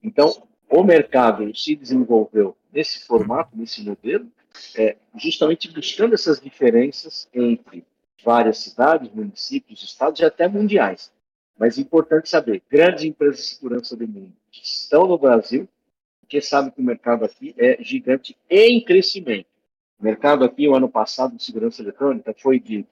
Então, 0.03 0.43
o 0.69 0.83
mercado 0.83 1.57
se 1.57 1.75
desenvolveu 1.75 2.57
nesse 2.73 3.07
formato, 3.07 3.57
nesse 3.57 3.83
modelo, 3.83 4.31
é, 4.77 4.97
justamente 5.17 5.73
buscando 5.73 6.15
essas 6.15 6.41
diferenças 6.41 7.29
entre 7.33 7.85
várias 8.23 8.59
cidades, 8.59 9.11
municípios, 9.13 9.83
estados 9.83 10.21
e 10.21 10.25
até 10.25 10.47
mundiais. 10.47 11.13
Mas 11.59 11.79
é 11.79 11.81
importante 11.81 12.29
saber, 12.29 12.63
grandes 12.71 13.05
empresas 13.05 13.39
de 13.39 13.47
segurança 13.55 13.97
do 13.97 14.07
mundo 14.07 14.33
que 14.51 14.65
estão 14.65 15.07
no 15.07 15.19
Brasil, 15.19 15.69
porque 16.31 16.41
sabem 16.41 16.71
que 16.71 16.81
o 16.81 16.85
mercado 16.85 17.25
aqui 17.25 17.53
é 17.59 17.83
gigante 17.83 18.37
em 18.49 18.81
crescimento. 18.81 19.49
O 19.99 20.05
mercado 20.05 20.45
aqui, 20.45 20.69
o 20.69 20.77
ano 20.77 20.89
passado, 20.89 21.37
de 21.37 21.43
segurança 21.43 21.83
eletrônica, 21.83 22.33
foi 22.39 22.61
de 22.61 22.87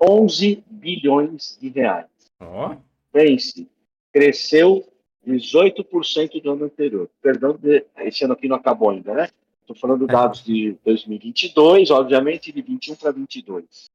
11 0.00 0.62
bilhões 0.70 1.58
de 1.60 1.68
reais. 1.70 2.06
Oh. 2.40 2.76
Pense, 3.10 3.68
cresceu 4.12 4.88
18% 5.26 6.40
do 6.40 6.52
ano 6.52 6.66
anterior. 6.66 7.10
Perdão, 7.20 7.58
esse 7.98 8.24
ano 8.24 8.34
aqui 8.34 8.46
não 8.46 8.56
acabou 8.56 8.90
ainda, 8.90 9.12
né? 9.12 9.28
Estou 9.60 9.74
falando 9.74 10.04
é. 10.04 10.12
dados 10.12 10.44
de 10.44 10.76
2022, 10.84 11.90
obviamente 11.90 12.52
de 12.52 12.62
21 12.62 12.94
para 12.94 13.10
22. 13.10 13.90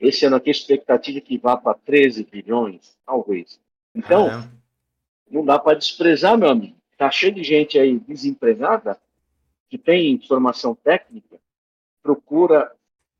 Esse 0.00 0.24
ano 0.24 0.36
aqui 0.36 0.48
a 0.48 0.52
expectativa 0.52 1.18
é 1.18 1.20
que 1.20 1.36
vá 1.36 1.54
para 1.54 1.76
13 1.84 2.24
bilhões, 2.24 2.96
talvez. 3.04 3.60
Então, 3.94 4.28
ah, 4.28 4.48
não 5.30 5.44
dá 5.44 5.58
para 5.58 5.76
desprezar, 5.76 6.38
meu 6.38 6.48
amigo. 6.48 6.76
Está 6.96 7.10
cheio 7.10 7.34
de 7.34 7.44
gente 7.44 7.78
aí 7.78 7.98
desempregada, 7.98 8.98
que 9.68 9.76
tem 9.76 10.18
formação 10.26 10.74
técnica, 10.74 11.36
procura 12.02 12.72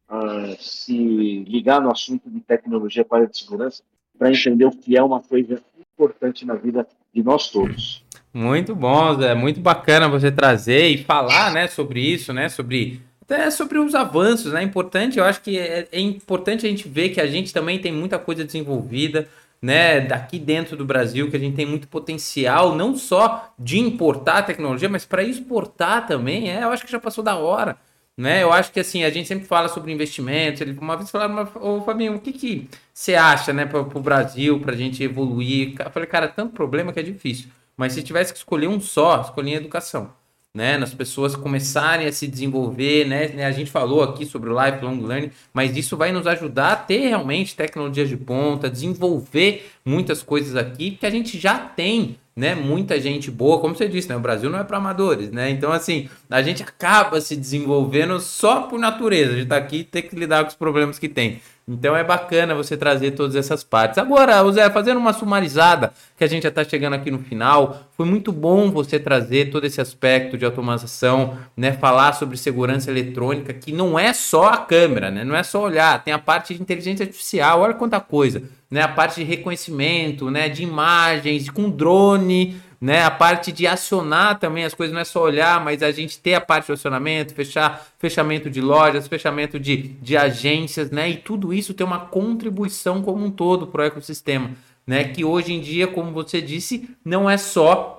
uh, 0.08 0.56
se 0.58 1.44
ligar 1.46 1.82
no 1.82 1.90
assunto 1.90 2.30
de 2.30 2.40
tecnologia 2.40 3.04
para 3.04 3.26
de 3.26 3.36
segurança 3.36 3.82
para 4.18 4.30
entender 4.30 4.64
o 4.64 4.70
que 4.70 4.96
é 4.96 5.02
uma 5.02 5.20
coisa 5.20 5.62
importante 5.92 6.46
na 6.46 6.54
vida 6.54 6.88
de 7.12 7.22
nós 7.22 7.50
todos. 7.50 8.02
Muito 8.32 8.74
bom, 8.74 9.14
Zé. 9.14 9.34
Muito 9.34 9.60
bacana 9.60 10.08
você 10.08 10.32
trazer 10.32 10.88
e 10.88 11.04
falar, 11.04 11.52
né, 11.52 11.66
sobre 11.66 12.00
isso, 12.00 12.32
né, 12.32 12.48
sobre 12.48 13.02
até 13.20 13.50
sobre 13.50 13.78
os 13.78 13.94
avanços, 13.94 14.52
né? 14.52 14.62
Importante, 14.62 15.18
eu 15.18 15.24
acho 15.24 15.42
que 15.42 15.58
é, 15.58 15.88
é, 15.90 16.00
importante 16.00 16.64
a 16.64 16.68
gente 16.68 16.88
ver 16.88 17.08
que 17.08 17.20
a 17.20 17.26
gente 17.26 17.52
também 17.52 17.78
tem 17.78 17.92
muita 17.92 18.18
coisa 18.20 18.44
desenvolvida, 18.44 19.28
né? 19.60 20.00
Daqui 20.00 20.38
dentro 20.38 20.76
do 20.76 20.84
Brasil, 20.84 21.30
que 21.30 21.36
a 21.36 21.40
gente 21.40 21.56
tem 21.56 21.66
muito 21.66 21.88
potencial, 21.88 22.74
não 22.74 22.96
só 22.96 23.52
de 23.58 23.78
importar 23.78 24.42
tecnologia, 24.42 24.88
mas 24.88 25.04
para 25.04 25.22
exportar 25.22 26.06
também. 26.06 26.50
É, 26.50 26.62
eu 26.64 26.70
acho 26.70 26.84
que 26.84 26.92
já 26.92 27.00
passou 27.00 27.22
da 27.22 27.36
hora 27.36 27.76
né? 28.16 28.42
Eu 28.42 28.52
acho 28.52 28.72
que 28.72 28.80
assim, 28.80 29.04
a 29.04 29.10
gente 29.10 29.28
sempre 29.28 29.46
fala 29.46 29.68
sobre 29.68 29.92
investimentos. 29.92 30.60
Ele 30.60 30.76
uma 30.80 30.96
vez 30.96 31.10
falaram, 31.10 31.48
ô 31.60 31.82
Fabinho, 31.82 32.14
o 32.16 32.20
que, 32.20 32.32
que 32.32 32.68
você 32.92 33.14
acha, 33.14 33.52
né, 33.52 33.66
para 33.66 33.80
o 33.80 34.00
Brasil, 34.00 34.58
para 34.60 34.72
a 34.72 34.76
gente 34.76 35.02
evoluir? 35.02 35.74
Eu 35.78 35.90
falei, 35.90 36.08
cara, 36.08 36.28
tanto 36.28 36.54
problema 36.54 36.92
que 36.92 37.00
é 37.00 37.02
difícil. 37.02 37.50
Mas 37.76 37.92
se 37.92 38.02
tivesse 38.02 38.32
que 38.32 38.38
escolher 38.38 38.68
um 38.68 38.80
só, 38.80 39.20
escolher 39.20 39.54
educação. 39.54 40.12
Né, 40.56 40.78
nas 40.78 40.94
pessoas 40.94 41.36
começarem 41.36 42.06
a 42.06 42.12
se 42.12 42.26
desenvolver, 42.26 43.04
né, 43.04 43.28
né? 43.28 43.44
A 43.44 43.52
gente 43.52 43.70
falou 43.70 44.02
aqui 44.02 44.24
sobre 44.24 44.48
o 44.48 44.58
lifelong 44.58 45.06
learning, 45.06 45.30
mas 45.52 45.76
isso 45.76 45.98
vai 45.98 46.12
nos 46.12 46.26
ajudar 46.26 46.72
a 46.72 46.76
ter 46.76 47.08
realmente 47.08 47.54
tecnologias 47.54 48.08
de 48.08 48.16
ponta, 48.16 48.70
desenvolver 48.70 49.66
muitas 49.86 50.22
coisas 50.22 50.56
aqui 50.56 50.90
que 50.90 51.06
a 51.06 51.10
gente 51.10 51.38
já 51.38 51.58
tem 51.58 52.18
né, 52.36 52.54
muita 52.54 53.00
gente 53.00 53.30
boa, 53.30 53.58
como 53.60 53.74
você 53.74 53.88
disse, 53.88 54.10
né, 54.10 54.16
o 54.16 54.20
Brasil 54.20 54.50
não 54.50 54.58
é 54.58 54.64
para 54.64 54.76
amadores, 54.76 55.30
né? 55.30 55.48
Então 55.48 55.72
assim, 55.72 56.06
a 56.28 56.42
gente 56.42 56.62
acaba 56.62 57.18
se 57.18 57.34
desenvolvendo 57.34 58.20
só 58.20 58.62
por 58.62 58.78
natureza. 58.78 59.32
A 59.32 59.36
gente 59.36 59.48
tá 59.48 59.56
aqui 59.56 59.82
tem 59.82 60.02
que 60.02 60.14
lidar 60.14 60.42
com 60.42 60.50
os 60.50 60.54
problemas 60.54 60.98
que 60.98 61.08
tem. 61.08 61.40
Então 61.68 61.96
é 61.96 62.04
bacana 62.04 62.54
você 62.54 62.76
trazer 62.76 63.12
todas 63.12 63.34
essas 63.34 63.64
partes. 63.64 63.98
Agora, 63.98 64.48
Zé, 64.52 64.70
fazendo 64.70 64.98
uma 64.98 65.12
sumarizada, 65.12 65.92
que 66.16 66.22
a 66.22 66.26
gente 66.28 66.44
já 66.44 66.48
está 66.48 66.62
chegando 66.62 66.92
aqui 66.92 67.10
no 67.10 67.18
final, 67.18 67.88
foi 67.96 68.06
muito 68.06 68.30
bom 68.30 68.70
você 68.70 69.00
trazer 69.00 69.50
todo 69.50 69.64
esse 69.64 69.80
aspecto 69.80 70.38
de 70.38 70.44
automatização, 70.44 71.36
né? 71.56 71.72
Falar 71.72 72.12
sobre 72.12 72.36
segurança 72.36 72.88
eletrônica, 72.88 73.52
que 73.52 73.72
não 73.72 73.98
é 73.98 74.12
só 74.12 74.50
a 74.50 74.58
câmera, 74.58 75.10
né? 75.10 75.24
Não 75.24 75.34
é 75.34 75.42
só 75.42 75.60
olhar, 75.60 76.04
tem 76.04 76.14
a 76.14 76.20
parte 76.20 76.54
de 76.54 76.62
inteligência 76.62 77.04
artificial, 77.04 77.60
olha 77.60 77.74
quanta 77.74 77.98
coisa, 77.98 78.44
né? 78.70 78.82
A 78.82 78.88
parte 78.88 79.16
de 79.16 79.24
reconhecimento, 79.24 80.30
né? 80.30 80.48
De 80.48 80.62
imagens, 80.62 81.48
com 81.50 81.70
drone, 81.70 82.56
né? 82.80 83.02
A 83.02 83.10
parte 83.10 83.52
de 83.52 83.66
acionar 83.66 84.38
também 84.38 84.64
as 84.64 84.74
coisas, 84.74 84.92
não 84.92 85.00
é 85.00 85.04
só 85.04 85.22
olhar, 85.22 85.62
mas 85.64 85.82
a 85.82 85.90
gente 85.90 86.18
ter 86.18 86.34
a 86.34 86.40
parte 86.40 86.66
de 86.66 86.72
acionamento, 86.72 87.34
fechar 87.34 87.86
fechamento 87.98 88.50
de 88.50 88.60
lojas, 88.60 89.08
fechamento 89.08 89.58
de, 89.58 89.76
de 89.76 90.16
agências, 90.16 90.90
né? 90.90 91.08
E 91.10 91.16
tudo 91.16 91.52
isso 91.52 91.74
tem 91.74 91.86
uma 91.86 92.00
contribuição 92.00 93.02
como 93.02 93.24
um 93.24 93.30
todo 93.30 93.66
para 93.66 93.82
o 93.82 93.84
ecossistema, 93.84 94.50
né? 94.86 95.04
Que 95.04 95.24
hoje 95.24 95.52
em 95.52 95.60
dia, 95.60 95.86
como 95.86 96.12
você 96.12 96.40
disse, 96.40 96.88
não 97.04 97.28
é 97.28 97.36
só 97.36 97.96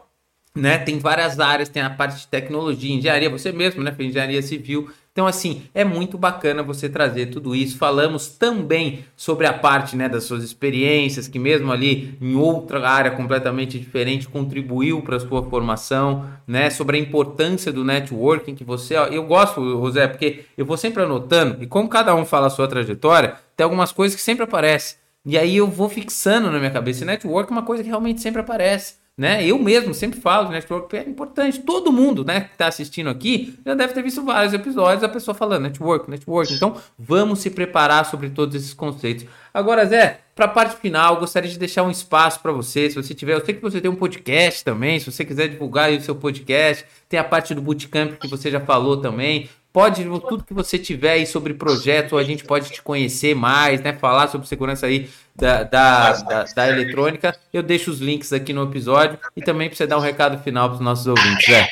né? 0.57 0.77
Tem 0.79 0.97
várias 0.97 1.39
áreas, 1.39 1.69
tem 1.69 1.81
a 1.81 1.89
parte 1.89 2.21
de 2.21 2.27
tecnologia, 2.27 2.93
engenharia, 2.93 3.29
você 3.29 3.51
mesmo, 3.51 3.83
né? 3.83 3.95
Engenharia 3.99 4.41
civil. 4.41 4.89
Então, 5.17 5.25
assim, 5.25 5.63
é 5.73 5.83
muito 5.83 6.15
bacana 6.15 6.61
você 6.61 6.87
trazer 6.87 7.31
tudo 7.31 7.55
isso. 7.55 7.79
Falamos 7.79 8.27
também 8.27 9.03
sobre 9.15 9.47
a 9.47 9.53
parte 9.53 9.95
né, 9.95 10.07
das 10.07 10.25
suas 10.25 10.43
experiências, 10.43 11.27
que 11.27 11.39
mesmo 11.39 11.71
ali 11.71 12.15
em 12.21 12.35
outra 12.35 12.87
área 12.87 13.09
completamente 13.09 13.79
diferente 13.79 14.27
contribuiu 14.27 15.01
para 15.01 15.15
a 15.15 15.19
sua 15.19 15.41
formação, 15.49 16.29
né? 16.45 16.69
Sobre 16.69 16.97
a 16.97 16.99
importância 16.99 17.73
do 17.73 17.83
networking 17.83 18.53
que 18.53 18.63
você. 18.63 18.95
Ó, 18.95 19.07
eu 19.07 19.23
gosto, 19.23 19.59
José, 19.59 20.05
porque 20.05 20.45
eu 20.55 20.67
vou 20.67 20.77
sempre 20.77 21.01
anotando, 21.01 21.63
e 21.63 21.65
como 21.65 21.89
cada 21.89 22.13
um 22.13 22.23
fala 22.23 22.45
a 22.45 22.51
sua 22.51 22.67
trajetória, 22.67 23.37
tem 23.55 23.63
algumas 23.63 23.91
coisas 23.91 24.15
que 24.15 24.21
sempre 24.21 24.43
aparecem. 24.43 24.99
E 25.25 25.35
aí 25.35 25.57
eu 25.57 25.67
vou 25.67 25.89
fixando 25.89 26.51
na 26.51 26.59
minha 26.59 26.69
cabeça. 26.69 27.03
E 27.03 27.07
network 27.07 27.51
é 27.51 27.55
uma 27.55 27.63
coisa 27.63 27.81
que 27.81 27.89
realmente 27.89 28.21
sempre 28.21 28.41
aparece 28.41 29.06
né? 29.17 29.43
Eu 29.43 29.57
mesmo 29.57 29.93
sempre 29.93 30.21
falo 30.21 30.47
que 30.47 30.53
network 30.53 30.95
é 30.95 31.01
importante. 31.01 31.59
Todo 31.59 31.91
mundo, 31.91 32.23
né, 32.23 32.41
que 32.41 32.51
está 32.51 32.67
assistindo 32.67 33.09
aqui 33.09 33.57
já 33.65 33.73
deve 33.73 33.93
ter 33.93 34.03
visto 34.03 34.23
vários 34.23 34.53
episódios 34.53 35.01
da 35.01 35.09
pessoa 35.09 35.33
falando 35.33 35.63
network, 35.63 36.09
network. 36.09 36.53
Então, 36.53 36.75
vamos 36.99 37.39
se 37.39 37.49
preparar 37.49 38.05
sobre 38.05 38.29
todos 38.29 38.55
esses 38.55 38.73
conceitos. 38.73 39.25
Agora, 39.51 39.85
Zé, 39.87 40.19
para 40.35 40.45
a 40.45 40.49
parte 40.49 40.79
final, 40.79 41.17
gostaria 41.17 41.49
de 41.49 41.57
deixar 41.57 41.81
um 41.81 41.89
espaço 41.89 42.39
para 42.41 42.51
você, 42.51 42.91
se 42.91 42.95
você 42.95 43.15
tiver, 43.15 43.33
eu 43.33 43.43
sei 43.43 43.55
que 43.55 43.61
você 43.61 43.81
tem 43.81 43.89
um 43.89 43.95
podcast 43.95 44.63
também, 44.63 44.99
se 44.99 45.11
você 45.11 45.25
quiser 45.25 45.47
divulgar 45.47 45.91
o 45.91 45.99
seu 45.99 46.15
podcast, 46.15 46.85
tem 47.09 47.19
a 47.19 47.23
parte 47.23 47.55
do 47.55 47.61
bootcamp 47.61 48.19
que 48.19 48.27
você 48.27 48.51
já 48.51 48.59
falou 48.59 48.97
também. 48.97 49.49
Pode, 49.77 50.03
tudo 50.27 50.43
que 50.43 50.55
você 50.55 50.79
tiver 50.79 51.11
aí 51.11 51.27
sobre 51.27 51.53
projeto, 51.53 52.17
a 52.17 52.23
gente 52.23 52.43
pode 52.43 52.71
te 52.71 52.81
conhecer 52.81 53.35
mais, 53.35 53.79
né? 53.79 53.93
Falar 53.93 54.27
sobre 54.27 54.47
segurança 54.47 54.87
aí 54.87 55.07
da, 55.35 55.61
da, 55.61 56.13
da, 56.13 56.43
da 56.45 56.67
eletrônica. 56.67 57.37
Eu 57.53 57.61
deixo 57.61 57.91
os 57.91 57.99
links 57.99 58.33
aqui 58.33 58.53
no 58.53 58.63
episódio 58.63 59.19
e 59.35 59.41
também 59.43 59.69
para 59.69 59.77
você 59.77 59.85
dar 59.85 59.99
um 59.99 60.01
recado 60.01 60.41
final 60.41 60.69
para 60.69 60.77
os 60.77 60.81
nossos 60.81 61.05
ouvintes, 61.05 61.47
né? 61.47 61.67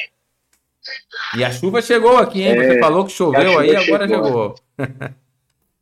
E 1.35 1.43
a 1.43 1.51
chuva 1.51 1.81
chegou 1.81 2.15
aqui, 2.17 2.43
hein? 2.43 2.55
Você 2.55 2.77
é, 2.77 2.79
falou 2.79 3.05
que 3.05 3.11
choveu 3.11 3.57
aí, 3.57 3.75
agora 3.75 4.07
chegou. 4.07 4.53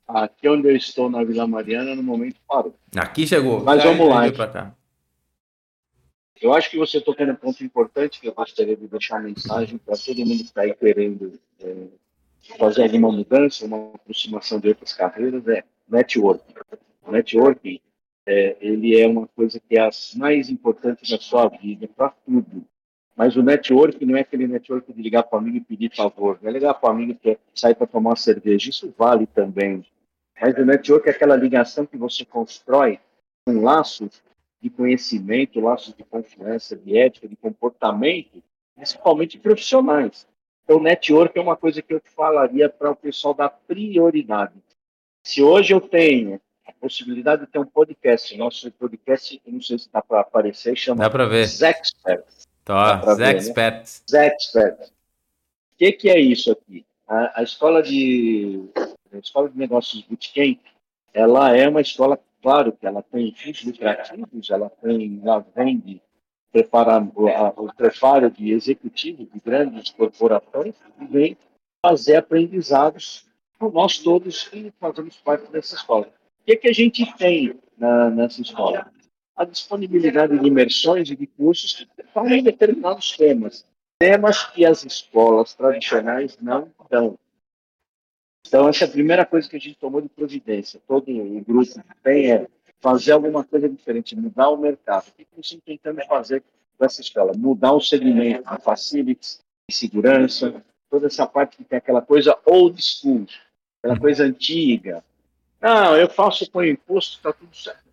Aqui 0.08 0.48
onde 0.48 0.70
eu 0.70 0.78
estou 0.78 1.10
na 1.10 1.26
Vila 1.26 1.46
Mariana, 1.46 1.94
no 1.94 2.04
momento 2.04 2.38
parou. 2.48 2.74
Aqui 2.96 3.28
chegou. 3.28 3.62
Mas 3.66 3.84
vamos 3.84 4.08
lá. 4.08 4.22
Eu 6.42 6.54
acho 6.54 6.70
que 6.70 6.78
você 6.78 7.02
tocou 7.02 7.26
um 7.26 7.36
ponto 7.36 7.62
importante 7.66 8.22
que 8.22 8.30
eu 8.30 8.34
gostaria 8.34 8.78
de 8.78 8.88
deixar 8.88 9.22
mensagem 9.22 9.78
para 9.78 9.98
todo 9.98 10.20
mundo 10.20 10.38
que 10.38 10.44
está 10.44 10.62
aí 10.62 10.74
querendo 10.74 11.38
é, 11.62 11.88
fazer 12.58 12.84
alguma 12.84 13.12
mudança, 13.12 13.66
uma 13.66 13.94
aproximação 13.96 14.60
de 14.60 14.68
outras 14.70 14.94
carreiras, 14.94 15.48
é 15.48 15.64
network. 15.88 16.44
O 17.06 17.12
networking, 17.12 17.80
é, 18.26 18.58
ele 18.62 19.00
é 19.00 19.08
uma 19.08 19.28
coisa 19.28 19.60
que 19.60 19.78
é 19.78 19.82
as 19.82 20.14
mais 20.16 20.50
importantes 20.50 21.10
da 21.10 21.18
sua 21.18 21.48
vida, 21.48 21.88
para 21.88 22.10
tudo. 22.10 22.66
Mas 23.16 23.36
o 23.36 23.44
network 23.44 24.04
não 24.06 24.18
é 24.18 24.22
aquele 24.22 24.48
network 24.48 24.92
de 24.92 25.02
ligar 25.02 25.24
para 25.24 25.38
o 25.38 25.40
amigo 25.40 25.58
e 25.58 25.62
pedir 25.62 25.96
favor, 25.96 26.40
não 26.42 26.50
é 26.50 26.54
ligar 26.54 26.74
para 26.74 26.90
o 26.90 26.92
amigo 26.92 27.16
que 27.16 27.38
sair 27.54 27.76
para 27.76 27.88
tomar 27.88 28.12
uma 28.12 28.16
cerveja, 28.16 28.70
isso 28.70 28.94
vale 28.98 29.28
também. 29.28 29.86
Mas 30.42 30.58
o 30.58 30.66
network 30.66 31.08
é 31.08 31.12
aquela 31.12 31.36
ligação 31.36 31.86
que 31.86 31.96
você 31.96 32.26
constrói 32.26 33.00
um 33.48 33.62
laço 33.62 34.10
de 34.60 34.70
conhecimento, 34.70 35.60
laços 35.60 35.94
de 35.94 36.04
confiança, 36.04 36.76
de 36.76 36.98
ética, 36.98 37.28
de 37.28 37.36
comportamento, 37.36 38.42
principalmente 38.76 39.38
profissionais. 39.38 40.28
Então, 40.64 40.80
network 40.80 41.38
é 41.38 41.42
uma 41.42 41.58
coisa 41.58 41.82
que 41.82 41.94
eu 41.94 42.02
falaria 42.16 42.70
para 42.70 42.92
o 42.92 42.96
pessoal 42.96 43.34
dar 43.34 43.50
prioridade. 43.50 44.54
Se 45.22 45.42
hoje 45.42 45.74
eu 45.74 45.82
tenho 45.82 46.40
a 46.66 46.72
possibilidade 46.74 47.46
de 47.46 47.52
ter 47.52 47.60
um 47.60 47.66
podcast, 47.66 48.36
nosso 48.38 48.72
podcast, 48.72 49.42
não 49.46 49.62
sei 49.62 49.78
se 49.80 49.92
dá 49.92 50.02
para 50.02 50.22
aparecer, 50.22 50.76
chama 50.76 51.04
Dá 51.04 51.10
para 51.10 51.26
ver. 51.26 51.46
Zexperts. 51.48 52.48
Tá, 52.64 53.02
Zexperts. 53.14 54.04
Né? 54.12 54.30
Zexperts. 54.30 54.88
O 54.88 55.78
que, 55.78 55.92
que 55.92 56.10
é 56.10 56.20
isso 56.20 56.52
aqui? 56.52 56.86
A, 57.08 57.42
a 57.42 57.44
escola 57.44 57.84
de 57.84 58.70
a 59.14 59.18
escola 59.18 59.50
de 59.50 59.58
negócios 59.58 60.02
Bootcamp, 60.04 60.60
ela 61.14 61.56
é 61.56 61.68
uma 61.68 61.82
escola, 61.82 62.20
claro, 62.42 62.72
que 62.72 62.86
ela 62.86 63.04
tem 63.04 63.32
fins 63.34 63.64
lucrativos, 63.64 64.50
ela 64.50 64.70
tem, 64.70 65.22
ela 65.24 65.46
vende 65.56 66.02
prepara, 66.54 67.00
o 67.58 67.74
preparo 67.74 68.30
de 68.30 68.52
executivos 68.52 69.28
de 69.34 69.40
grandes 69.44 69.90
corporações 69.90 70.76
e 71.02 71.06
vem 71.06 71.38
fazer 71.84 72.18
aprendizados 72.18 73.26
com 73.58 73.72
nós 73.72 73.98
todos 73.98 74.48
que 74.48 74.72
fazemos 74.80 75.18
parte 75.18 75.52
dessa 75.52 75.76
escola. 75.76 76.08
O 76.42 76.46
que, 76.46 76.54
é 76.54 76.56
que 76.56 76.68
a 76.70 76.74
gente 76.74 77.12
tem 77.18 77.60
na, 77.76 78.12
nessa 78.12 78.42
escola? 78.42 78.92
A 79.36 79.46
disponibilidade 79.46 80.38
de 80.38 80.48
imersões 80.48 81.10
e 81.10 81.16
de 81.16 81.26
cursos 81.26 81.88
em 82.28 82.44
determinados 82.44 83.18
temas, 83.18 83.66
temas 84.00 84.46
que 84.46 84.64
as 84.64 84.86
escolas 84.86 85.56
tradicionais 85.56 86.38
não 86.40 86.70
dão. 86.90 87.18
Então, 88.46 88.68
essa 88.68 88.84
é 88.84 88.88
a 88.88 88.92
primeira 88.92 89.26
coisa 89.26 89.50
que 89.50 89.56
a 89.56 89.60
gente 89.60 89.78
tomou 89.80 90.02
de 90.02 90.10
providência. 90.10 90.80
Todo 90.88 91.10
o 91.10 91.42
grupo 91.42 91.72
tem 92.04 92.32
é 92.32 92.48
fazer 92.84 93.14
alguma 93.14 93.46
coisa 93.46 93.70
diferente, 93.70 94.14
mudar 94.14 94.50
o 94.50 94.58
mercado. 94.58 95.08
O 95.08 95.14
que 95.14 95.26
nós 95.38 95.46
estamos 95.46 95.64
tentando 95.66 96.06
fazer 96.06 96.44
com 96.78 96.84
essa 96.84 97.00
escola? 97.00 97.32
Mudar 97.34 97.72
o 97.72 97.80
segmento 97.80 98.44
de 98.54 98.62
facilities, 98.62 99.42
de 99.70 99.74
segurança, 99.74 100.62
toda 100.90 101.08
essa 101.08 101.26
parte 101.26 101.56
que 101.56 101.64
tem 101.64 101.78
aquela 101.78 102.02
coisa 102.02 102.38
old 102.46 102.78
school, 102.84 103.26
aquela 103.80 103.98
coisa 103.98 104.26
antiga. 104.26 105.02
Não, 105.62 105.96
eu 105.96 106.10
faço 106.10 106.52
com 106.52 106.62
imposto, 106.62 107.16
está 107.16 107.32
tudo 107.32 107.56
certo. 107.56 107.86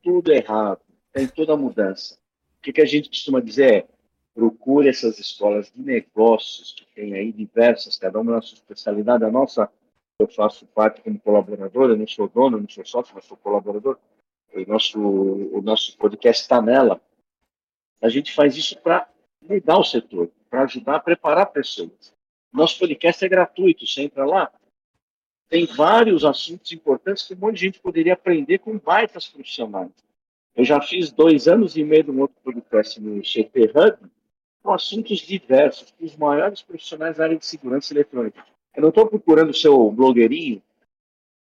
Tudo 0.00 0.32
errado, 0.32 0.80
tem 1.12 1.26
toda 1.26 1.54
a 1.54 1.56
mudança. 1.56 2.14
O 2.60 2.62
que, 2.62 2.72
que 2.72 2.80
a 2.80 2.86
gente 2.86 3.08
costuma 3.08 3.40
dizer 3.40 3.72
é, 3.72 3.86
procure 4.36 4.88
essas 4.88 5.18
escolas 5.18 5.68
de 5.74 5.82
negócios 5.82 6.72
que 6.72 6.86
tem 6.94 7.14
aí 7.14 7.32
diversas, 7.32 7.98
cada 7.98 8.20
uma 8.20 8.36
na 8.36 8.40
sua 8.40 8.54
especialidade. 8.54 9.24
A 9.24 9.30
nossa, 9.32 9.68
eu 10.18 10.28
faço 10.28 10.66
parte 10.66 11.00
como 11.02 11.18
colaborador, 11.20 11.90
eu 11.90 11.96
não 11.96 12.06
sou 12.06 12.28
dono, 12.28 12.60
não 12.60 12.68
sou 12.68 12.84
sócio, 12.84 13.14
mas 13.14 13.24
sou 13.24 13.36
colaborador 13.36 13.98
o 14.54 14.66
nosso, 14.66 14.98
o 15.00 15.62
nosso 15.62 15.96
podcast 15.96 16.42
está 16.42 16.60
nela, 16.60 17.00
a 18.00 18.08
gente 18.08 18.32
faz 18.32 18.56
isso 18.56 18.78
para 18.80 19.08
mudar 19.40 19.78
o 19.78 19.84
setor, 19.84 20.30
para 20.50 20.64
ajudar 20.64 20.96
a 20.96 21.00
preparar 21.00 21.46
pessoas. 21.46 22.14
Nosso 22.52 22.78
podcast 22.78 23.24
é 23.24 23.28
gratuito, 23.28 23.86
você 23.86 24.02
entra 24.02 24.26
lá, 24.26 24.52
tem 25.48 25.66
vários 25.66 26.24
assuntos 26.24 26.70
importantes 26.72 27.26
que 27.26 27.34
um 27.34 27.38
monte 27.38 27.54
de 27.54 27.60
gente 27.60 27.80
poderia 27.80 28.14
aprender 28.14 28.58
com 28.58 28.78
baitas 28.78 29.28
profissionais. 29.28 29.90
Eu 30.54 30.64
já 30.64 30.80
fiz 30.82 31.10
dois 31.10 31.48
anos 31.48 31.76
e 31.76 31.84
meio 31.84 32.04
de 32.04 32.10
um 32.10 32.20
outro 32.20 32.36
podcast 32.42 33.00
no 33.00 33.22
CT 33.22 33.72
Hub, 33.74 34.10
com 34.62 34.72
assuntos 34.72 35.18
diversos, 35.18 35.90
com 35.92 36.04
os 36.04 36.16
maiores 36.16 36.62
profissionais 36.62 37.16
da 37.16 37.24
área 37.24 37.38
de 37.38 37.46
segurança 37.46 37.92
eletrônica. 37.92 38.44
Eu 38.74 38.82
não 38.82 38.88
estou 38.88 39.06
procurando 39.06 39.50
o 39.50 39.54
seu 39.54 39.90
blogueirinho, 39.90 40.62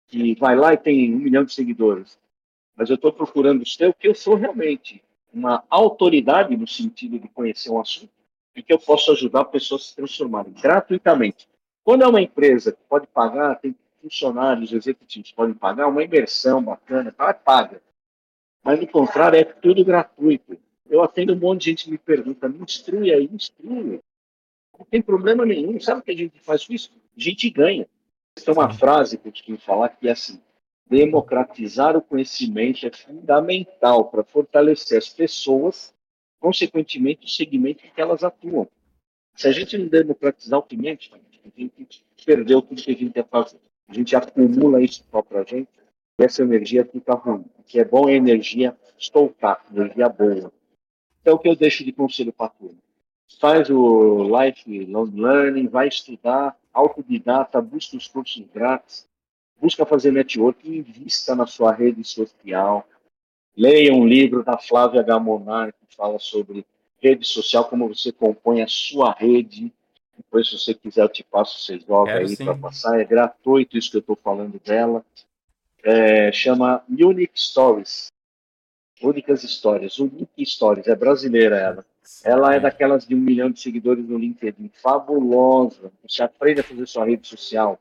que 0.08 0.34
vai 0.34 0.56
lá 0.56 0.74
e 0.74 0.78
tem 0.78 1.14
um 1.14 1.18
milhão 1.18 1.44
de 1.44 1.52
seguidores 1.52 2.18
mas 2.80 2.88
eu 2.88 2.94
estou 2.94 3.12
procurando 3.12 3.62
o 3.62 3.92
que 3.92 4.08
eu 4.08 4.14
sou 4.14 4.36
realmente, 4.36 5.02
uma 5.30 5.62
autoridade 5.68 6.56
no 6.56 6.66
sentido 6.66 7.18
de 7.18 7.28
conhecer 7.28 7.68
um 7.68 7.78
assunto 7.78 8.10
e 8.56 8.62
que 8.62 8.72
eu 8.72 8.78
posso 8.78 9.12
ajudar 9.12 9.44
pessoas 9.44 9.82
a 9.82 9.84
se 9.84 9.96
transformarem 9.96 10.54
gratuitamente. 10.54 11.46
Quando 11.84 12.04
é 12.04 12.06
uma 12.06 12.22
empresa 12.22 12.72
que 12.72 12.78
pode 12.88 13.06
pagar, 13.06 13.56
tem 13.56 13.76
funcionários 14.00 14.72
executivos 14.72 15.30
podem 15.30 15.54
pagar, 15.54 15.88
uma 15.88 16.02
imersão 16.02 16.62
bacana, 16.62 17.12
tá, 17.12 17.34
paga. 17.34 17.82
Mas, 18.64 18.80
no 18.80 18.86
contrário, 18.86 19.38
é 19.38 19.44
tudo 19.44 19.84
gratuito. 19.84 20.56
Eu 20.88 21.02
atendo 21.02 21.34
um 21.34 21.38
monte 21.38 21.60
de 21.60 21.64
gente 21.66 21.84
que 21.84 21.90
me 21.90 21.98
pergunta, 21.98 22.48
me 22.48 22.64
instrui 22.64 23.12
aí, 23.12 23.28
me 23.28 23.36
instrui. 23.36 24.00
Não 24.80 24.86
tem 24.86 25.02
problema 25.02 25.44
nenhum. 25.44 25.78
Sabe 25.78 26.00
o 26.00 26.02
que 26.02 26.10
a 26.10 26.16
gente 26.16 26.40
faz 26.40 26.64
com 26.66 26.72
isso? 26.72 26.90
A 27.14 27.20
gente 27.20 27.50
ganha. 27.50 27.86
Tem 28.34 28.54
uma 28.54 28.72
frase 28.72 29.18
que 29.18 29.28
eu 29.28 29.32
costumo 29.32 29.58
falar 29.58 29.90
que 29.90 30.08
é 30.08 30.12
assim, 30.12 30.40
democratizar 30.88 31.96
o 31.96 32.00
conhecimento 32.00 32.86
é 32.86 32.90
fundamental 32.90 34.06
para 34.06 34.24
fortalecer 34.24 34.96
as 34.96 35.10
pessoas, 35.10 35.94
consequentemente, 36.40 37.26
o 37.26 37.28
segmento 37.28 37.86
em 37.86 37.90
que 37.90 38.00
elas 38.00 38.24
atuam. 38.24 38.66
Se 39.36 39.46
a 39.46 39.52
gente 39.52 39.76
não 39.76 39.86
democratizar 39.86 40.58
o 40.58 40.62
conhecimento, 40.62 41.10
a 41.44 41.60
gente 41.60 42.04
perdeu 42.24 42.62
tudo 42.62 42.82
que 42.82 42.90
a 42.90 42.94
gente 42.94 43.12
quer 43.12 43.28
fazer. 43.28 43.60
A 43.86 43.92
gente 43.92 44.16
acumula 44.16 44.82
isso 44.82 45.04
só 45.10 45.20
para 45.20 45.40
a 45.40 45.44
gente 45.44 45.68
e 46.18 46.24
essa 46.24 46.42
energia 46.42 46.86
fica 46.86 47.14
ruim. 47.14 47.44
O 47.58 47.62
que 47.62 47.78
é 47.78 47.84
bom 47.84 48.08
é 48.08 48.14
energia 48.14 48.74
estoucar, 48.98 49.62
energia 49.70 50.08
boa. 50.08 50.50
Então, 51.20 51.34
o 51.34 51.38
que 51.38 51.48
eu 51.48 51.56
deixo 51.56 51.84
de 51.84 51.92
conselho 51.92 52.32
para 52.32 52.46
a 52.46 52.50
turma? 52.50 52.78
Faz 53.38 53.70
o 53.70 54.24
Lifelong 54.24 55.10
Learning, 55.14 55.68
vai 55.68 55.88
estudar, 55.88 56.56
autodidata, 56.72 57.60
busca 57.60 57.96
os 57.96 58.08
cursos 58.08 58.44
grátis, 58.52 59.06
busca 59.60 59.86
fazer 59.86 60.12
network, 60.12 60.68
invista 60.68 61.34
na 61.34 61.46
sua 61.46 61.72
rede 61.72 62.02
social. 62.04 62.86
Leia 63.56 63.92
um 63.92 64.06
livro 64.06 64.42
da 64.42 64.58
Flávia 64.58 65.02
Gamonar, 65.02 65.72
que 65.72 65.94
fala 65.96 66.18
sobre 66.18 66.66
rede 67.00 67.26
social, 67.26 67.64
como 67.64 67.88
você 67.88 68.12
compõe 68.12 68.62
a 68.62 68.66
sua 68.68 69.12
rede. 69.12 69.72
Depois, 70.16 70.48
se 70.48 70.58
você 70.58 70.74
quiser, 70.74 71.02
eu 71.02 71.08
te 71.08 71.24
passo, 71.24 71.58
você 71.58 71.78
joga 71.78 72.12
Quero 72.12 72.28
aí 72.28 72.36
para 72.36 72.54
passar. 72.54 73.00
É 73.00 73.04
gratuito 73.04 73.76
isso 73.76 73.90
que 73.90 73.96
eu 73.96 74.00
estou 74.00 74.16
falando 74.16 74.60
dela. 74.60 75.04
É, 75.82 76.30
chama 76.30 76.84
Unique 76.88 77.40
Stories. 77.40 78.08
Únicas 79.02 79.44
Histórias. 79.44 79.98
Unique 79.98 80.42
Histórias, 80.42 80.88
é 80.88 80.94
brasileira 80.94 81.56
ela. 81.56 81.86
Ela 82.24 82.54
é 82.54 82.60
daquelas 82.60 83.06
de 83.06 83.14
um 83.14 83.18
milhão 83.18 83.50
de 83.50 83.60
seguidores 83.60 84.08
no 84.08 84.18
LinkedIn. 84.18 84.70
Fabulosa. 84.82 85.92
Você 86.02 86.22
aprende 86.22 86.60
a 86.60 86.64
fazer 86.64 86.86
sua 86.86 87.04
rede 87.04 87.26
social. 87.26 87.78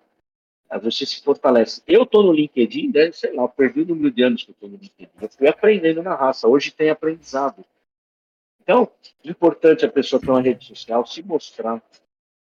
Você 0.82 1.05
se 1.05 1.22
fortalece. 1.24 1.82
Eu 1.88 2.03
estou 2.03 2.24
no 2.24 2.32
LinkedIn, 2.32 2.91
né, 2.93 3.11
sei 3.11 3.34
lá, 3.34 3.43
eu 3.43 3.49
perdi 3.49 3.82
o 3.82 3.86
número 3.86 4.11
de 4.11 4.22
anos 4.22 4.43
que 4.43 4.51
eu 4.51 4.53
estou 4.53 4.70
no 4.70 4.78
LinkedIn. 4.78 5.09
Eu 5.20 5.30
fui 5.30 5.47
aprendendo 5.47 6.03
na 6.03 6.15
raça. 6.15 6.47
Hoje 6.47 6.72
tem 6.72 6.89
aprendizado. 6.89 7.65
Então, 8.61 8.88
importante 9.26 9.84
a 9.84 9.91
pessoa 9.91 10.22
ter 10.22 10.30
uma 10.30 10.41
rede 10.41 10.65
social, 10.65 11.03
se 11.05 11.24
mostrar, 11.24 11.82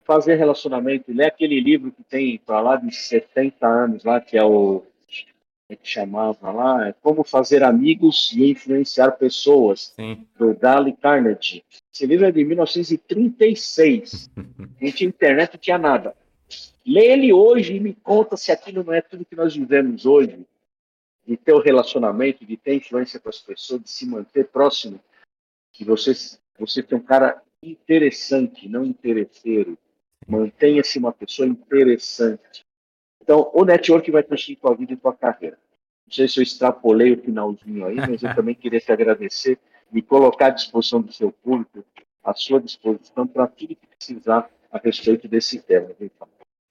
fazer 0.04 0.34
relacionamento, 0.34 1.10
ler 1.10 1.26
aquele 1.26 1.58
livro 1.58 1.90
que 1.90 2.02
tem 2.02 2.38
para 2.38 2.60
lá 2.60 2.76
de 2.76 2.94
70 2.94 3.66
anos, 3.66 4.04
lá, 4.04 4.20
que 4.20 4.36
é 4.36 4.44
o 4.44 4.82
que 5.76 5.88
chamava 5.88 6.50
lá, 6.50 6.88
é 6.88 6.92
Como 6.94 7.22
Fazer 7.22 7.62
Amigos 7.62 8.32
e 8.32 8.50
Influenciar 8.50 9.12
Pessoas, 9.12 9.92
Sim. 9.94 10.26
do 10.38 10.54
Dale 10.54 10.94
Carnegie. 10.94 11.62
Esse 11.92 12.06
livro 12.06 12.24
é 12.24 12.32
de 12.32 12.44
1936. 12.44 14.30
Não 14.80 14.92
tinha 14.92 15.08
internet, 15.08 15.52
não 15.54 15.60
tinha 15.60 15.78
nada. 15.78 16.16
Lê 16.86 17.06
ele 17.06 17.32
hoje 17.32 17.76
e 17.76 17.80
me 17.80 17.94
conta 17.94 18.36
se 18.36 18.50
aquilo 18.50 18.82
não 18.82 18.94
é 18.94 19.02
tudo 19.02 19.24
que 19.24 19.36
nós 19.36 19.54
vivemos 19.54 20.06
hoje, 20.06 20.46
de 21.26 21.36
ter 21.36 21.52
o 21.52 21.60
relacionamento, 21.60 22.46
de 22.46 22.56
ter 22.56 22.74
influência 22.74 23.20
com 23.20 23.28
as 23.28 23.38
pessoas, 23.38 23.82
de 23.82 23.90
se 23.90 24.06
manter 24.06 24.46
próximo, 24.48 24.98
que 25.70 25.84
você, 25.84 26.12
você 26.58 26.82
tem 26.82 26.96
um 26.96 27.02
cara 27.02 27.42
interessante, 27.62 28.68
não 28.68 28.84
interesseiro. 28.84 29.76
Mantenha-se 30.26 30.98
uma 30.98 31.12
pessoa 31.12 31.46
interessante. 31.46 32.64
Então, 33.28 33.50
o 33.52 33.62
network 33.62 34.10
vai 34.10 34.22
transferir 34.22 34.58
tua 34.58 34.74
vida 34.74 34.94
e 34.94 34.96
tua 34.96 35.12
carreira. 35.12 35.58
Não 36.06 36.14
sei 36.14 36.26
se 36.26 36.40
eu 36.40 36.42
extrapolei 36.42 37.12
o 37.12 37.20
finalzinho 37.20 37.84
aí, 37.84 37.96
mas 37.96 38.22
eu 38.22 38.34
também 38.34 38.54
queria 38.54 38.80
te 38.80 38.90
agradecer 38.90 39.58
e 39.92 40.00
colocar 40.00 40.46
à 40.46 40.50
disposição 40.50 41.02
do 41.02 41.12
seu 41.12 41.30
público, 41.30 41.84
à 42.24 42.32
sua 42.32 42.58
disposição 42.58 43.26
para 43.26 43.46
tudo 43.46 43.76
que 43.76 43.86
precisar 43.86 44.48
a 44.72 44.78
respeito 44.78 45.28
desse 45.28 45.60
tema. 45.60 45.88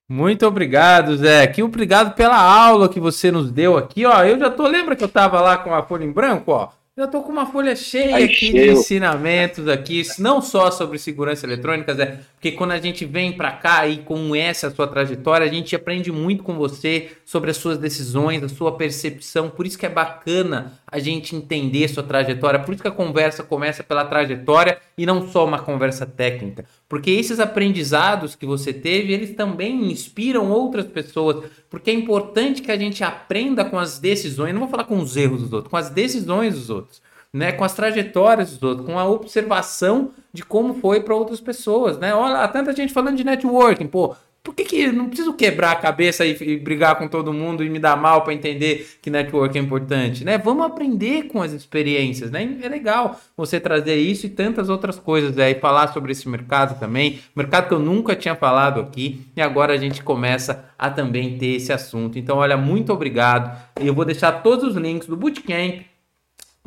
Muito 0.10 0.48
obrigado, 0.48 1.16
Zé. 1.18 1.46
Que 1.46 1.62
obrigado 1.62 2.16
pela 2.16 2.42
aula 2.42 2.90
que 2.90 3.00
você 3.00 3.30
nos 3.30 3.52
deu 3.52 3.78
aqui, 3.78 4.04
ó. 4.04 4.24
Eu 4.24 4.40
já 4.40 4.50
tô, 4.50 4.68
lembra 4.68 4.96
que 4.96 5.04
eu 5.04 5.10
tava 5.10 5.40
lá 5.40 5.60
com 5.60 5.76
a 5.76 5.84
folha 5.84 6.06
em 6.06 6.12
branco, 6.12 6.54
ó? 6.54 6.72
Já 6.98 7.06
estou 7.06 7.22
com 7.22 7.32
uma 7.32 7.46
folha 7.46 7.76
cheia 7.76 8.16
Aí 8.16 8.24
aqui 8.24 8.34
cheio. 8.34 8.54
de 8.54 8.72
ensinamentos 8.72 9.68
aqui, 9.68 10.02
não 10.18 10.42
só 10.42 10.72
sobre 10.72 10.98
segurança 10.98 11.46
eletrônica, 11.46 11.94
Zé, 11.94 12.22
porque 12.34 12.52
quando 12.52 12.72
a 12.72 12.80
gente 12.80 13.06
vem 13.06 13.34
para 13.34 13.52
cá 13.52 13.88
e 13.88 13.98
com 13.98 14.36
essa 14.36 14.72
sua 14.72 14.88
trajetória, 14.88 15.46
a 15.46 15.50
gente 15.50 15.76
aprende 15.76 16.12
muito 16.12 16.42
com 16.44 16.56
você 16.56 17.12
sobre 17.24 17.52
as 17.52 17.58
suas 17.58 17.78
decisões, 17.78 18.42
a 18.42 18.50
sua 18.50 18.76
percepção. 18.78 19.48
Por 19.48 19.68
isso 19.68 19.78
que 19.78 19.86
é 19.86 19.90
bacana 19.90 20.74
a 20.88 20.98
gente 20.98 21.36
entender 21.36 21.88
sua 21.88 22.02
trajetória. 22.02 22.60
Por 22.62 22.74
isso 22.74 22.82
que 22.82 22.88
a 22.88 22.92
conversa 22.92 23.44
começa 23.44 23.84
pela 23.84 24.06
trajetória 24.06 24.80
e 24.98 25.06
não 25.06 25.28
só 25.28 25.46
uma 25.46 25.60
conversa 25.60 26.06
técnica. 26.06 26.66
Porque 26.88 27.12
esses 27.12 27.40
aprendizados 27.40 28.36
que 28.36 28.46
você 28.46 28.72
teve, 28.72 29.14
eles 29.14 29.36
também 29.36 29.92
inspiram 29.92 30.50
outras 30.50 30.86
pessoas. 30.86 31.46
Porque 31.70 31.92
é 31.92 31.94
importante 31.94 32.62
que 32.62 32.72
a 32.72 32.78
gente 32.78 33.04
aprenda 33.04 33.66
com 33.66 33.78
as 33.78 34.00
decisões, 34.00 34.54
não 34.54 34.62
vou 34.62 34.70
falar 34.70 34.86
com 34.86 35.00
os 35.00 35.18
erros 35.18 35.42
dos 35.42 35.54
outros, 35.54 35.70
com 35.70 35.78
as 35.78 35.90
decisões 35.90 36.56
dos 36.56 36.70
outros. 36.70 36.87
Né, 37.34 37.52
com 37.52 37.64
as 37.64 37.74
trajetórias 37.74 38.52
dos 38.52 38.64
outros, 38.64 38.88
com 38.88 38.98
a 38.98 39.06
observação 39.06 40.12
de 40.32 40.44
como 40.44 40.74
foi 40.76 41.02
para 41.02 41.14
outras 41.14 41.42
pessoas, 41.42 41.98
né? 41.98 42.16
Olha, 42.16 42.48
tanta 42.48 42.74
gente 42.74 42.94
falando 42.94 43.18
de 43.18 43.24
networking, 43.24 43.86
pô, 43.86 44.16
por 44.48 44.56
que, 44.56 44.64
que 44.64 44.92
não 44.94 45.08
preciso 45.08 45.34
quebrar 45.34 45.72
a 45.72 45.76
cabeça 45.76 46.26
e, 46.26 46.32
e 46.42 46.58
brigar 46.58 46.96
com 46.96 47.06
todo 47.06 47.34
mundo 47.34 47.66
e 47.66 47.70
me 47.70 47.80
dar 47.80 47.98
mal 47.98 48.22
para 48.22 48.34
entender 48.34 48.98
que 49.02 49.10
network 49.10 49.58
é 49.58 49.62
importante, 49.62 50.24
né? 50.24 50.38
Vamos 50.38 50.66
aprender 50.66 51.24
com 51.24 51.42
as 51.42 51.52
experiências, 51.52 52.32
né? 52.32 52.58
É 52.64 52.70
legal 52.70 53.20
você 53.36 53.60
trazer 53.60 53.98
isso 53.98 54.26
e 54.26 54.30
tantas 54.30 54.70
outras 54.70 54.98
coisas, 54.98 55.36
né? 55.36 55.54
Falar 55.56 55.92
sobre 55.92 56.14
esse 56.14 56.30
mercado 56.30 56.80
também, 56.80 57.20
mercado 57.36 57.68
que 57.68 57.74
eu 57.74 57.80
nunca 57.80 58.16
tinha 58.16 58.36
falado 58.36 58.80
aqui 58.80 59.28
e 59.36 59.42
agora 59.42 59.74
a 59.74 59.78
gente 59.78 60.02
começa 60.02 60.64
a 60.80 60.90
também 60.90 61.38
ter 61.38 61.58
esse 61.58 61.74
assunto. 61.74 62.18
Então, 62.18 62.38
olha, 62.38 62.56
muito 62.56 62.94
obrigado. 62.94 63.54
Eu 63.82 63.94
vou 63.94 64.06
deixar 64.06 64.32
todos 64.32 64.64
os 64.64 64.76
links 64.78 65.10
do 65.10 65.18
Bootcamp, 65.18 65.82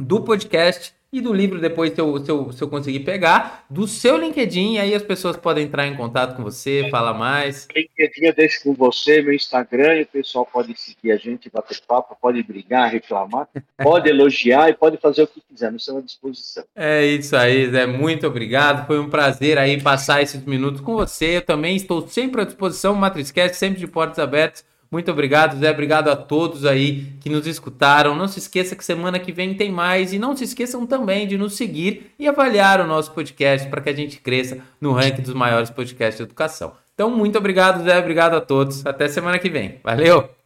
do 0.01 0.22
podcast 0.22 0.94
e 1.12 1.20
do 1.20 1.32
livro 1.32 1.61
depois 1.61 1.92
se 1.92 2.01
eu, 2.01 2.24
se, 2.24 2.30
eu, 2.30 2.53
se 2.53 2.62
eu 2.62 2.68
conseguir 2.68 3.01
pegar, 3.01 3.64
do 3.68 3.86
seu 3.88 4.16
LinkedIn, 4.16 4.78
aí 4.78 4.94
as 4.94 5.03
pessoas 5.03 5.36
podem 5.36 5.64
entrar 5.64 5.86
em 5.86 5.96
contato 5.96 6.36
com 6.36 6.42
você, 6.42 6.86
falar 6.90 7.14
mais. 7.14 7.66
LinkedIn 7.74 8.26
eu 8.26 8.32
deixo 8.32 8.62
com 8.62 8.74
você, 8.74 9.20
meu 9.20 9.32
Instagram, 9.32 9.96
e 9.96 10.03
o 10.03 10.07
pessoal 10.07 10.46
pode 10.46 10.78
seguir 10.78 11.11
a 11.11 11.16
gente, 11.16 11.51
bater 11.51 11.80
papo, 11.86 12.16
pode 12.20 12.42
brigar, 12.42 12.90
reclamar, 12.90 13.48
pode 13.76 14.09
elogiar 14.09 14.70
e 14.70 14.74
pode 14.74 14.98
fazer 14.98 15.22
o 15.22 15.26
que 15.26 15.40
quiser, 15.40 15.72
nos 15.72 15.82
estamos 15.82 16.03
à 16.03 16.07
disposição. 16.07 16.64
É 16.76 17.05
isso 17.05 17.36
aí, 17.36 17.68
Zé, 17.68 17.86
muito 17.86 18.26
obrigado, 18.26 18.86
foi 18.86 19.01
um 19.01 19.11
prazer 19.11 19.59
aí 19.59 19.82
passar 19.82 20.22
esses 20.22 20.44
minutos 20.44 20.80
com 20.80 20.94
você, 20.94 21.38
eu 21.38 21.42
também 21.42 21.74
estou 21.74 22.07
sempre 22.07 22.42
à 22.42 22.44
disposição, 22.44 22.94
Matrixcast, 22.94 23.57
sempre 23.57 23.80
de 23.80 23.86
portas 23.88 24.20
abertas, 24.20 24.64
muito 24.91 25.11
obrigado, 25.11 25.59
Zé. 25.59 25.70
Obrigado 25.70 26.09
a 26.09 26.16
todos 26.16 26.64
aí 26.64 27.12
que 27.20 27.30
nos 27.30 27.47
escutaram. 27.47 28.16
Não 28.16 28.26
se 28.26 28.41
esqueça 28.41 28.74
que 28.74 28.84
semana 28.84 29.20
que 29.20 29.30
vem 29.30 29.55
tem 29.55 29.70
mais. 29.70 30.12
E 30.12 30.18
não 30.18 30.36
se 30.36 30.45
esqueçam 30.45 30.84
também 30.84 31.28
de 31.28 31.38
nos 31.38 31.57
seguir 31.57 32.12
e 32.18 32.26
avaliar 32.26 32.80
o 32.80 32.86
nosso 32.86 33.12
podcast 33.12 33.68
para 33.68 33.80
que 33.80 33.91
a 33.91 33.95
gente 33.95 34.18
cresça 34.18 34.59
no 34.80 34.93
ranking 34.93 35.22
dos 35.22 35.34
maiores 35.34 35.70
podcasts 35.70 36.16
de 36.16 36.24
educação. 36.24 36.72
Então, 36.95 37.09
muito 37.09 37.38
obrigado, 37.38 37.84
Zé. 37.84 37.99
Obrigado 37.99 38.34
a 38.34 38.41
todos. 38.41 38.84
Até 38.84 39.07
semana 39.09 39.38
que 39.38 39.49
vem. 39.49 39.78
Valeu! 39.84 40.39